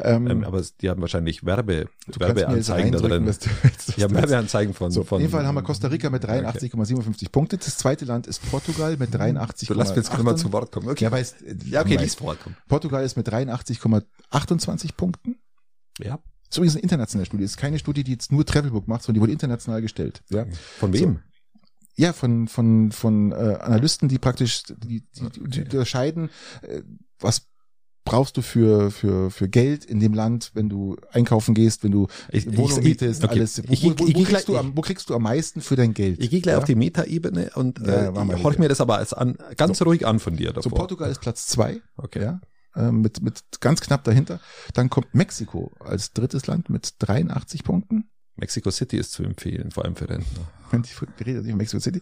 [0.00, 3.26] Ähm, Ähm, aber die haben wahrscheinlich Werbe, mir Werbeanzeigen da reindrücken, drin.
[3.28, 3.96] was du willst.
[3.96, 5.16] Die haben Werbeanzeigen von, So, von.
[5.16, 7.58] auf jeden Fall haben wir Costa Rica mit 83,57 Punkte.
[7.58, 9.66] Das zweite Land ist Portugal mit 83,8.
[9.68, 10.88] Du lass mich jetzt mal zu Wort kommen.
[10.88, 11.04] Okay.
[11.04, 11.36] Ja, weißt,
[11.66, 12.36] Ja, okay, lies vor.
[12.68, 15.36] Portugal ist mit 83,28 Punkten.
[16.00, 16.18] Ja.
[16.48, 17.42] Das ist übrigens eine internationale Studie.
[17.44, 20.22] Das ist keine Studie, die jetzt nur Travelbook macht, sondern die wurde international gestellt.
[20.30, 20.46] Ja,
[20.78, 21.20] Von wem?
[21.96, 26.30] Ja von, von, von äh, Analysten, die praktisch die, die, die, die unterscheiden,
[26.62, 26.82] äh,
[27.20, 27.46] was
[28.06, 32.06] brauchst du für, für, für Geld in dem Land, wenn du einkaufen gehst, wenn du
[32.30, 33.38] Ich- Wohnung ich- mietest, okay.
[33.38, 33.62] alles.
[33.66, 35.94] Wo, Ich- wo, wo, kriegst ich- du am, wo kriegst du am meisten für dein
[35.94, 36.20] Geld?
[36.22, 36.58] Ich gehe gleich Ja?
[36.58, 39.80] auf die Metaebene und Ja, äh, wir ich horch mir das aber als an, ganz
[39.80, 40.62] ruhig an von dir davor.
[40.64, 42.22] So, Portugal ist Platz zwei, Okay.
[42.22, 42.40] ja,
[42.76, 44.38] äh, mit, mit ganz knapp dahinter.
[44.74, 48.10] Dann kommt Mexiko als drittes Land mit 83 Punkten.
[48.36, 50.48] Mexico City ist zu empfehlen, vor allem für Rentner.
[50.70, 52.00] Wir reden nicht von Mexico City.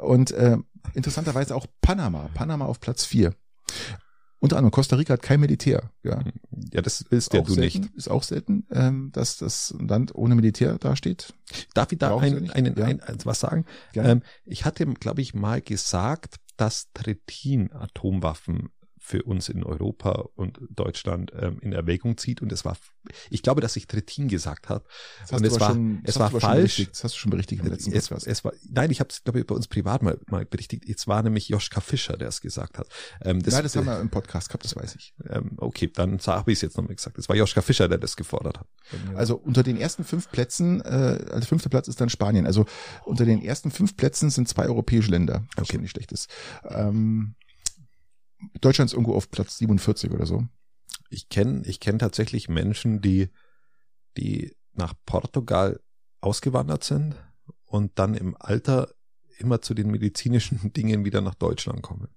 [0.00, 0.56] Und äh,
[0.94, 2.28] interessanterweise auch Panama.
[2.34, 3.34] Panama auf Platz vier.
[4.40, 5.90] Unter anderem Costa Rica hat kein Militär.
[6.04, 6.22] Ja,
[6.72, 7.94] Ja, das willst ja du selten, nicht.
[7.96, 11.34] Ist auch selten, ähm, dass das Land ohne Militär dasteht.
[11.74, 12.84] Darf ich da Brauchen ein, einen, Ja.
[12.84, 13.64] ein, ein, was sagen?
[13.94, 18.70] Ähm, ich hatte, glaube ich, mal gesagt, dass Trittin-Atomwaffen
[19.08, 22.42] für uns in Europa und Deutschland ähm, in Erwägung zieht.
[22.42, 22.76] Und es war,
[23.30, 24.84] ich glaube, dass ich Trittin gesagt habe.
[25.22, 26.60] Das Und es war- schon, es das war hast du aber schon falsch.
[26.76, 26.90] berichtigt.
[26.92, 28.26] Das hast du schon berichtigt im letzten Es, Podcast.
[28.26, 30.84] es war, nein, ich habe es, glaube ich, bei uns privat mal, mal berichtigt.
[30.86, 32.86] Es war nämlich Joschka Fischer, der es gesagt hat.
[33.24, 35.14] Ähm, Nein, das haben wir im Podcast gehabt, das weiß ich.
[35.30, 37.16] ähm, okay, dann habe ich es jetzt nochmal gesagt.
[37.16, 38.66] Es war Joschka Fischer, der das gefordert hat.
[39.16, 42.46] Also unter den ersten fünf Plätzen, äh, als fünfter Platz ist dann Spanien.
[42.46, 42.66] Also
[43.06, 45.78] unter den ersten fünf Plätzen sind zwei europäische Länder, was Okay.
[45.78, 46.28] nicht schlecht ist.
[46.68, 47.34] Ähm,
[48.60, 50.46] Deutschland ist irgendwo auf Platz 47 oder so.
[51.10, 53.30] ich kenne ich kenn tatsächlich Menschen, die,
[54.16, 55.80] die nach Portugal
[56.20, 57.14] ausgewandert sind
[57.64, 58.88] und dann im Alter
[59.38, 62.08] immer zu den medizinischen Dingen wieder nach Deutschland kommen.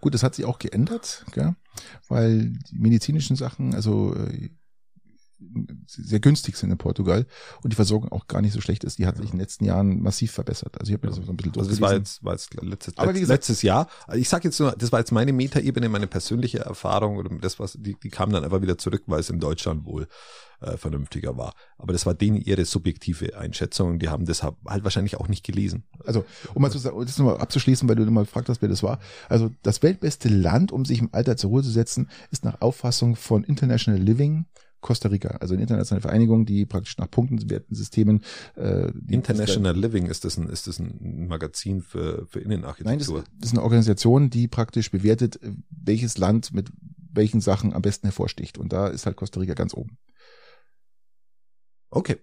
[0.00, 1.54] Gut, das hat sich auch geändert, gell?
[2.08, 4.50] weil die medizinischen Sachen, also äh,
[5.86, 7.26] sehr günstig sind in Portugal
[7.62, 8.98] und die Versorgung auch gar nicht so schlecht ist.
[8.98, 10.78] Die hat sich in den letzten Jahren massiv verbessert.
[10.78, 12.98] Also ich habe mir das so ein bisschen Also das war jetzt, war jetzt letztes,
[12.98, 13.88] Aber gesagt- letztes Jahr.
[14.14, 17.72] Ich sage jetzt nur, das war jetzt meine Metaebene, meine persönliche Erfahrung oder das was
[17.80, 20.06] die, die kam dann einfach wieder zurück, weil es in Deutschland wohl
[20.60, 21.54] äh, vernünftiger war.
[21.78, 23.98] Aber das war denen ihre subjektive Einschätzung.
[23.98, 25.84] Die haben das halt wahrscheinlich auch nicht gelesen.
[26.04, 26.24] Also,
[26.54, 28.98] um mal zu sagen, das nochmal abzuschließen, weil du mal gefragt hast, wer das war.
[29.30, 33.16] Also, das weltbeste Land, um sich im Alter zur Ruhe zu setzen, ist nach Auffassung
[33.16, 34.44] von International Living
[34.80, 38.22] Costa Rica, also eine internationale Vereinigung, die praktisch nach punktenwerten Systemen
[38.56, 43.24] äh, International Living ist das ein, ist das ein Magazin für, für Nein, das, Innenarchitektur.
[43.38, 45.38] das ist eine Organisation, die praktisch bewertet,
[45.70, 46.70] welches Land mit
[47.12, 48.56] welchen Sachen am besten hervorsticht.
[48.58, 49.98] Und da ist halt Costa Rica ganz oben.
[51.90, 52.18] okay.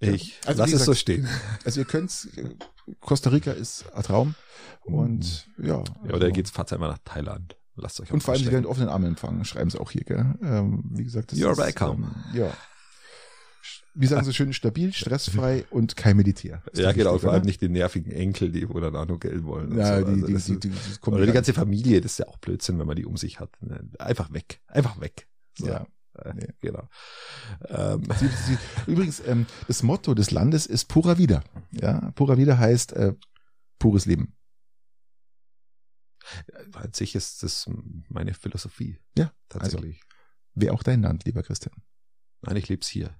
[0.00, 0.12] Ja.
[0.12, 1.26] Ich Also, lass es so stehen.
[1.64, 2.28] Also ihr könnt's,
[3.00, 4.34] Costa Rica ist ein Traum.
[4.82, 5.82] Und ja.
[6.06, 7.57] Ja, oder geht's, fahrt's einmal nach Thailand.
[7.80, 10.02] Lasst euch Und vor allem, sie werden mit offenen Armen empfangen, schreiben sie auch hier,
[10.04, 10.34] gell?
[10.42, 12.06] Ähm, wie gesagt, das You're ist, welcome.
[12.34, 12.52] Ähm, ja.
[13.94, 16.62] Wie sagen sie schön, stabil, stressfrei und kein Militär.
[16.72, 17.46] Ist Ja, genau, vor allem oder?
[17.46, 19.76] nicht die nervigen Enkel, die wo dann auch nur Geld wollen.
[19.76, 20.04] Ja, so.
[20.06, 22.26] die, Also die, die, ist- die, das kommt oder die ganze Familie, das ist ja
[22.28, 23.50] auch Blödsinn, wenn man die um sich hat.
[23.60, 23.88] Ne?
[23.98, 24.60] Einfach weg.
[24.68, 25.26] Einfach weg.
[25.58, 25.66] So.
[25.66, 25.86] Ja.
[26.16, 26.48] Äh, nee.
[26.60, 26.88] Genau.
[27.68, 31.42] Ähm, Sie, sie, übrigens, ähm, das Motto des Landes ist Pura Vida.
[31.72, 33.14] Ja, Pura Vida heißt äh,
[33.80, 34.34] pures Leben.
[36.72, 37.68] An sich ist das
[38.08, 39.00] meine Philosophie.
[39.16, 40.00] Ja, Tatsächlich.
[40.54, 41.74] Wäre auch dein Land, lieber Christian.
[42.42, 43.16] Nein, ich leb's hier.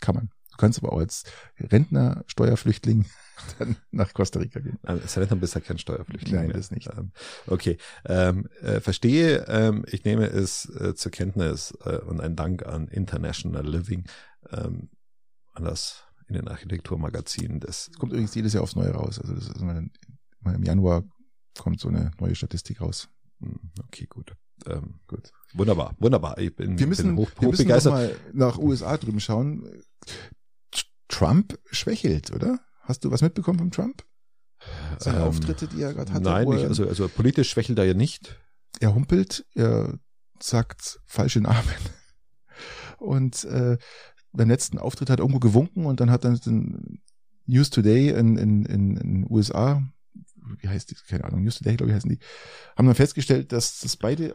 [0.00, 0.30] Kann man.
[0.50, 1.24] Du kannst aber auch als
[1.58, 3.04] Rentner, Steuerflüchtling
[3.58, 4.78] dann nach Costa Rica gehen.
[4.82, 6.56] Nein, Als Rentner bist du ja kein Steuerpflichtiger Nein, mehr.
[6.56, 6.88] das nicht.
[6.96, 7.12] Ähm,
[7.46, 7.76] okay,
[8.06, 9.44] ähm, äh, verstehe.
[9.48, 14.04] Ähm, ich nehme es äh, zur Kenntnis äh, und ein Dank an International Living.
[14.50, 14.90] Ähm,
[15.52, 17.60] anders in den Architekturmagazinen.
[17.60, 19.18] Das kommt übrigens jedes Jahr aufs Neue raus.
[19.18, 21.04] Also das ist immer im Januar
[21.58, 23.08] kommt so eine neue Statistik raus.
[23.40, 24.32] Hm, okay, gut.
[24.66, 25.32] Ähm, gut.
[25.52, 26.38] Wunderbar, wunderbar.
[26.38, 27.92] Ich bin, wir müssen, bin hoch, wir müssen begeistert.
[27.92, 29.82] mal nach USA drüben schauen.
[31.08, 32.60] Trump schwächelt, oder?
[32.80, 34.04] Hast du was mitbekommen von Trump?
[34.98, 36.24] Seine Ähm, Auftritte, die er gerade hatte?
[36.24, 38.40] Nein, nicht, also, also politisch schwächelt er ja nicht.
[38.80, 39.98] er humpelt, er
[40.40, 41.68] sagt falsche Namen.
[42.98, 43.76] Und äh,
[44.32, 47.02] beim letzten Auftritt hat er irgendwo gewunken und dann hat dann den
[47.46, 49.82] News Today in, in, in, in USA,
[50.60, 52.18] wie heißt die, keine Ahnung, News Today, glaube ich, heißen die,
[52.76, 54.34] haben dann festgestellt, dass das beide,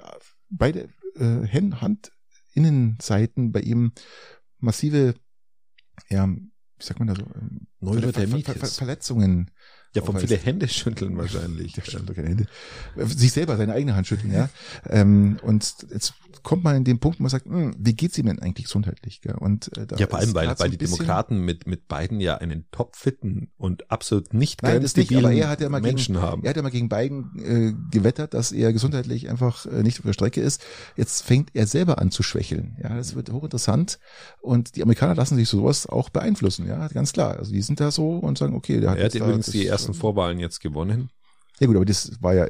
[0.50, 2.12] beide äh, Hand,
[2.54, 3.92] Handinnenseiten bei ihm
[4.60, 5.16] massive,
[6.10, 6.52] ja, wie
[6.84, 8.46] sagt man da so, ähm, Neurodermitis.
[8.46, 9.52] Ver- Ver- Ver- Verletzungen
[9.94, 11.74] Ja, vom viele Hände schütteln wahrscheinlich.
[11.74, 12.46] der schüttelt doch keine Hände.
[13.08, 14.50] Sich selber seine eigene Hand schütteln, ja.
[14.90, 16.14] ähm, und jetzt
[16.44, 19.22] kommt man in den Punkt, wo man sagt, hm, wie geht's ihm denn eigentlich gesundheitlich?
[19.22, 19.36] Gell?
[19.36, 22.66] Und äh, da Ja, vor allem, weil, weil die Demokraten mit, mit Biden ja einen
[22.72, 26.44] topfitten und absolut nicht Nein, das nicht, aber er hat ja mal gegen, Menschen haben.
[26.44, 30.06] er hat ja mal gegen Biden äh, gewettert, dass er gesundheitlich einfach äh, nicht auf
[30.06, 30.64] der Strecke ist.
[30.96, 32.78] Jetzt fängt er selber an zu schwächeln.
[32.82, 34.00] Ja, das wird hochinteressant.
[34.42, 37.38] Und die Amerikaner lassen sich sowas auch beeinflussen, ja, ganz klar.
[37.38, 39.54] Also die sind da so und sagen, okay, der hat er hat da übrigens das-
[39.54, 41.10] die ersten Vorwahlen jetzt gewonnen.
[41.60, 42.48] Ja gut, aber das war ja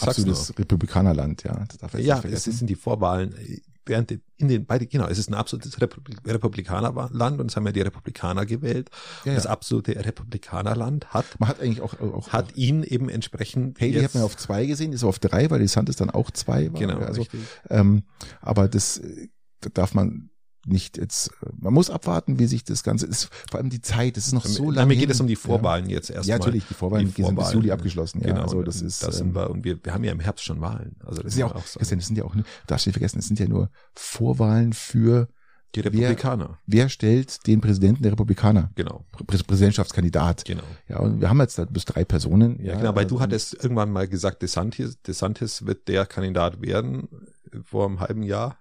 [0.00, 1.64] absolutes Republikanerland, ja.
[1.66, 5.30] Das darf Ja, es sind die Vorwahlen äh, während in den beide genau, es ist
[5.30, 8.90] ein absolutes Republik Republikanerland und es haben ja die Republikaner gewählt.
[9.24, 9.50] Ja, Das ja.
[9.50, 14.14] absolute Republikanerland hat Man hat eigentlich auch, auch hat ihn eben entsprechend Haley jetzt, hat
[14.14, 16.78] man auf zwei gesehen, ist auf drei, weil die Santis dann auch zwei war.
[16.78, 17.40] genau also, richtig.
[17.70, 18.02] ähm,
[18.40, 19.28] aber das äh,
[19.72, 20.30] darf man
[20.68, 23.28] nicht jetzt, äh, man muss abwarten, wie sich das Ganze ist.
[23.50, 24.88] Vor allem die Zeit, das ist noch so lange.
[24.88, 26.30] mir geht es um die Vorwahlen jetzt Ja, erstmal.
[26.38, 28.20] ja natürlich, die Vorwahlen Die die sind bis Vorwahlen, Juli abgeschlossen.
[28.20, 30.20] Ja, Genau, also das ist, da sind ähm, wir und wir, wir haben ja im
[30.20, 30.96] Herbst schon Wahlen.
[31.00, 31.54] Also das das ist ja auch.
[31.54, 32.34] Christian, das sind ja auch,
[32.66, 35.28] darfst du nicht vergessen, das sind ja nur Vorwahlen für,
[35.74, 36.58] die Republikaner.
[36.66, 40.44] wer stellt den Präsidenten der Republikaner, Genau, Prä Präsidentschaftskandidat.
[40.46, 40.62] genau.
[40.88, 42.58] Ja, und wir haben jetzt da bis drei Personen.
[42.64, 47.08] Ja, genau, weil du also- hattest irgendwann mal gesagt, DeSantis, DeSantis wird der Kandidat werden
[47.52, 48.56] äh, vor einem halben Jahr.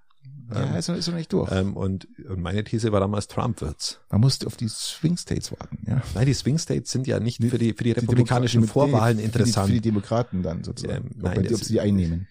[0.53, 1.51] Ja, Ähm, ist noch, ist noch nicht durch.
[1.51, 3.99] ähm, und, und meine These war damals, Trump wird's.
[4.09, 6.01] Man muss auf die Swing States warten, ja.
[6.15, 9.21] Nein, die Swing States sind ja nicht für die, für die Die republikanischen Vorwahlen für
[9.21, 9.67] die, interessant.
[9.67, 11.07] Für die Demokraten dann sozusagen.
[11.07, 12.27] Ähm, nein, bei, ob sie die einnehmen.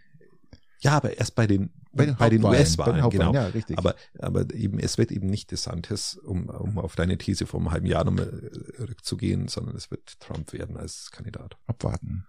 [0.80, 3.32] ja, aber erst bei den, Bei den den US-Wahlen, genau.
[3.34, 3.78] ja, richtig.
[3.78, 7.70] Aber, aber eben, es wird eben nicht DeSantis, um, um auf deine These vor einem
[7.70, 11.56] halben Jahr nochmal rückzugehen, sondern es wird Trump werden als Kandidat.
[11.66, 12.24] abwarten.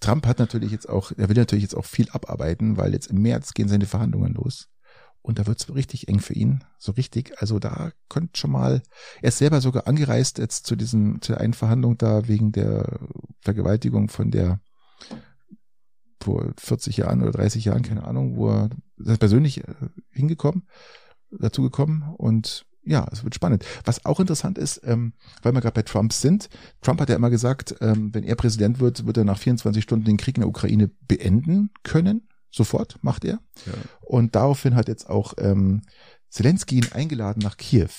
[0.00, 3.22] Trump hat natürlich jetzt auch, er will natürlich jetzt auch viel abarbeiten, weil jetzt im
[3.22, 4.68] März gehen seine Verhandlungen los.
[5.26, 6.62] Und da wird's richtig eng für ihn.
[6.78, 7.32] So richtig.
[7.38, 8.80] Also da könnte schon mal,
[9.20, 13.00] er ist selber sogar angereist jetzt zu diesem, zu der einen Verhandlung da wegen der
[13.40, 14.60] Vergewaltigung von der
[16.20, 18.70] vor 40 Jahren oder 30 Jahren, keine Ahnung, wo er
[19.04, 19.74] er persönlich äh,
[20.10, 20.68] hingekommen,
[21.32, 23.64] dazu gekommen und ja, es wird spannend.
[23.84, 25.12] Was auch interessant ist, ähm,
[25.42, 26.48] weil wir gerade bei Trump sind,
[26.82, 30.04] Trump hat ja immer gesagt, ähm, wenn er Präsident wird, wird er nach 24 Stunden
[30.04, 32.28] den Krieg in der Ukraine beenden können.
[32.50, 33.40] Sofort macht er.
[33.66, 33.72] Ja.
[34.00, 35.82] Und daraufhin hat jetzt auch ähm,
[36.30, 37.90] Zelensky ihn eingeladen nach Kiew.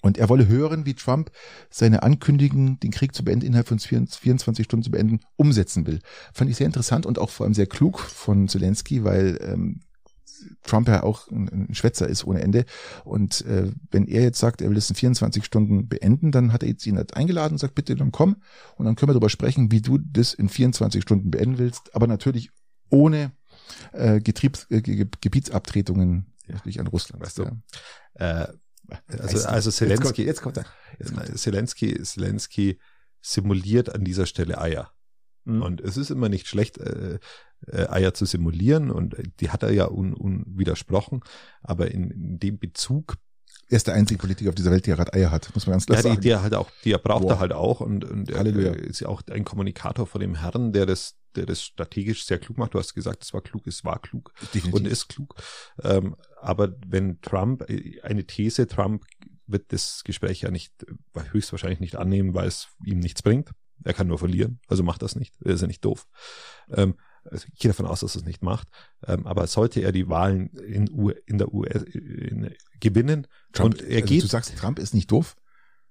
[0.00, 1.30] Und er wolle hören, wie Trump
[1.70, 6.00] seine Ankündigung, den Krieg zu beenden, innerhalb von 24 Stunden zu beenden, umsetzen will.
[6.32, 9.82] Fand ich sehr interessant und auch vor allem sehr klug von Zelensky, weil ähm,
[10.64, 12.64] Trump ja auch ein, Schwätzer ist ohne Ende.
[13.04, 16.62] Und äh, wenn er jetzt sagt, er will es in 24 Stunden beenden, dann hat
[16.62, 18.36] er jetzt ihn halt eingeladen und sagt, bitte dann komm.
[18.76, 21.94] Und dann können wir darüber sprechen, wie du das in 24 Stunden beenden willst.
[21.94, 22.50] Aber natürlich
[22.92, 23.32] ohne
[23.92, 26.54] äh, Getriebs, äh, Ge- Gebietsabtretungen Ja.
[26.54, 27.22] natürlich an Russland.
[27.24, 28.42] Weißt du, ja.
[28.44, 28.52] Äh,
[29.18, 30.66] also, also Zelensky, Jetzt kommt, jetzt kommt er.
[30.98, 31.38] Jetzt kommt.
[31.38, 32.78] Zelensky, Zelensky
[33.20, 34.92] simuliert an dieser Stelle Eier.
[35.44, 35.62] Mhm.
[35.62, 37.18] Und es ist immer nicht schlecht, äh,
[37.68, 41.20] äh, Eier zu simulieren und die hat er ja un, unwidersprochen,
[41.62, 43.16] aber in, in dem Bezug,
[43.68, 45.86] Er ist der einzige Politiker auf dieser Welt, der gerade Eier hat, muss man ganz
[45.86, 46.20] klar ja, die, sagen.
[46.20, 47.30] die er halt auch, die er braucht Wow.
[47.32, 48.72] er halt auch und, und er Halleluja.
[48.72, 52.38] äh, ist ja auch ein Kommunikator vor dem Herrn, der das, der das strategisch sehr
[52.38, 52.74] klug macht.
[52.74, 54.72] Du hast gesagt, es war klug, es war klug Definitiv.
[54.74, 55.34] und ist klug.
[55.82, 59.04] Ähm, aber wenn Trump, äh, eine These, Trump
[59.46, 60.72] wird das Gespräch ja nicht,
[61.14, 63.50] äh, höchstwahrscheinlich nicht annehmen, weil es ihm nichts bringt.
[63.84, 65.34] Er kann nur verlieren, also macht das nicht.
[65.44, 66.06] Er ist ja nicht doof.
[66.70, 66.94] Ähm,
[67.24, 68.68] also ich gehe davon aus, dass er es nicht macht.
[69.06, 73.82] Ähm, aber sollte er die Wahlen in, U in der US in, gewinnen Trump, und
[73.82, 75.36] er also geht, du sagst, Trump ist nicht doof?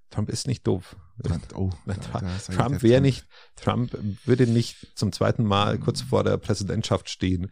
[0.10, 0.98] Trump ist nicht doof.
[1.24, 1.70] Trump, oh,
[2.52, 3.26] Trump, wäre nicht,
[3.56, 7.52] Trump würde nicht zum zweiten Mal kurz vor der Präsidentschaft stehen,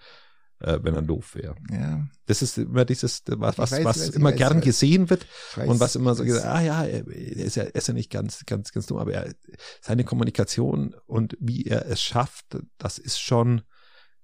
[0.60, 1.56] äh, wenn er doof wäre.
[1.72, 5.26] Ja, Das ist immer dieses, was, was, weiß, was weiß, immer weiß, gern gesehen wird
[5.56, 8.12] und was immer so gesagt, ah ja, er er ist ja, er ist ja nicht
[8.12, 9.34] ganz, ganz, ganz dumm, aber er,
[9.82, 13.62] seine Kommunikation und wie er es schafft, das ist schon,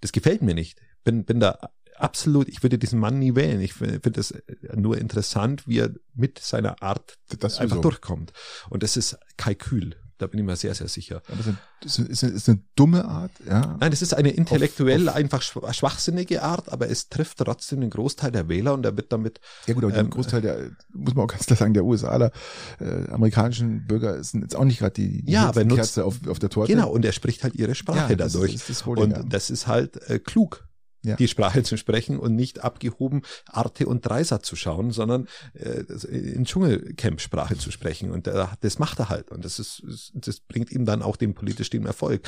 [0.02, 0.82] das gefällt mir nicht.
[1.04, 3.60] Bin, bin da absolut, ich würde diesen Mann nie wählen.
[3.62, 4.34] Ich finde das
[4.74, 7.82] nur interessant, wie er mit seiner Art Das einfach sowieso.
[7.82, 8.34] durchkommt.
[8.70, 9.96] Und das ist Kalkül.
[10.18, 11.22] Da bin ich mir sehr, sehr sicher.
[11.28, 11.44] Aber
[11.82, 13.76] das ist, eine- ist, eine- ist dumme Art, ja.
[13.82, 17.90] Nein, es ist eine intellektuell auf- einfach schw- schwachsinnige Art, aber es trifft trotzdem den
[17.90, 21.16] Großteil der Wähler und er wird damit Ja gut, aber Ähm, der Großteil der, muss
[21.16, 22.32] man auch ganz klar sagen, der USA,
[22.80, 26.06] äh, amerikanischen Bürger sind jetzt auch nicht gerade die, die Ja, aber er nutzt- Kerze
[26.06, 26.72] auf, auf der Torte.
[26.72, 28.56] Genau, und er spricht halt ihre Sprache Ja, das ist- dadurch.
[28.56, 29.24] ist das Problem, und ja.
[29.24, 30.66] das ist halt äh, klug,
[31.06, 31.16] Ja.
[31.16, 36.46] die Sprache zu sprechen und nicht abgehoben Arte und Dreisat zu schauen, sondern äh, in
[36.46, 38.12] Dschungelcamp-Sprache zu sprechen.
[38.12, 39.32] Und äh, das macht er halt.
[39.32, 39.84] Und das ist,
[40.14, 42.28] das bringt ihm dann auch den politisch den Erfolg.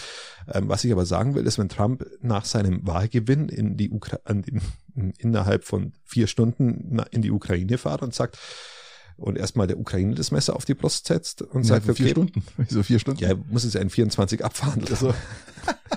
[0.51, 4.19] Ähm, was ich aber sagen will, ist, wenn Trump nach seinem Wahlgewinn in die Ukra
[4.25, 4.61] an den,
[5.17, 8.37] innerhalb von vier Stunden in die Ukraine fährt und sagt,
[9.17, 12.11] und erstmal der Ukraine das Messer auf die Brust setzt und Innerhalb sagt, vier okay,
[12.11, 12.43] Stunden.
[12.57, 13.23] Wieso vier Stunden?
[13.23, 14.91] ja, muss es ja in 24 abverhandeln.
[14.91, 15.13] Also,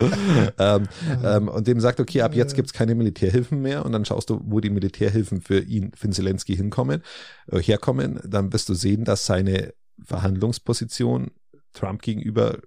[0.58, 0.88] ähm,
[1.22, 4.40] ähm, und dem sagt, okay, ab jetzt gibt's keine Militärhilfen mehr und dann schaust du,
[4.44, 7.02] wo die Militärhilfen für ihn, für Zelensky hinkommen,
[7.50, 11.30] äh, herkommen, dann wirst du sehen, dass seine Verhandlungsposition
[11.72, 12.58] Trump gegenüber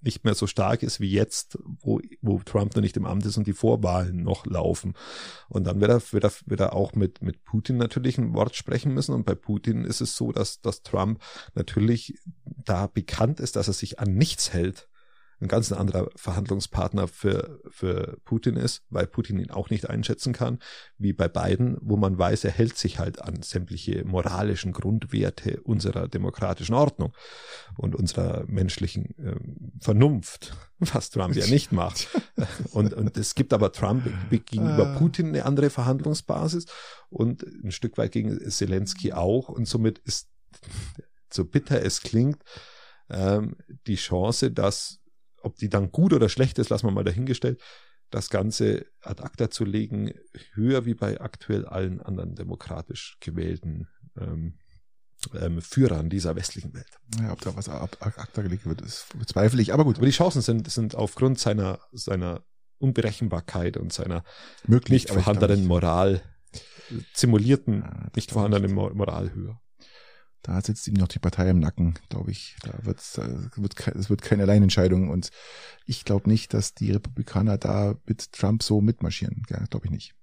[0.00, 3.36] nicht mehr so stark ist wie jetzt, wo, wo Trump noch nicht im Amt ist
[3.36, 4.94] und die Vorwahlen noch laufen.
[5.48, 8.54] Und dann wird er, wird er, wird er auch mit, mit Putin natürlich ein Wort
[8.54, 9.14] sprechen müssen.
[9.14, 11.20] Und bei Putin ist es so, dass, dass Trump
[11.54, 14.87] natürlich da bekannt ist, dass er sich an nichts hält
[15.40, 20.58] ein ganz anderer Verhandlungspartner für, für Putin ist, weil Putin ihn auch nicht einschätzen kann,
[20.98, 26.08] wie bei Biden, wo man weiß, er hält sich halt an sämtliche moralischen Grundwerte unserer
[26.08, 27.12] demokratischen Ordnung
[27.76, 32.08] und unserer menschlichen ähm, Vernunft, was Trump ja nicht macht.
[32.72, 34.98] Und, und es gibt aber Trump gegenüber Ah.
[34.98, 36.66] Putin eine andere Verhandlungsbasis
[37.10, 40.28] und ein Stück weit gegen Zelensky auch und somit ist,
[41.30, 42.42] so bitter es klingt,
[43.10, 43.56] ähm,
[43.86, 44.97] die Chance, dass,
[45.42, 47.60] ob die dann gut oder schlecht ist, lassen wir mal dahingestellt,
[48.10, 50.12] das Ganze ad acta zu legen,
[50.54, 53.86] höher wie bei aktuell allen anderen demokratisch gewählten
[54.18, 54.58] ähm,
[55.34, 56.88] ähm, Führern dieser westlichen Welt.
[57.20, 59.74] ja, ob da was ab, ab, Akta gelegt wird, ist bezweifle ich.
[59.74, 62.44] Aber gut, Aber die Chancen sind, sind aufgrund seiner, seiner
[62.78, 64.22] Unberechenbarkeit und seiner
[64.66, 64.90] möglich.
[65.02, 65.68] nicht aber ich glaub vorhandenen nicht.
[65.68, 66.22] Moral,
[67.12, 68.74] simulierten, Ja, nicht vorhandenen nicht.
[68.74, 69.60] Mo- Moral höher.
[70.42, 72.56] Da sitzt ihm noch die Partei im Nacken, glaube ich.
[72.62, 75.30] Da wird's, äh, wird es wird keine Alleinentscheidung und
[75.84, 79.42] ich glaube nicht, dass die Republikaner da mit Trump so mitmarschieren.
[79.50, 80.14] Ja, glaube ich nicht.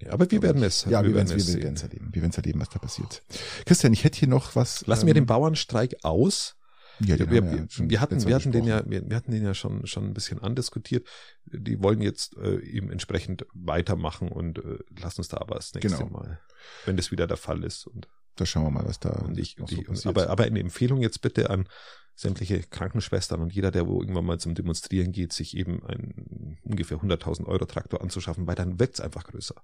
[0.00, 1.62] Ja, aber wir werden es, Ja, wir, werden es wir sehen.
[1.62, 2.08] werden es erleben.
[2.12, 3.22] Wir werden es erleben, was da passiert.
[3.66, 4.86] Christian, ich hätte hier noch was.
[4.86, 6.56] Lassen wir ähm, den Bauernstreik aus.
[7.00, 9.54] Ja, wir, wir, schon wir hatten, wir hatten den ja, wir, wir hatten den ja
[9.54, 11.06] schon, schon ein bisschen andiskutiert.
[11.46, 15.96] Die wollen jetzt äh, eben entsprechend weitermachen und äh, lassen uns da aber das nächste
[15.96, 16.10] Genau.
[16.10, 16.40] Mal,
[16.84, 17.86] wenn das wieder der Fall ist.
[17.86, 18.08] Und,
[18.40, 20.16] Da schauen wir mal, was da und ich, und so ich passiert.
[20.16, 21.68] aber, aber eine Empfehlung jetzt bitte an
[22.14, 26.96] sämtliche Krankenschwestern und jeder, der wo irgendwann mal zum Demonstrieren geht, sich eben einen ungefähr
[26.96, 29.62] 100.000 Euro Traktor anzuschaffen, weil dann wirkt's einfach größer.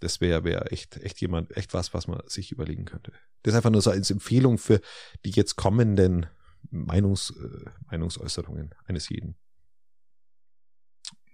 [0.00, 3.10] Das wäre wär echt, echt jemand, echt was, was man sich überlegen könnte.
[3.42, 4.82] Das ist einfach nur so als Empfehlung für
[5.24, 6.26] die jetzt kommenden
[6.70, 9.34] Meinungs, äh, Meinungsäußerungen eines jeden.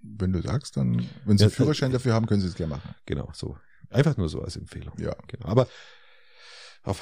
[0.03, 2.55] Wenn du sagst, dann, wenn Sie Ja, einen Führerschein äh, dafür haben, können Sie es
[2.55, 2.95] gerne machen.
[3.07, 3.59] Genau, so.
[3.89, 4.95] Einfach nur so als Empfehlung.
[4.99, 5.17] Ja.
[5.27, 5.47] Genau.
[5.47, 5.67] Aber
[6.83, 7.01] auf,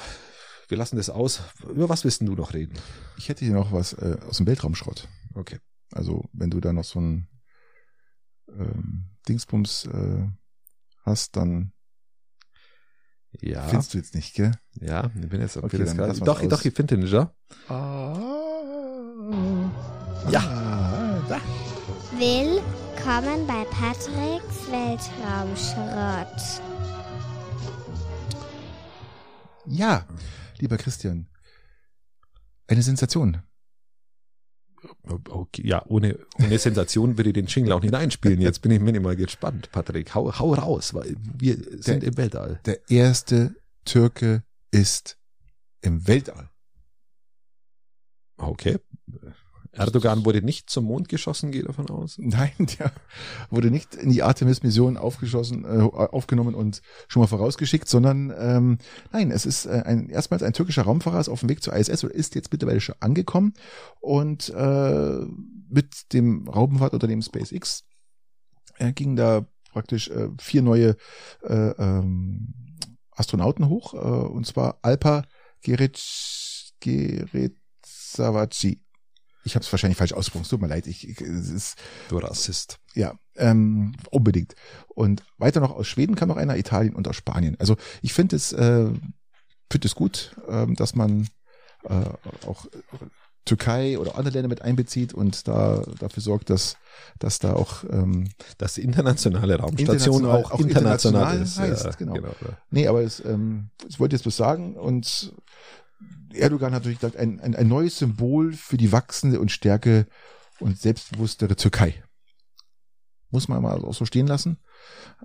[0.67, 1.41] wir lassen das aus.
[1.67, 2.77] Über was willst du noch reden?
[3.17, 5.07] Ich hätte hier noch was äh, aus dem Weltraumschrott.
[5.33, 5.59] Okay.
[5.91, 7.27] Also, wenn du da noch so ein
[8.49, 10.27] ähm, Dingsbums äh,
[11.05, 11.71] hast, dann
[13.41, 13.67] Ja.
[13.67, 14.51] findest du jetzt nicht, gell?
[14.73, 16.47] ja, ich bin jetzt Okay, bin jetzt dann Doch, aus.
[16.47, 17.33] doch, ich finde den ja.
[20.29, 20.39] Ja.
[20.41, 21.39] Ah, da.
[22.17, 26.61] Willkommen bei Patricks Weltraumschrott.
[29.69, 30.07] Ja,
[30.57, 31.27] lieber Christian.
[32.67, 33.41] Eine Sensation.
[35.03, 38.39] Okay, ja, ohne, ohne Sensation würde ich den Jingle auch nicht einspielen.
[38.39, 40.15] Jetzt bin ich minimal gespannt, Patrick.
[40.15, 42.61] Hau, hau raus, weil wir sind Der- im Weltall.
[42.65, 43.55] Der erste
[43.85, 45.17] Türke ist
[45.81, 46.49] im Weltall.
[48.37, 48.77] Okay.
[49.71, 52.15] Erdogan wurde nicht zum Mond geschossen, gehe davon aus.
[52.17, 52.91] Nein, der
[53.49, 58.77] wurde nicht in die Artemis-Mission aufgeschossen, äh, aufgenommen und schon mal vorausgeschickt, sondern ähm,
[59.11, 62.03] nein, es ist äh, ein, erstmals ein türkischer Raumfahrer ist auf dem Weg zur ISS
[62.03, 63.53] oder ist jetzt mittlerweile schon angekommen
[63.99, 65.19] und äh,
[65.69, 67.83] mit dem Raumfahrtunternehmen SpaceX
[68.77, 70.95] äh, gingen da praktisch äh, vier neue
[71.43, 72.53] äh, ähm,
[73.11, 75.23] Astronauten hoch, äh, und zwar Alpa
[75.61, 75.99] Geric
[76.79, 78.81] Geretsavaci.
[79.43, 80.85] Ich habe es wahrscheinlich falsch ausgesprochen, es tut mir leid.
[80.87, 81.77] Ich, ich, es ist
[82.09, 82.79] Du Rassist.
[82.93, 84.55] ja, ähm, unbedingt.
[84.89, 87.55] Und weiter noch aus Schweden kam noch einer, Italien und aus Spanien.
[87.59, 88.85] Also ich finde es, äh,
[89.71, 91.27] finde es gut, ähm, dass man
[91.83, 92.05] äh,
[92.45, 92.65] auch
[93.45, 96.75] Türkei oder andere Länder mit einbezieht und da dafür sorgt, dass,
[97.17, 98.29] dass da auch ähm,
[98.59, 101.85] Dass die internationale Raumstation International- auch, auch international, international ist.
[101.85, 102.15] heißt, genau.
[102.17, 102.29] ja.
[102.69, 105.33] Nee, aber es, ähm, ich wollte jetzt was sagen und
[106.33, 110.07] Erdogan hat natürlich gesagt, ein, ein, ein neues Symbol für die wachsende und stärke
[110.59, 112.03] und selbstbewusstere Türkei.
[113.29, 114.57] Muss man mal auch so stehen lassen.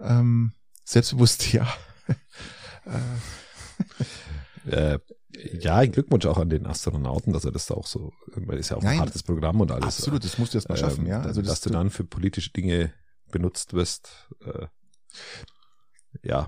[0.01, 0.52] Ähm,
[0.85, 1.66] selbstbewusst, ja.
[4.66, 4.98] Äh,
[5.60, 8.70] ja, ein Glückwunsch auch an den Astronauten, dass er das da auch so, weil ist
[8.70, 9.98] ja auch Nein, ein hartes Programm und alles.
[9.98, 11.22] Absolut, das musst du erst mal schaffen, Ähm, ja.
[11.22, 12.93] Also dass das, du dann für politische Dinge
[13.31, 14.28] benutzt wirst.
[14.44, 14.66] Äh,
[16.22, 16.47] ja,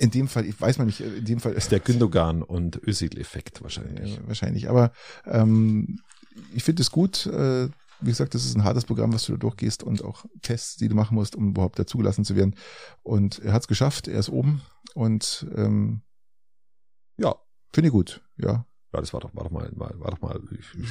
[0.00, 3.62] in dem Fall, ich weiß man nicht, in dem Fall ist der Gündogan und Özil-Effekt
[3.62, 4.16] wahrscheinlich.
[4.16, 4.70] Ja, wahrscheinlich.
[4.70, 4.92] Aber
[5.26, 6.00] ähm,
[6.54, 7.26] ich finde es gut.
[7.26, 7.68] Äh,
[8.00, 10.88] wie gesagt, das ist ein hartes Programm, was du da durchgehst und auch Tests, die
[10.88, 12.56] du machen musst, um überhaupt dazugelassen zu werden.
[13.02, 14.62] Und er hat es geschafft, er ist oben
[14.94, 16.00] und ähm,
[17.18, 17.34] Ja,
[17.74, 18.22] finde ich gut.
[18.38, 18.64] Ja.
[18.94, 20.40] ja, das war doch, war doch mal, war, war doch mal,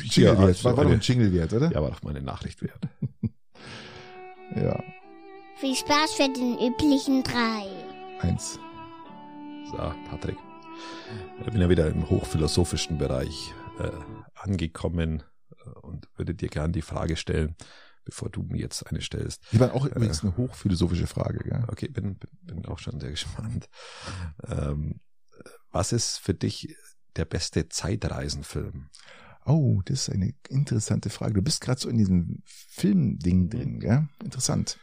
[0.03, 0.64] Jingle ja, wert.
[0.64, 1.72] War, war doch ein Jingle wert, oder?
[1.72, 2.80] ja, war doch mal eine Nachricht wert.
[4.56, 4.84] Ja.
[5.57, 7.68] Viel Spaß für den üblichen drei.
[8.19, 8.57] Eins.
[9.72, 10.38] So, Patrick.
[11.40, 13.91] Ich bin ja wieder im hochphilosophischen Bereich äh,
[14.34, 15.22] angekommen
[15.52, 17.56] äh, und würde dir gerne die Frage stellen,
[18.04, 19.44] bevor du mir jetzt eine stellst.
[19.52, 21.66] Die war auch übrigens eine hochphilosophische Frage, gell?
[21.68, 23.70] Okay, bin, bin, bin auch schon sehr gespannt.
[24.48, 25.02] Ähm,
[25.72, 26.76] was ist für dich
[27.16, 28.90] der beste Zeitreisenfilm?
[29.46, 31.34] Oh, das ist eine interessante Frage.
[31.36, 34.08] Du bist gerade so in diesem Filmding drin, gell?
[34.24, 34.80] Interessant.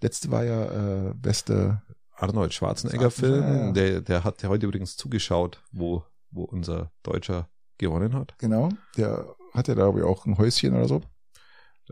[0.00, 1.82] Letzte war ja äh, beste
[2.16, 3.72] Arnold Schwarzenegger-Film, Ja, ja.
[3.72, 7.48] der, der hat ja heute übrigens zugeschaut, wo, wo unser Deutscher
[7.78, 8.34] gewonnen hat.
[8.38, 11.02] Genau, der hat ja da glaube ich, auch ein Häuschen oder so.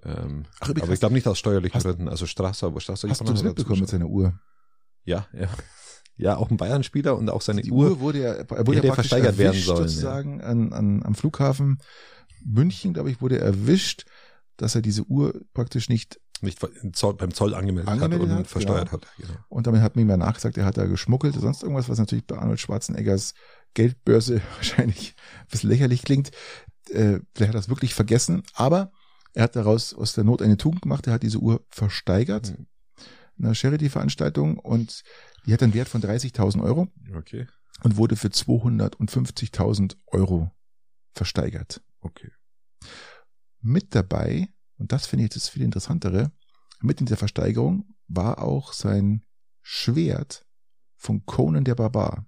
[0.03, 2.09] Ähm, Ach, aber ich glaube nicht aus steuerlichen hast- Gründen.
[2.09, 4.39] Also Strasser, wo Strasser Hast du das mitbekommen mit seiner Uhr?
[5.05, 5.49] Ja, ja.
[6.17, 7.91] Ja, auch ein Bayern-Spieler und auch seine Die Uhr.
[7.91, 9.89] Uhr wurde ja, er wurde ja versteigert werden sollen, ja.
[9.89, 11.79] sozusagen an, an, am Flughafen
[12.45, 14.05] München, glaube ich, wurde er erwischt,
[14.57, 16.59] dass er diese Uhr praktisch nicht, nicht
[16.93, 19.03] Zoll, beim Zoll angemeldet, Angemeldet hat und hat, versteuert genau.
[19.03, 19.17] hat.
[19.17, 19.35] Genau.
[19.49, 22.37] und damit hat mir mal nachgesagt, er hat da geschmuggelt, sonst irgendwas, was natürlich bei
[22.37, 23.35] Arnold Schwarzeneggers
[23.75, 26.31] Geldbörse wahrscheinlich ein bisschen lächerlich klingt.
[26.91, 28.93] Äh, vielleicht hat er das wirklich vergessen, aber
[29.33, 32.67] er hat daraus aus der Not eine Tugend gemacht, er hat diese Uhr versteigert, Hm.
[33.39, 35.03] in einer Charity-Veranstaltung und
[35.47, 36.89] die hat einen Wert von 30.000 Euro.
[37.17, 37.47] Okay.
[37.83, 40.51] und wurde für 250.000 Euro
[41.13, 41.83] versteigert.
[42.01, 42.31] Okay.
[43.61, 44.49] Mit dabei,
[44.79, 46.33] und das finde ich das viel interessantere,
[46.81, 49.23] mit in der Versteigerung war auch sein
[49.63, 50.45] Schwert
[50.97, 52.27] von Conan der Barbar.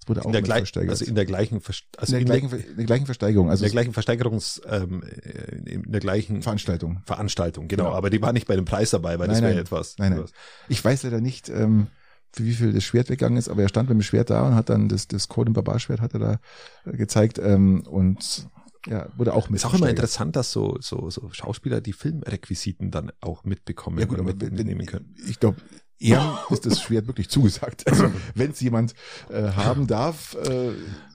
[0.00, 0.90] Das wurde auch In der, gleich, versteigert.
[0.90, 3.68] also in der gleichen, Vers- also in der, gleichen, in der gleichen Versteigerung, also in
[3.70, 7.02] der gleichen Versteigerungs, ähm, äh, in der gleichen Veranstaltung.
[7.04, 7.84] Veranstaltung, genau.
[7.84, 7.96] Genau.
[7.96, 9.96] Aber die war nicht bei dem Preis dabei, weil Nein, das wäre etwas.
[9.98, 10.24] Nein, nein.
[10.68, 11.88] Ich weiß leider nicht, ähm,
[12.32, 14.54] für wie viel das Schwert weggegangen ist, aber er stand mit dem Schwert da und
[14.54, 16.40] hat dann das, das Conan Barbar Schwert hat er da
[16.84, 18.48] äh, gezeigt ähm, und
[18.88, 22.90] ja, wurde auch mit Ist auch immer interessant, dass so, so, so Schauspieler die Filmrequisiten
[22.90, 25.14] dann auch mitbekommen Ja gut, aber mitnehmen können.
[25.28, 25.58] ich glaube,
[26.00, 27.86] Ehren ist das Schwert wirklich zugesagt.
[27.90, 28.94] Also wenn es jemand
[29.30, 30.70] äh, haben darf, äh,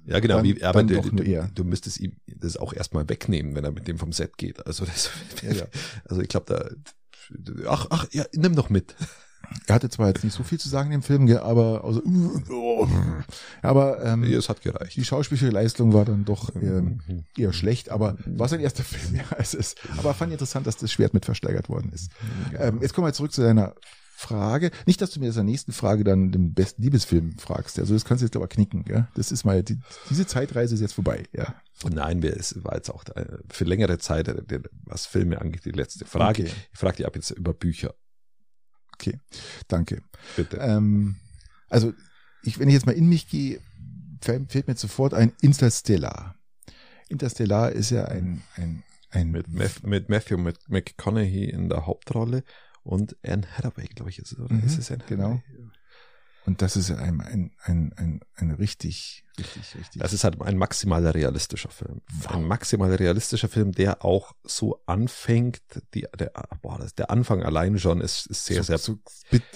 [0.05, 3.63] Ja, genau, dann- wie, aber du, du, du müsstest ihm das auch erstmal wegnehmen, wenn
[3.63, 4.65] er mit dem vom Set geht.
[4.67, 5.09] Also das,
[5.41, 5.65] Ja, ja.
[6.05, 6.69] also ich glaube da,
[7.69, 8.95] ach, ach, ja, nimm doch mit.
[9.67, 12.01] Er hatte zwar jetzt nicht so viel zu sagen im Film, aber also,
[13.61, 14.95] aber ähm, es hat gereicht.
[14.95, 17.23] die schauspielerische Leistung war dann doch ähm, Mhm.
[17.37, 19.15] eher schlecht, aber war sein erster Film.
[19.15, 22.11] Ja, es ist, aber fand ich interessant, dass das Schwert mit versteigert worden ist.
[22.57, 23.75] Ähm, jetzt kommen wir zurück zu deiner
[24.15, 24.71] Frage.
[24.85, 27.79] Nicht, dass du mir in der nächsten Frage dann den besten Liebesfilm fragst.
[27.79, 28.83] Also das kannst du jetzt aber knicken.
[28.85, 29.07] Gell?
[29.15, 29.79] Das ist mal die,
[30.09, 31.23] diese Zeitreise ist jetzt vorbei.
[31.33, 31.55] Ja.
[31.91, 35.71] Nein, wir, es war jetzt auch äh, für längere Zeit, äh, was Filme angeht, die
[35.71, 36.43] letzte Frage.
[36.43, 36.51] Okay.
[36.71, 37.93] Ich frage dich ab jetzt über Bücher,
[38.93, 39.19] Okay,
[39.67, 40.01] danke.
[40.35, 40.57] bitte.
[40.57, 41.15] Ähm,
[41.69, 41.93] also
[42.43, 43.59] ich, wenn ich jetzt mal in mich gehe,
[44.21, 46.35] fällt mir sofort ein Interstellar.
[47.09, 52.43] Interstellar ist ja ein ein ein mit, Math, mit Matthew mit McConaughey in der Hauptrolle
[52.83, 54.53] und Anne Hathaway, glaube ich, ist es, oder?
[54.53, 55.41] Mhm, ist es Anne genau.
[56.45, 60.01] Und das ist ein ein ein ein, ein richtig richtig richtig.
[60.01, 62.01] Das ist halt ein maximal realistischer Film.
[62.21, 62.31] Wow.
[62.31, 65.61] Ein maximal realistischer Film, der auch so anfängt,
[65.93, 68.99] die, der, boah, das, der Anfang allein schon ist, ist sehr, so, sehr so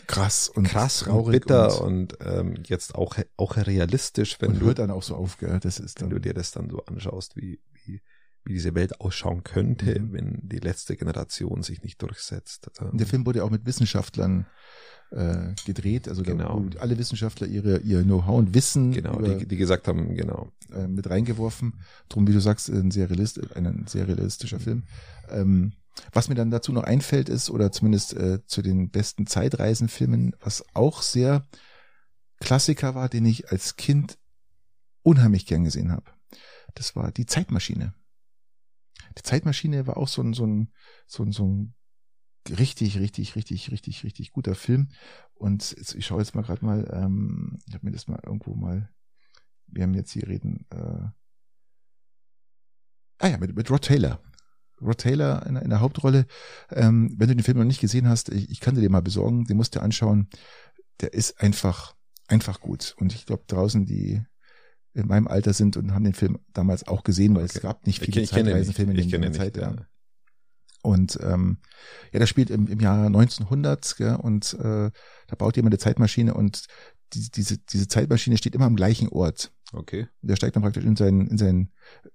[0.08, 4.60] krass und krass und traurig bitter und, und, ähm, jetzt auch, auch realistisch, wenn und
[4.60, 5.60] du, hört dann auch so auf, gell?
[5.60, 8.02] Das ist wenn dann du dir das dann so anschaust, wie, wie,
[8.46, 10.14] wie diese Welt ausschauen könnte, Mhm.
[10.14, 12.72] wenn die letzte Generation sich nicht durchsetzt.
[12.80, 14.48] Ähm, Der Film wurde ja auch mit Wissenschaftlern
[15.12, 16.60] äh, gedreht, also Genau.
[16.70, 20.52] da, alle Wissenschaftler ihre ihr Know-how und Wissen Genau, über, die, die gesagt haben, genau.
[20.74, 21.80] äh, mit reingeworfen.
[22.10, 24.84] Drum, wie du sagst, ein sehr, realist, ein sehr realistischer Film.
[25.30, 25.74] Ähm,
[26.14, 30.64] was mir dann dazu noch einfällt ist, oder zumindest äh, zu den besten Zeitreisenfilmen, was
[30.74, 31.48] auch sehr
[32.40, 34.18] Klassiker war, den ich als Kind
[35.02, 36.12] unheimlich gern gesehen habe.
[36.76, 37.94] Das war die Zeitmaschine.
[39.18, 40.72] Die Zeitmaschine war auch so ein, so ein,
[41.08, 41.74] so ein, so ein
[42.50, 44.90] richtig, richtig, richtig, richtig, richtig guter Film.
[45.34, 48.90] Und ich schaue jetzt mal gerade mal, ähm, ich habe mir das mal irgendwo mal,
[49.68, 51.08] wir haben jetzt hier reden, äh,
[53.20, 54.22] ah ja, mit, mit Rod Taylor.
[54.82, 56.28] Rod Taylor in, in der Hauptrolle.
[56.70, 59.02] Ähm, wenn du den Film noch nicht gesehen hast, ich, ich kann dir den mal
[59.02, 60.30] besorgen, den musst du anschauen.
[61.02, 61.96] Der ist einfach,
[62.28, 62.96] einfach gut.
[62.98, 64.22] Und ich glaube, draußen die
[64.94, 67.54] in meinem Alter sind und haben den Film damals auch gesehen, weil okay.
[67.56, 69.56] es gab nicht viele Zeitreisenfilme in der Zeit.
[69.56, 69.76] Nicht, ja.
[70.88, 71.58] Und ähm,
[72.14, 74.90] ja, der spielt im, im Jahr 1900 gell, und äh,
[75.28, 76.64] da baut jemand eine Zeitmaschine und
[77.12, 79.52] die, diese, diese Zeitmaschine steht immer am gleichen Ort.
[79.74, 80.08] Okay.
[80.22, 81.72] Der steigt dann praktisch in seinen, in seinen,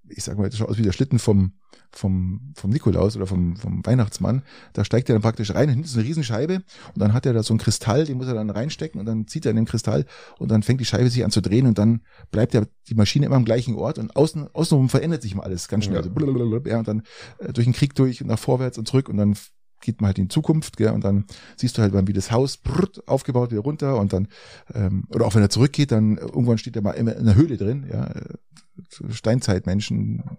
[0.09, 1.53] ich sag mal, das schaut aus wie der Schlitten vom,
[1.91, 4.43] vom, vom Nikolaus oder vom, vom Weihnachtsmann.
[4.73, 7.43] Da steigt er dann praktisch rein, hinten ist eine Riesenscheibe und dann hat er da
[7.43, 10.07] so einen Kristall, den muss er dann reinstecken und dann zieht er in den Kristall
[10.39, 12.01] und dann fängt die Scheibe sich an zu drehen und dann
[12.31, 15.69] bleibt ja die Maschine immer am gleichen Ort und außen, außenrum verändert sich mal alles
[15.69, 15.97] ganz schnell.
[15.97, 16.11] Ja.
[16.11, 17.03] Also ja, und dann
[17.39, 19.37] äh, durch den Krieg durch und nach vorwärts und zurück und dann
[19.83, 21.27] geht man halt in die Zukunft, gell, und dann
[21.57, 24.29] siehst du halt mal, wie das Haus brrrt, aufgebaut wieder runter und dann,
[24.73, 27.59] ähm, oder auch wenn er zurückgeht, dann irgendwann steht er mal immer in der Höhle
[27.59, 28.35] drin, ja, äh,
[29.11, 30.39] Steinzeit, Menschen,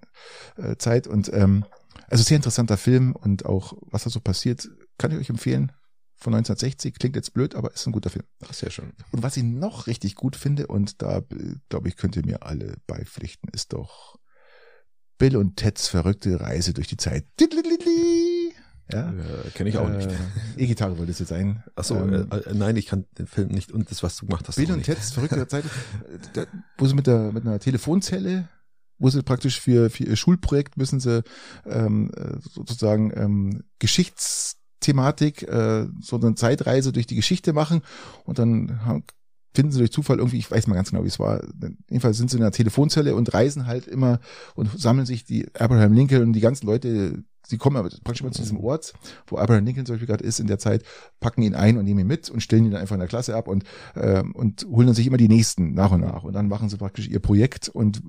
[0.57, 1.65] äh, Zeit und ähm,
[2.09, 5.71] also sehr interessanter Film und auch was da so passiert, kann ich euch empfehlen.
[6.15, 8.25] Von 1960 klingt jetzt blöd, aber ist ein guter Film.
[8.45, 8.93] Ach, sehr schön.
[9.11, 11.21] Und was ich noch richtig gut finde und da
[11.69, 14.17] glaube ich könnt ihr mir alle beipflichten, ist doch
[15.17, 17.25] Bill und Teds verrückte Reise durch die Zeit.
[18.91, 20.09] Ja, äh, kenne ich auch äh, nicht.
[20.57, 21.63] E-Gitarre wollte es jetzt sein.
[21.75, 24.47] Achso, ähm, äh, äh, nein, ich kann den Film nicht und das, was du gemacht
[24.47, 24.57] hast.
[24.57, 25.63] Bill und Ted's verrückte Zeit,
[26.33, 26.45] da,
[26.77, 28.49] wo sie mit der mit einer Telefonzelle,
[28.97, 31.23] wo sie praktisch für für ihr Schulprojekt müssen sie
[31.65, 37.81] ähm, äh, sozusagen ähm, Geschichtsthematik, äh, so eine Zeitreise durch die Geschichte machen
[38.25, 39.05] und dann haben,
[39.53, 41.41] finden sie durch Zufall irgendwie, ich weiß mal ganz genau, wie es war.
[41.87, 44.19] Jedenfalls sind sie in einer Telefonzelle und reisen halt immer
[44.55, 48.31] und sammeln sich die Abraham Lincoln und die ganzen Leute, sie kommen aber praktisch immer
[48.31, 48.93] zu diesem Ort,
[49.27, 50.83] wo Abraham Lincoln zum Beispiel gerade ist in der Zeit,
[51.19, 53.35] packen ihn ein und nehmen ihn mit und stellen ihn dann einfach in der Klasse
[53.35, 53.63] ab und,
[53.95, 56.23] ähm, und holen dann sich immer die nächsten nach und nach.
[56.23, 58.01] Und dann machen sie praktisch ihr Projekt und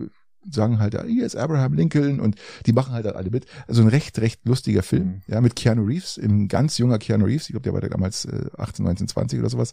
[0.51, 2.37] sagen halt, hier ist Abraham Lincoln und
[2.67, 3.47] die machen halt alle mit.
[3.67, 5.23] Also ein recht, recht lustiger Film, mhm.
[5.27, 8.25] ja, mit Keanu Reeves, im ganz junger Keanu Reeves, ich glaube, der war da damals
[8.27, 9.73] äh, 18, 19, 20 oder sowas.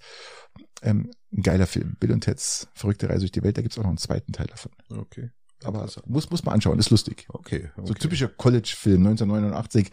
[0.81, 1.95] Ähm, ein geiler Film.
[1.99, 4.47] Bill und Ted's verrückte Reise durch die Welt, da gibt's auch noch einen zweiten Teil
[4.47, 4.71] davon.
[4.89, 5.31] Okay.
[5.63, 7.25] Aber muss, muss man anschauen, ist lustig.
[7.29, 7.69] Okay.
[7.75, 7.87] okay.
[7.87, 9.91] So typischer College-Film 1989.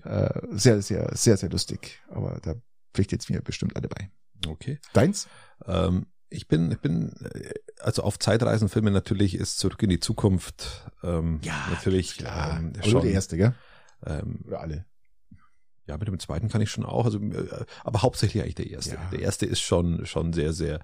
[0.00, 0.08] Okay.
[0.08, 2.00] Äh, sehr, sehr, sehr, sehr lustig.
[2.08, 2.54] Aber da
[2.94, 4.10] pflicht jetzt mir bestimmt alle bei.
[4.46, 4.78] Okay.
[4.92, 5.28] Deins?
[5.66, 7.14] Ähm, ich bin, ich bin,
[7.80, 12.58] also auf Zeitreisenfilme natürlich ist Zurück in die Zukunft ähm, ja, natürlich klar.
[12.58, 13.02] Ähm, schon.
[13.02, 13.54] der erste, gell?
[14.04, 14.84] Ähm, Oder alle.
[15.86, 18.94] Ja, mit dem zweiten kann ich schon auch, also, äh, aber hauptsächlich eigentlich der erste.
[18.94, 19.08] Ja.
[19.10, 20.80] Der erste ist schon, schon sehr, sehr.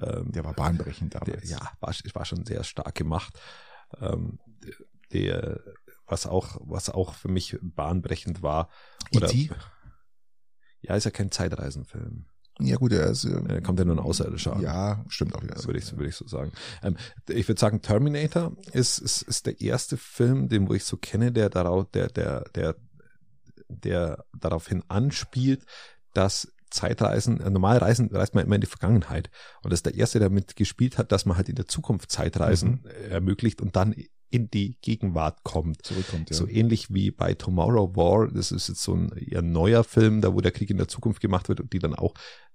[0.00, 1.42] Ähm, der war bahnbrechend damals.
[1.42, 3.38] Der, ja, war, war schon sehr stark gemacht.
[4.00, 4.38] Ähm,
[5.12, 5.60] der,
[6.06, 8.68] was auch, was auch für mich bahnbrechend war.
[9.14, 9.50] Oder, E.T.?
[10.80, 12.26] Ja, ist ja kein Zeitreisenfilm.
[12.60, 14.62] Ja gut, er ist, äh, kommt ja nur ein Außerirdischer an.
[14.62, 15.62] Ja, stimmt auch wieder.
[15.64, 16.52] Würde ich, würde ich so sagen.
[16.82, 16.96] Ähm,
[17.28, 21.30] ich würde sagen, Terminator ist, ist, ist der erste Film, den wo ich so kenne,
[21.30, 22.76] der darauf, der, der, der,
[23.68, 25.64] der daraufhin anspielt,
[26.14, 29.30] dass Zeitreisen, äh, normal reisen, reist man immer in die Vergangenheit.
[29.62, 32.10] Und das ist der erste, der damit gespielt hat, dass man halt in der Zukunft
[32.10, 33.10] Zeitreisen mhm.
[33.10, 33.94] ermöglicht und dann
[34.30, 35.82] in die Gegenwart kommt.
[35.82, 36.36] Zurückkommt, ja.
[36.36, 38.28] So ähnlich wie bei Tomorrow War.
[38.28, 41.20] Das ist jetzt so ein eher neuer Film, da wo der Krieg in der Zukunft
[41.20, 42.47] gemacht wird und die dann auch äh,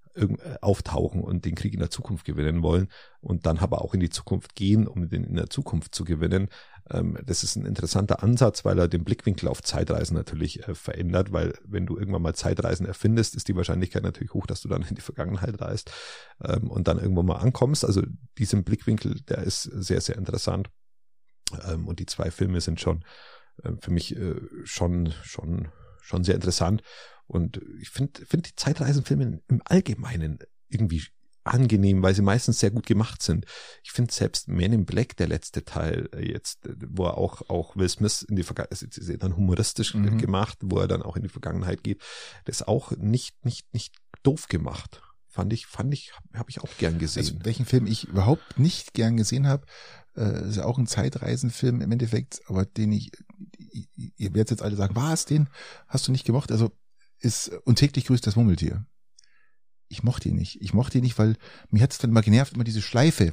[0.60, 2.88] auftauchen und den Krieg in der Zukunft gewinnen wollen
[3.20, 6.48] und dann aber auch in die Zukunft gehen, um den in der Zukunft zu gewinnen.
[6.90, 11.32] Ähm, das ist ein interessanter Ansatz, weil er den Blickwinkel auf Zeitreisen natürlich äh, verändert,
[11.32, 14.82] weil wenn du irgendwann mal Zeitreisen erfindest, ist die Wahrscheinlichkeit natürlich hoch, dass du dann
[14.82, 15.90] in die Vergangenheit reist
[16.44, 17.84] ähm, und dann irgendwann mal ankommst.
[17.84, 18.02] Also
[18.38, 20.70] diesen Blickwinkel, der ist sehr, sehr interessant.
[21.66, 23.04] Ähm, und die zwei Filme sind schon
[23.80, 24.34] für mich äh,
[24.64, 25.68] schon, schon,
[26.02, 26.82] schon sehr interessant.
[27.26, 30.38] Und ich finde finde die Zeitreisenfilme im Allgemeinen
[30.68, 31.02] irgendwie
[31.44, 33.44] angenehm, weil sie meistens sehr gut gemacht sind.
[33.82, 37.48] Ich finde selbst Man in Black, der letzte Teil äh, jetzt, äh, wo er auch,
[37.48, 40.18] auch Will Smith in die Vergangenheit, ist dann humoristisch mhm.
[40.18, 42.02] gemacht, wo er dann auch in die Vergangenheit geht,
[42.46, 45.02] das ist auch nicht, nicht, nicht doof gemacht.
[45.28, 47.24] Fand ich, fand ich, habe ich auch gern gesehen.
[47.24, 49.66] Also welchen Film ich überhaupt nicht gern gesehen habe,
[50.16, 53.10] äh, ist ja auch ein Zeitreisenfilm im Endeffekt, aber den ich,
[54.16, 55.48] ihr werdet jetzt alle sagen, was, den
[55.88, 56.52] hast du nicht gemocht?
[56.52, 56.70] Also
[57.24, 58.84] ist und täglich grüßt das Murmeltier.
[59.94, 60.60] Ich mochte ihn nicht.
[60.60, 61.36] Ich mochte ihn nicht, weil
[61.70, 63.32] mir hat es dann immer genervt, immer diese Schleife,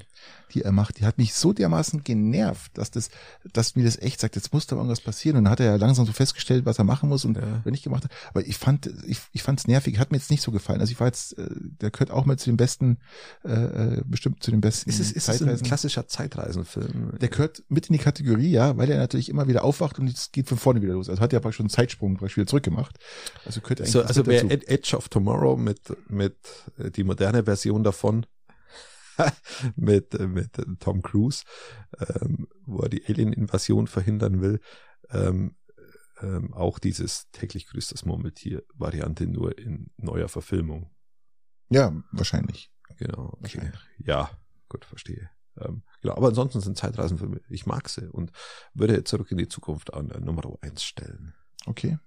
[0.54, 1.00] die er macht.
[1.00, 3.10] Die hat mich so dermaßen genervt, dass das,
[3.54, 5.38] dass mir das echt sagt, jetzt muss da irgendwas passieren.
[5.38, 7.62] Und dann hat er ja langsam so festgestellt, was er machen muss und Ja.
[7.64, 8.14] wenn ich gemacht habe.
[8.30, 10.80] Aber ich fand, ich, ich fand es nervig, hat mir jetzt nicht so gefallen.
[10.82, 11.48] Also ich war jetzt, äh,
[11.82, 12.98] der gehört auch mal zu den besten,
[13.44, 17.18] äh, äh, bestimmt zu den besten Ist es, ist es ein klassischer Zeitreisenfilm?
[17.20, 20.32] Der gehört mit in die Kategorie, ja, weil er natürlich immer wieder aufwacht und es
[20.32, 21.10] geht von vorne wieder los.
[21.10, 22.98] Also hat er praktisch schon einen Zeitsprung praktisch wieder zurückgemacht.
[23.46, 25.80] Also gehört eigentlich So, also wer Edge of Tomorrow mit,
[26.10, 26.36] mit
[26.78, 28.26] die moderne Version davon,
[29.76, 31.44] mit, äh, mit äh, Tom Cruise,
[32.00, 34.60] ähm, wo er die Alien-Invasion verhindern will,
[35.10, 35.56] ähm,
[36.22, 40.92] ähm, auch dieses täglich grüßt das Murmeltier-Variante nur in neuer Verfilmung.
[41.70, 42.72] Ja, wahrscheinlich.
[42.98, 43.30] Genau.
[43.34, 43.42] Okay.
[43.42, 43.80] Wahrscheinlich.
[44.00, 44.30] Ja,
[44.70, 45.30] gut, verstehe.
[45.58, 48.32] Ähm, genau, aber ansonsten sind Zeitreisenfilme, ich mag sie und
[48.74, 51.34] würde zurück in die Zukunft an äh, Nummer eins stellen.
[51.66, 51.98] Okay.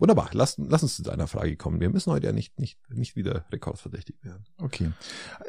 [0.00, 0.30] Wunderbar.
[0.32, 1.78] Lass, lass uns zu deiner Frage kommen.
[1.78, 4.46] Wir müssen heute ja nicht, nicht, nicht wieder rekordverdächtig werden.
[4.56, 4.92] Okay.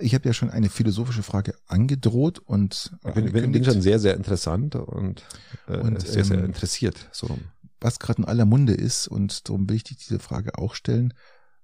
[0.01, 3.97] Ich habe ja schon eine philosophische Frage angedroht und Ich bin, bin, bin schon sehr,
[3.97, 5.23] sehr interessant und,
[5.67, 7.07] äh, Und, sehr, sehr ähm, interessiert.
[7.13, 7.39] So rum.
[7.79, 11.13] was gerade in aller Munde ist und darum will ich dir diese Frage auch stellen.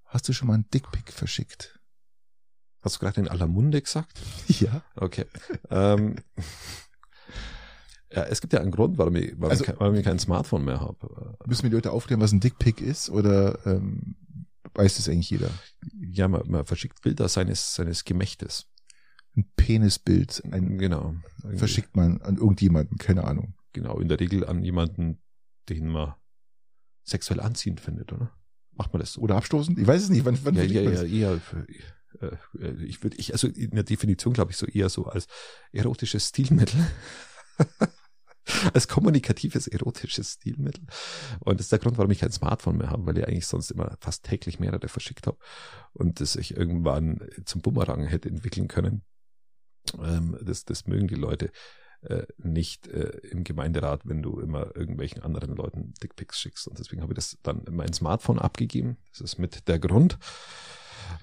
[0.06, 1.78] Hast du schon mal einen Dickpick verschickt?
[2.82, 4.18] Hast du gerade in aller Munde gesagt?
[4.48, 4.82] Ja.
[4.96, 5.26] Okay.
[5.70, 6.16] ähm,
[8.12, 10.20] ja, es gibt ja einen Grund, warum ich, warum, Also- ich, kein- warum ich kein
[10.20, 11.36] Smartphone mehr habe.
[11.46, 14.16] Müssen wir die Leute aufklären, was ein Dickpick ist oder ähm,
[14.74, 15.50] weiß das eigentlich jeder?
[16.00, 18.68] Ja, man, man verschickt Bilder seines, seines Gemächtes.
[19.36, 21.16] Ein Penisbild, ein Genau.
[21.44, 23.54] Irgendwie- verschickt man an irgendjemanden, keine Ahnung.
[23.74, 25.22] Genau, in der Regel an jemanden,
[25.70, 26.16] den man
[27.04, 28.32] sexuell anziehend findet, oder?
[28.72, 29.22] Macht man das so?
[29.22, 29.78] Oder abstoßend?
[29.80, 30.26] Ich weiß es nicht.
[30.26, 31.68] Wann, wann ja, ja, ja, eher, für,
[32.22, 35.28] äh, ich würde, ich, also in der Definition glaube ich so eher so als
[35.72, 36.80] erotisches Stilmittel.
[38.74, 40.86] als kommunikatives erotisches Stilmittel.
[41.40, 43.72] Und das ist der Grund, warum ich kein Smartphone mehr habe, weil ich eigentlich sonst
[43.72, 45.38] immer fast täglich mehrere verschickt habe
[45.94, 49.04] und das ich irgendwann zum Bumerang hätte entwickeln können.
[50.02, 51.52] Ähm, das, das mögen die Leute
[52.02, 56.68] äh, nicht äh, im Gemeinderat, wenn du immer irgendwelchen anderen Leuten Dickpics schickst.
[56.68, 58.98] Und deswegen habe ich das dann in mein Smartphone abgegeben.
[59.12, 60.20] Das ist mit der Grund.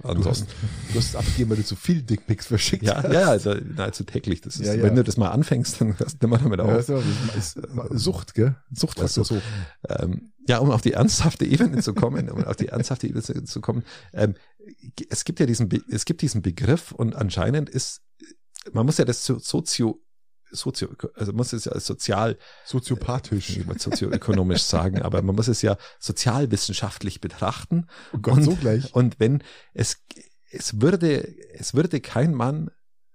[0.03, 0.47] Du hast, Ansonsten,
[0.93, 3.13] du hast es abgegeben, weil du zu viel Dickpics verschickt ja, hast.
[3.13, 4.41] ja, also nahezu täglich.
[4.43, 4.83] Das ist, Ja, ja.
[4.83, 6.89] wenn du das mal anfängst, dann hörst du immer damit Ja, auf.
[6.91, 7.03] aber-
[7.39, 7.59] ist, ist
[7.93, 8.55] Sucht, gell?
[8.73, 9.41] Sucht Also, so.
[9.89, 13.45] Ähm, ja, um auf die ernsthafte Ebene zu kommen, um auf die ernsthafte Ebene zu,
[13.45, 13.83] zu kommen.
[14.13, 14.35] Ähm,
[15.09, 18.03] es gibt ja diesen, Be es gibt diesen Begriff und anscheinend ist,
[18.73, 20.01] man muss ja das so- sozio,
[20.55, 23.67] sozio, also muss es ja als sozial, Soziopathisch.
[23.67, 27.87] will sozioökonomisch sagen, aber man muss es ja sozialwissenschaftlich betrachten.
[28.13, 28.95] Oh Gott, und, so gleich.
[28.95, 29.99] Und wenn es,
[30.51, 32.71] es würde, es würde kein Mann,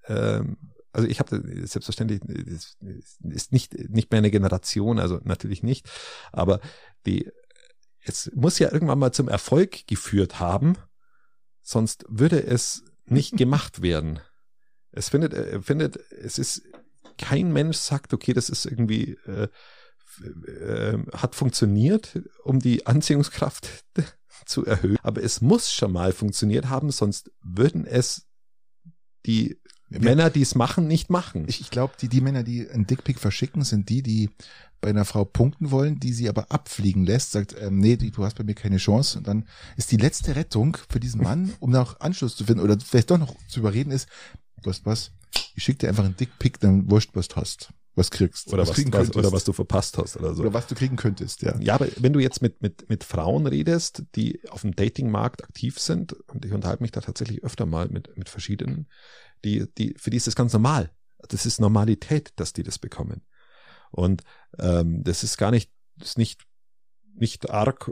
[0.05, 0.57] ähm,
[0.91, 2.77] also ich habe selbstverständlich es
[3.21, 5.87] ist nicht nicht mehr eine Generation, also natürlich nicht,
[6.31, 6.59] aber
[7.05, 7.29] die
[8.01, 10.77] es muss ja irgendwann mal zum Erfolg geführt haben,
[11.61, 14.19] sonst würde es nicht gemacht werden.
[14.91, 16.63] Es findet äh, findet es ist
[17.19, 19.47] kein Mensch sagt, okay, das ist irgendwie äh,
[20.47, 23.85] äh, hat funktioniert, um die Anziehungskraft
[24.45, 24.97] zu erhöhen.
[25.03, 28.25] Aber es muss schon mal funktioniert haben, sonst würden es
[29.25, 29.57] die
[29.89, 31.45] Ja, Männer, die es machen, nicht machen.
[31.47, 34.29] Ich, ich glaube, die, die Männer, die einen Dickpick verschicken, sind die, die
[34.81, 38.37] bei einer Frau punkten wollen, die sie aber abfliegen lässt, sagt, ähm, nee, du hast
[38.37, 39.17] bei mir keine Chance.
[39.17, 42.77] Und dann ist die letzte Rettung für diesen Mann, um noch Anschluss zu finden oder
[42.79, 44.07] vielleicht doch noch zu überreden, ist,
[44.63, 45.11] du was,
[45.55, 48.51] ich schicke dir einfach einen Dickpick, dann wurscht, was du hast, was kriegst.
[48.53, 49.15] oder was, was, könntest.
[49.15, 50.41] oder was du verpasst hast oder so.
[50.41, 51.57] Oder was du kriegen könntest, ja.
[51.59, 55.79] Ja, aber wenn du jetzt mit, mit, mit Frauen redest, die auf dem Datingmarkt aktiv
[55.79, 58.87] sind, und ich unterhalte mich da tatsächlich öfter mal mit, mit verschiedenen,
[59.43, 60.91] die, die, für die ist das ganz normal.
[61.27, 63.21] Das ist Normalität, dass die das bekommen.
[63.91, 64.23] Und
[64.57, 66.45] ähm, das ist gar nicht, ist nicht,
[67.15, 67.91] nicht arg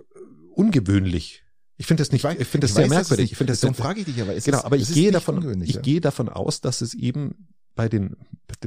[0.54, 1.44] ungewöhnlich.
[1.78, 3.24] Ich finde das nicht, ich, finde das ich sehr weiß, merkwürdig.
[3.26, 4.36] nicht- Ich finde das Darum sehr, frage ich dich aber.
[4.36, 5.82] Es genau, ist, aber ich gehe davon, ich ja.
[5.82, 8.18] gehe davon aus, dass es eben bei den,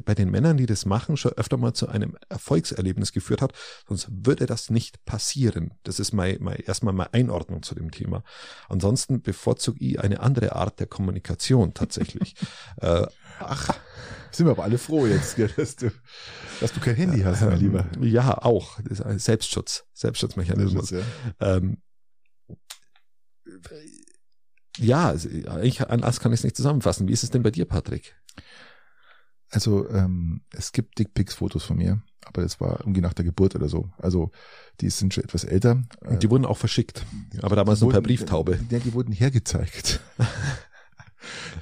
[0.04, 3.52] bei den Männern, die das machen, schon öfter mal zu einem Erfolgserlebnis geführt hat.
[3.88, 5.74] Sonst würde das nicht passieren.
[5.82, 8.22] Das ist mein, mein, erstmal meine Einordnung zu dem Thema.
[8.68, 12.36] Ansonsten bevorzuge ich eine andere Art der Kommunikation tatsächlich.
[12.80, 13.06] äh,
[13.40, 13.74] Ach,
[14.30, 15.90] sind wir aber alle froh jetzt, gell, dass du,
[16.60, 17.86] dass du kein Handy hast, mein ähm, Lieber.
[18.00, 18.78] Ja, auch.
[18.82, 19.84] Das ist ein Selbstschutz.
[19.92, 20.90] Selbstschutzmechanismus.
[20.90, 21.00] Ja.
[21.40, 21.78] Ähm,
[24.78, 27.08] ja, eigentlich anders kann ich es nicht zusammenfassen.
[27.08, 28.16] Wie ist es denn bei dir, Patrick?
[29.50, 33.68] Also ähm, es gibt Dickpics-Fotos von mir, aber das war irgendwie nach der Geburt oder
[33.68, 33.90] so.
[33.98, 34.30] Also
[34.80, 35.82] die sind schon etwas älter.
[36.00, 37.04] Und die wurden auch verschickt.
[37.42, 38.60] Aber damals nur per Brieftaube.
[38.70, 40.00] Ja, die wurden hergezeigt.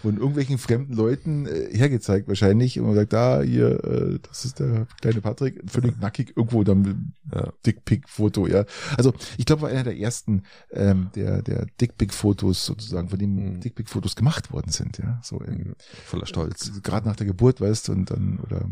[0.03, 4.61] von irgendwelchen fremden Leuten äh, hergezeigt wahrscheinlich und man sagt, da hier, äh, das ist
[4.61, 7.53] der kleine Patrick, völlig nackig irgendwo dann Ja.
[7.67, 8.65] Dickpick-Foto, ja.
[8.97, 13.61] Also ich glaube, war einer der ersten, ähm, der der Dickpick-Fotos sozusagen, von dem Mhm.
[13.61, 15.21] Dickpick-Fotos gemacht worden sind, ja.
[15.23, 15.75] So in,
[16.07, 16.83] Voller Stolz.
[16.83, 18.71] gerade nach der Geburt, weißt du, und dann oder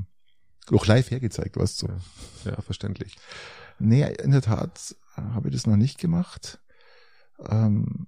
[0.72, 1.86] auch live hergezeigt, weißt du.
[2.42, 2.50] So.
[2.50, 3.16] Ja, verständlich.
[3.78, 6.60] Nee, in der Tat äh, habe ich das noch nicht gemacht.
[7.48, 8.06] Ähm,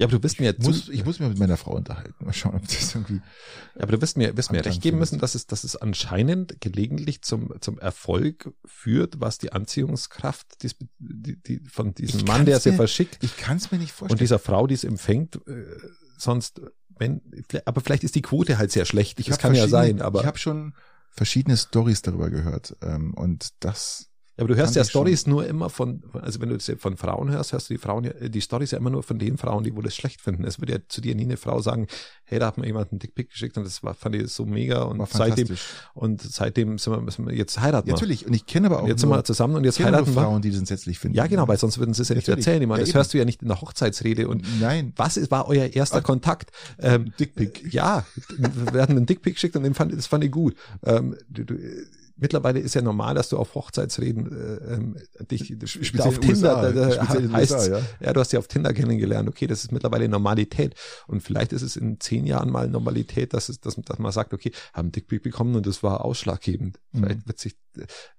[0.00, 2.24] Ja, aber du wirst mir ich, muss, ich muss mir mit meiner Frau unterhalten.
[2.24, 3.20] Mal schauen, ob das irgendwie.
[3.74, 6.58] Ja, aber du wirst mir, wirst mir recht geben müssen, dass es, dass es anscheinend
[6.58, 12.46] gelegentlich zum, zum Erfolg führt, was die Anziehungskraft dies, die, die, von diesem Ich Mann,
[12.46, 14.16] der sie verschickt Ich kann es mir nicht vorstellen.
[14.16, 15.66] und dieser Frau, die es empfängt, äh,
[16.16, 16.62] sonst,
[16.96, 17.20] wenn,
[17.66, 19.20] aber vielleicht ist die Quote halt sehr schlecht.
[19.20, 20.72] ich das kann ja sein, aber, ich habe schon
[21.10, 24.09] verschiedene Stories darüber gehört ähm, und das
[24.40, 24.84] aber du hörst ja.
[24.84, 28.04] Stories nur immer von, also wenn du das von Frauen hörst, hörst du die Frauen,
[28.04, 30.44] ja- die Stories ja immer nur von den Frauen, die wohl das schlecht finden.
[30.44, 31.86] Es würde ja zu dir nie eine Frau sagen,
[32.24, 34.82] hey, da hat mir jemand einen Dickpick geschickt und das war, fand ich so mega
[34.82, 35.48] und war seitdem,
[35.94, 38.26] und seitdem sind wir, müssen wir jetzt heiraten Ja, natürlich.
[38.26, 40.12] Und ich kenne aber auch jetzt sind wir zusammen und jetzt heiraten wir.
[40.22, 41.16] Frauen, die das entsetzlich finden.
[41.16, 42.46] Ja, genau, weil sonst würden sie es ja nicht Natürlich.
[42.46, 42.62] erzählen.
[42.62, 42.96] Ich meine, Ja, das eben.
[42.98, 44.28] hörst du ja nicht in der Hochzeitsrede.
[44.28, 46.50] Und Nein, was ist, war euer erster Ah, Kontakt?
[46.78, 47.72] Ähm, Dickpick.
[47.72, 48.04] ja,
[48.38, 50.54] wir hatten einen Dickpick geschickt und den fand, das fand ich gut.
[50.84, 51.54] Ähm, du, du,
[52.20, 54.96] mittlerweile ist ja normal, dass du auf Hochzeitsreden äh, ähm,
[55.30, 57.82] dich Speziell auf den Tinder, USA, da, da heißt, USA, ja.
[58.00, 59.28] ja, du hast ja auf Tinder kennengelernt.
[59.28, 60.74] Okay, das ist mittlerweile Normalität.
[61.06, 64.34] Und vielleicht ist es in zehn Jahren mal Normalität, dass es, dass, dass man sagt,
[64.34, 66.78] okay, haben Dickpick bekommen und das war ausschlaggebend.
[66.92, 66.98] Mhm.
[66.98, 67.56] Vielleicht wird sich,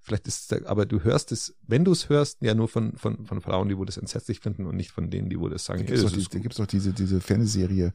[0.00, 3.26] vielleicht ist es, aber du hörst es, wenn du es hörst, ja nur von, von,
[3.26, 5.80] von Frauen, die wo das entsetzlich finden und nicht von denen, die wo das sagen,
[5.80, 7.92] Da gibt's "Ey, doch, das die, ist da gut." gibt's doch diese, diese Fernsehserie,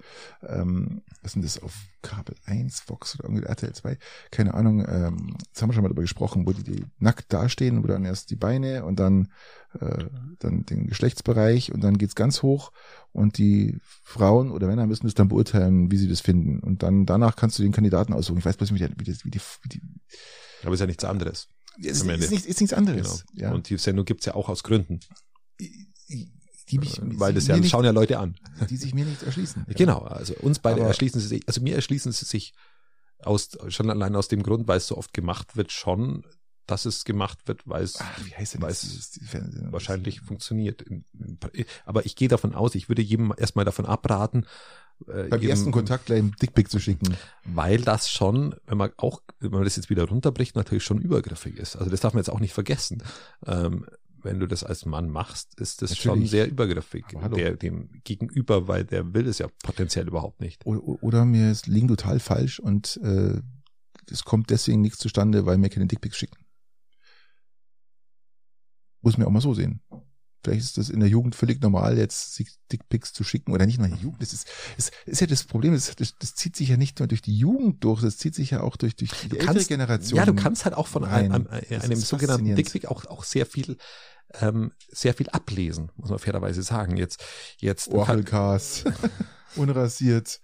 [0.48, 3.98] ähm, was sind das auf Kabel 1, Fox oder irgendwie RTL 2,
[4.32, 7.84] keine Ahnung, ähm, jetzt haben wir schon mal darüber gesprochen, wo die, die nackt dastehen,
[7.84, 9.32] wo dann erst die Beine und dann,
[9.80, 10.06] äh,
[10.40, 12.72] dann den Geschlechtsbereich und dann geht's ganz hoch
[13.11, 17.06] und die Frauen oder Männer müssen es dann beurteilen, wie sie das finden und dann
[17.06, 18.38] danach kannst du den Kandidaten aussuchen.
[18.40, 19.82] Ich weiß bloß nicht, wie, der, wie, das, wie die, wie die
[20.64, 21.48] Aber es ist ja nichts anderes.
[21.84, 22.14] es Ende.
[22.15, 22.90] ist, nicht, ist nichts Genau.
[22.91, 23.26] anderes.
[23.34, 23.52] Ja.
[23.53, 24.99] Und die Sendung gibt's ja auch aus Gründen.
[26.69, 28.36] die, mich, Äh, weil das ja nicht, schauen ja Leute an.
[28.69, 29.65] die sich mir nicht erschließen.
[29.76, 32.53] Genau, also uns beide Aber- erschließen sie sich, also mir erschließen sie sich
[33.23, 36.26] aus, schon allein aus dem Grund, weil es so oft gemacht wird, schon,
[36.65, 39.72] dass es gemacht wird, weil es Ach, wie heißt denn die Fernsehsendung?
[39.72, 40.84] wahrscheinlich funktioniert.
[41.85, 44.45] Aber ich gehe davon aus, ich würde jedem erstmal davon abraten,
[45.07, 47.15] äh, beim jedem- ersten Kontakt gleich einen Dickpick zu schicken.
[47.45, 51.57] weil das schon, wenn man auch, wenn man das jetzt wieder runterbricht, natürlich schon übergriffig
[51.57, 51.76] ist.
[51.76, 53.03] Also das darf man jetzt auch nicht vergessen.
[53.45, 53.85] Ähm,
[54.28, 56.30] wenn du das als Mann machst, ist das schon Natürlich.
[56.32, 57.06] sehr übergriffig
[57.36, 60.64] der, dem Gegenüber, weil der will es ja potenziell überhaupt nicht.
[60.68, 63.41] Oder, oder mir liegen total falsch und äh,
[64.12, 66.38] es kommt deswegen nichts zustande, weil mir keine Dickpics schicken.
[69.02, 69.82] Muss mir auch mal so sehen.
[70.44, 72.41] Vielleicht ist das in der Jugend völlig normal, jetzt
[72.72, 74.22] Dickpics zu schicken oder nicht nur in der Jugend.
[74.22, 74.48] Das ist,
[74.78, 77.38] das ist ja das Problem, das, das, das zieht sich ja nicht nur durch die
[77.38, 80.18] Jugend durch, das zieht sich ja auch durch, durch die ältere kannst- Generation.
[80.18, 81.48] Ja, du kannst halt auch von einem, rein.
[81.48, 82.56] einem, Das einem sogenannten.
[82.56, 83.78] Dickpick auch, auch sehr viel,
[84.41, 86.98] ähm, sehr viel ablesen, muss man fairerweise sagen.
[86.98, 87.24] Jetzt,
[87.60, 87.88] jetzt,
[89.56, 90.40] unrasiert,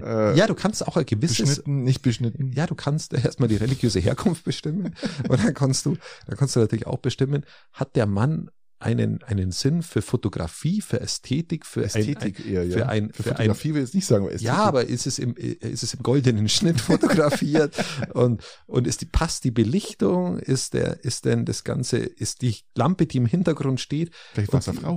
[0.00, 2.52] äh, ja, du kannst auch ein gewisses, beschnitten, nicht beschnitten.
[2.52, 4.94] ja, du kannst erstmal die religiöse Herkunft bestimmen
[5.28, 5.96] und dann kannst du,
[6.26, 8.50] dann kannst du natürlich auch bestimmen, hat der Mann
[8.82, 12.76] einen, einen Sinn für Fotografie, für Ästhetik, für Ästhetik ein, eher, ja.
[12.76, 14.46] für ein, für für ein, Fotografie will ich jetzt nicht sagen, aber Ästhetik.
[14.46, 17.74] ja, aber ist es im, ist es im goldenen Schnitt fotografiert
[18.14, 22.56] und, und ist die, passt die Belichtung, ist der, ist denn das Ganze, ist die
[22.74, 24.46] Lampe, die im Hintergrund steht, die,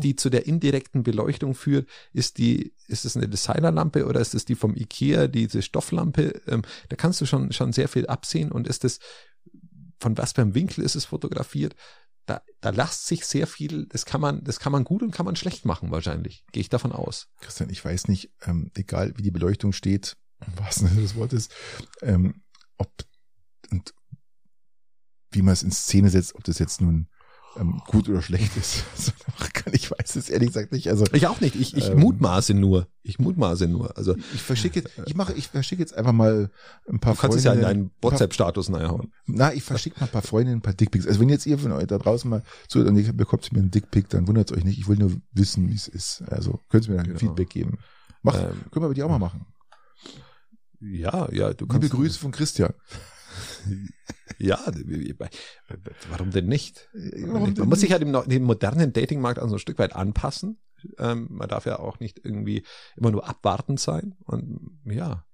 [0.02, 4.46] die zu der indirekten Beleuchtung führt, ist die, ist es eine Designerlampe oder ist es
[4.46, 6.42] die vom Ikea, diese Stofflampe?
[6.48, 9.00] Ähm, da kannst du schon, schon sehr viel absehen und ist es,
[10.00, 11.76] von was für einem Winkel ist es fotografiert?
[12.26, 15.26] Da, da lasst sich sehr viel, das kann man, das kann man gut und kann
[15.26, 16.44] man schlecht machen wahrscheinlich.
[16.52, 17.28] Gehe ich davon aus.
[17.40, 20.18] Christian, ich weiß nicht, ähm, egal wie die Beleuchtung steht,
[20.56, 21.54] was das Wort ist,
[22.02, 22.42] ähm,
[22.78, 22.92] ob
[23.72, 23.94] und
[25.32, 27.10] wie man es in Szene setzt, ob das jetzt nun
[27.58, 28.84] ähm, gut oder schlecht ist.
[28.96, 29.12] Also,
[29.74, 30.90] ich weiß es ehrlich gesagt nicht.
[30.90, 31.56] Also Ich auch nicht.
[31.56, 32.88] Ich, ich Ähm, mutmaße nur.
[33.02, 33.98] Ich mutmaße nur.
[33.98, 36.52] Also ich verschicke jetzt, ich mache, ich verschicke jetzt einfach mal
[36.88, 39.12] ein paar du kannst es ja in deinen WhatsApp-Status reinhauen.
[39.26, 41.08] Na, ich verschicke mal ein paar Freundinnen ein paar Dickpics.
[41.08, 43.72] Also wenn jetzt ihr von euch da draußen mal zuhört und ihr bekommt mir einen
[43.72, 44.78] Dickpic, dann wundert euch nicht.
[44.80, 46.24] Ich will nur wissen, wie es ist.
[46.30, 47.20] Also könnt ihr mir dann Genau.
[47.20, 47.80] Feedback geben.
[48.22, 48.42] Mach, Ähm,
[48.72, 49.46] können wir aber die auch mal machen.
[50.80, 51.92] Ja, ja, du Liebe kannst.
[51.92, 52.74] Grüße von Christian.
[54.38, 54.60] Ja,
[56.10, 56.90] warum denn nicht?
[56.94, 60.60] Warum man muss sich halt dem, dem modernen Datingmarkt auch so ein Stück weit anpassen.
[60.98, 62.66] Ähm, man darf ja auch nicht irgendwie
[62.98, 64.16] immer nur abwartend sein.
[64.26, 65.26] Und ja.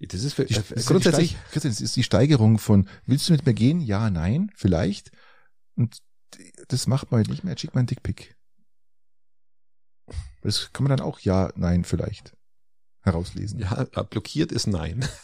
[0.00, 1.36] Das ist für, Die, äh, grundsätzlich.
[1.50, 3.80] Christian, das ist die Steigerung von, willst du mit mir gehen?
[3.80, 5.12] Ja, nein, vielleicht.
[5.76, 5.98] Und
[6.68, 8.36] das macht man halt nicht mehr, schickt man einen Dickpick.
[10.40, 12.34] Das kann man dann auch ja, nein vielleicht
[13.02, 13.58] herauslesen.
[13.58, 15.06] Ja, äh, blockiert ist nein.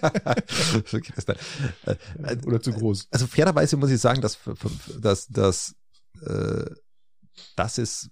[0.00, 3.08] Äh, äh, Oder zu groß.
[3.10, 4.38] Also fairerweise muss ich sagen, dass,
[5.00, 5.74] dass, dass,
[6.24, 6.70] äh,
[7.56, 8.10] dass es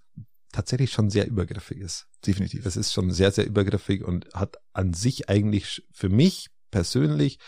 [0.52, 2.08] tatsächlich schon sehr übergriffig ist.
[2.26, 2.66] Definitiv.
[2.66, 7.38] Es ist schon sehr, sehr übergriffig und hat an sich eigentlich für mich persönlich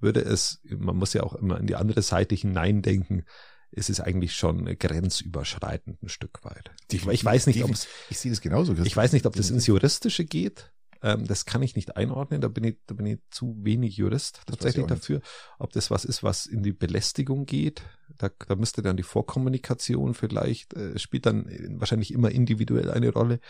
[0.00, 3.24] würde es, man muss ja auch immer in die andere Seite hineindenken,
[3.70, 6.70] es ist eigentlich schon grenzüberschreitend ein Stück weit.
[6.92, 8.74] Ich, ich weiß nicht, ob es, Ich sehe das genauso.
[8.74, 10.72] Ich weiß nicht, ob das ins Juristische geht.
[11.04, 12.40] Ähm, das kann ich nicht einordnen.
[12.40, 14.90] Da bin ich, da bin ich zu wenig Jurist tatsächlich nicht.
[14.90, 15.20] dafür.
[15.58, 17.82] Ob das was ist, was in die Belästigung geht.
[18.16, 21.46] Da, da müsste dann die Vorkommunikation vielleicht, äh, spielt dann
[21.78, 23.40] wahrscheinlich immer individuell eine Rolle.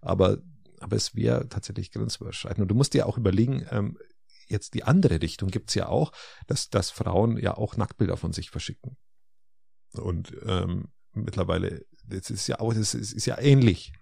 [0.00, 0.38] Aber,
[0.80, 2.62] aber es wäre tatsächlich grenzüberschreitend.
[2.62, 3.98] Und du musst dir auch überlegen, ähm,
[4.48, 6.10] jetzt die andere Richtung gibt's ja auch,
[6.46, 8.96] dass, dass Frauen ja auch Nacktbilder von sich verschicken.
[9.92, 13.92] Und ähm, mittlerweile, das ist ja auch, das ist, ist ja ähnlich.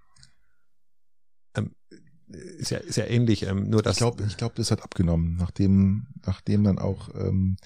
[2.35, 5.37] Ist ja, ist ja ähnlich, ähm, nur dass ich glaube, ich glaub, das hat abgenommen,
[5.37, 7.57] nachdem, nachdem dann auch ähm,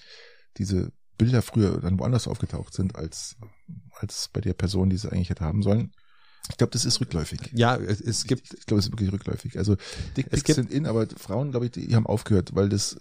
[0.58, 3.36] diese Bilder früher dann woanders aufgetaucht sind, als,
[3.92, 5.92] als bei der Person, die sie eigentlich hätte haben sollen.
[6.50, 7.40] Ich glaube, das ist rückläufig.
[7.54, 9.58] ja, es, es gibt ich, ich glaube, es ist wirklich rückläufig.
[9.58, 9.76] Also
[10.16, 12.96] Dickpics Es gibt- sind in, aber Frauen, glaube ich, die, die haben aufgehört, weil das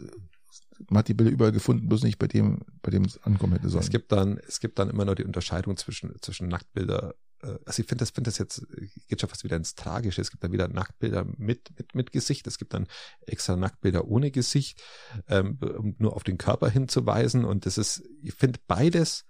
[0.89, 3.69] man hat die Bilder überall gefunden, bloß nicht bei dem, bei dem es ankommen hätte
[3.69, 3.83] sollen.
[3.83, 7.15] Es gibt dann, es gibt dann immer noch die Unterscheidung zwischen, zwischen Nacktbilder.
[7.45, 10.21] Äh, Also ich finde das, finde das jetzt, äh, geht schon fast wieder ins Tragische.
[10.21, 12.47] Es gibt dann wieder Nacktbilder mit, mit, mit Gesicht.
[12.47, 12.87] Es gibt dann
[13.25, 14.81] extra Nacktbilder ohne Gesicht,
[15.27, 17.45] ähm, um nur auf den Körper hinzuweisen.
[17.45, 19.25] Und das ist, ich finde beides,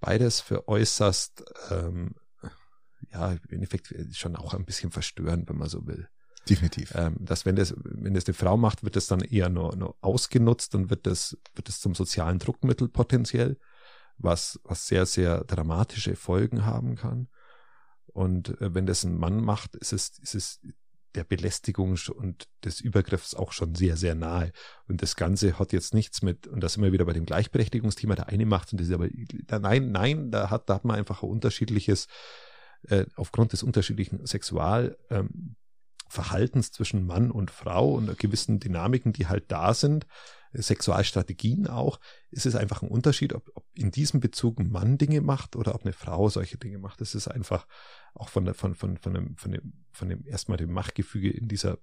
[0.00, 2.14] beides für äußerst, ähm,
[3.12, 6.08] ja, im Endeffekt schon auch ein bisschen verstörend, wenn man so will.
[6.48, 6.94] Definitiv.
[6.94, 9.96] ähm, dass wenn das, wenn das eine Frau macht, wird das dann eher nur, nur
[10.00, 13.58] ausgenutzt und wird das, wird das zum sozialen Druckmittel potenziell,
[14.18, 17.28] was, was sehr, sehr dramatische Folgen haben kann.
[18.06, 20.60] Und äh, wenn das ein Mann macht, ist es, ist es
[21.16, 24.52] der Belästigung und des Übergriffs auch schon sehr, sehr nahe.
[24.86, 28.14] Und das Ganze hat jetzt nichts mit, und das sind wir wieder bei dem Gleichberechtigungsthema,
[28.14, 29.08] der eine macht und das ist aber,
[29.46, 32.06] da, nein, nein, da hat, da hat man einfach ein unterschiedliches,
[32.88, 35.56] äh, aufgrund des unterschiedlichen Sexual, ähm,
[36.08, 40.06] zwischen Mann und Frau und gewissen Dynamiken, die halt da sind,
[40.62, 42.00] Sexualstrategien auch,
[42.30, 45.74] ist es einfach ein Unterschied, ob, ob in diesem Bezug ein Mann Dinge macht oder
[45.74, 47.00] ob eine Frau solche Dinge macht.
[47.00, 47.66] Das ist einfach
[48.14, 51.48] auch von der, von, von, von dem, von dem, von dem erstmal dem Machtgefüge in
[51.48, 51.78] dieser,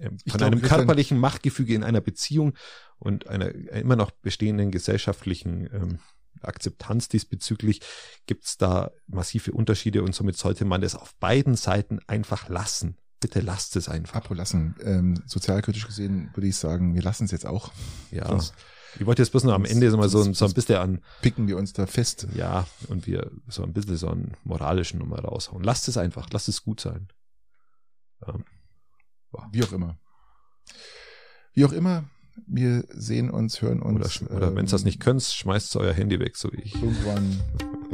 [0.00, 2.54] ähm, Ich von glaub, einem Christian- körperlichen Machtgefüge in einer Beziehung
[2.98, 5.98] und einer immer noch bestehenden gesellschaftlichen ähm,
[6.42, 7.80] Akzeptanz diesbezüglich
[8.26, 12.98] gibt's da massive Unterschiede und somit sollte man das auf beiden Seiten einfach lassen.
[13.20, 14.16] Bitte lasst es einfach.
[14.16, 14.76] Apro lassen.
[14.82, 17.72] Ähm, sozialkritisch gesehen würde ich sagen, wir lassen es jetzt auch.
[18.10, 18.28] Ja.
[18.28, 18.54] Sonst
[18.98, 21.48] Ich wollte jetzt bloß noch am Ende so mal so, so ein bisschen an, picken
[21.48, 22.28] wir uns da fest.
[22.34, 25.62] ja, und wir so ein bisschen so einen moralischen Nummer raushauen.
[25.64, 27.08] Lasst es einfach, lasst es gut sein.
[28.26, 28.44] Ähm,
[29.52, 29.98] Wie auch immer.
[31.52, 32.04] Wie auch immer,
[32.46, 34.22] wir sehen uns, hören oder uns.
[34.22, 36.74] oder wenn ihr das ähm, nicht könnt, schmeißt euer Handy weg, so wie ich.
[36.74, 37.40] Irgendwann,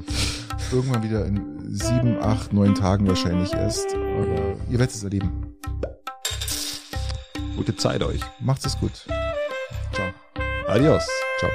[0.73, 3.95] irgendwann wieder in sieben, acht, neun Tagen wahrscheinlich erst.
[3.95, 5.57] Aber ihr werdet es erleben.
[7.57, 8.21] Gute Zeit euch.
[8.41, 9.07] Macht's es gut.
[9.93, 10.09] Ciao.
[10.67, 11.07] Adios.
[11.39, 11.51] Ciao.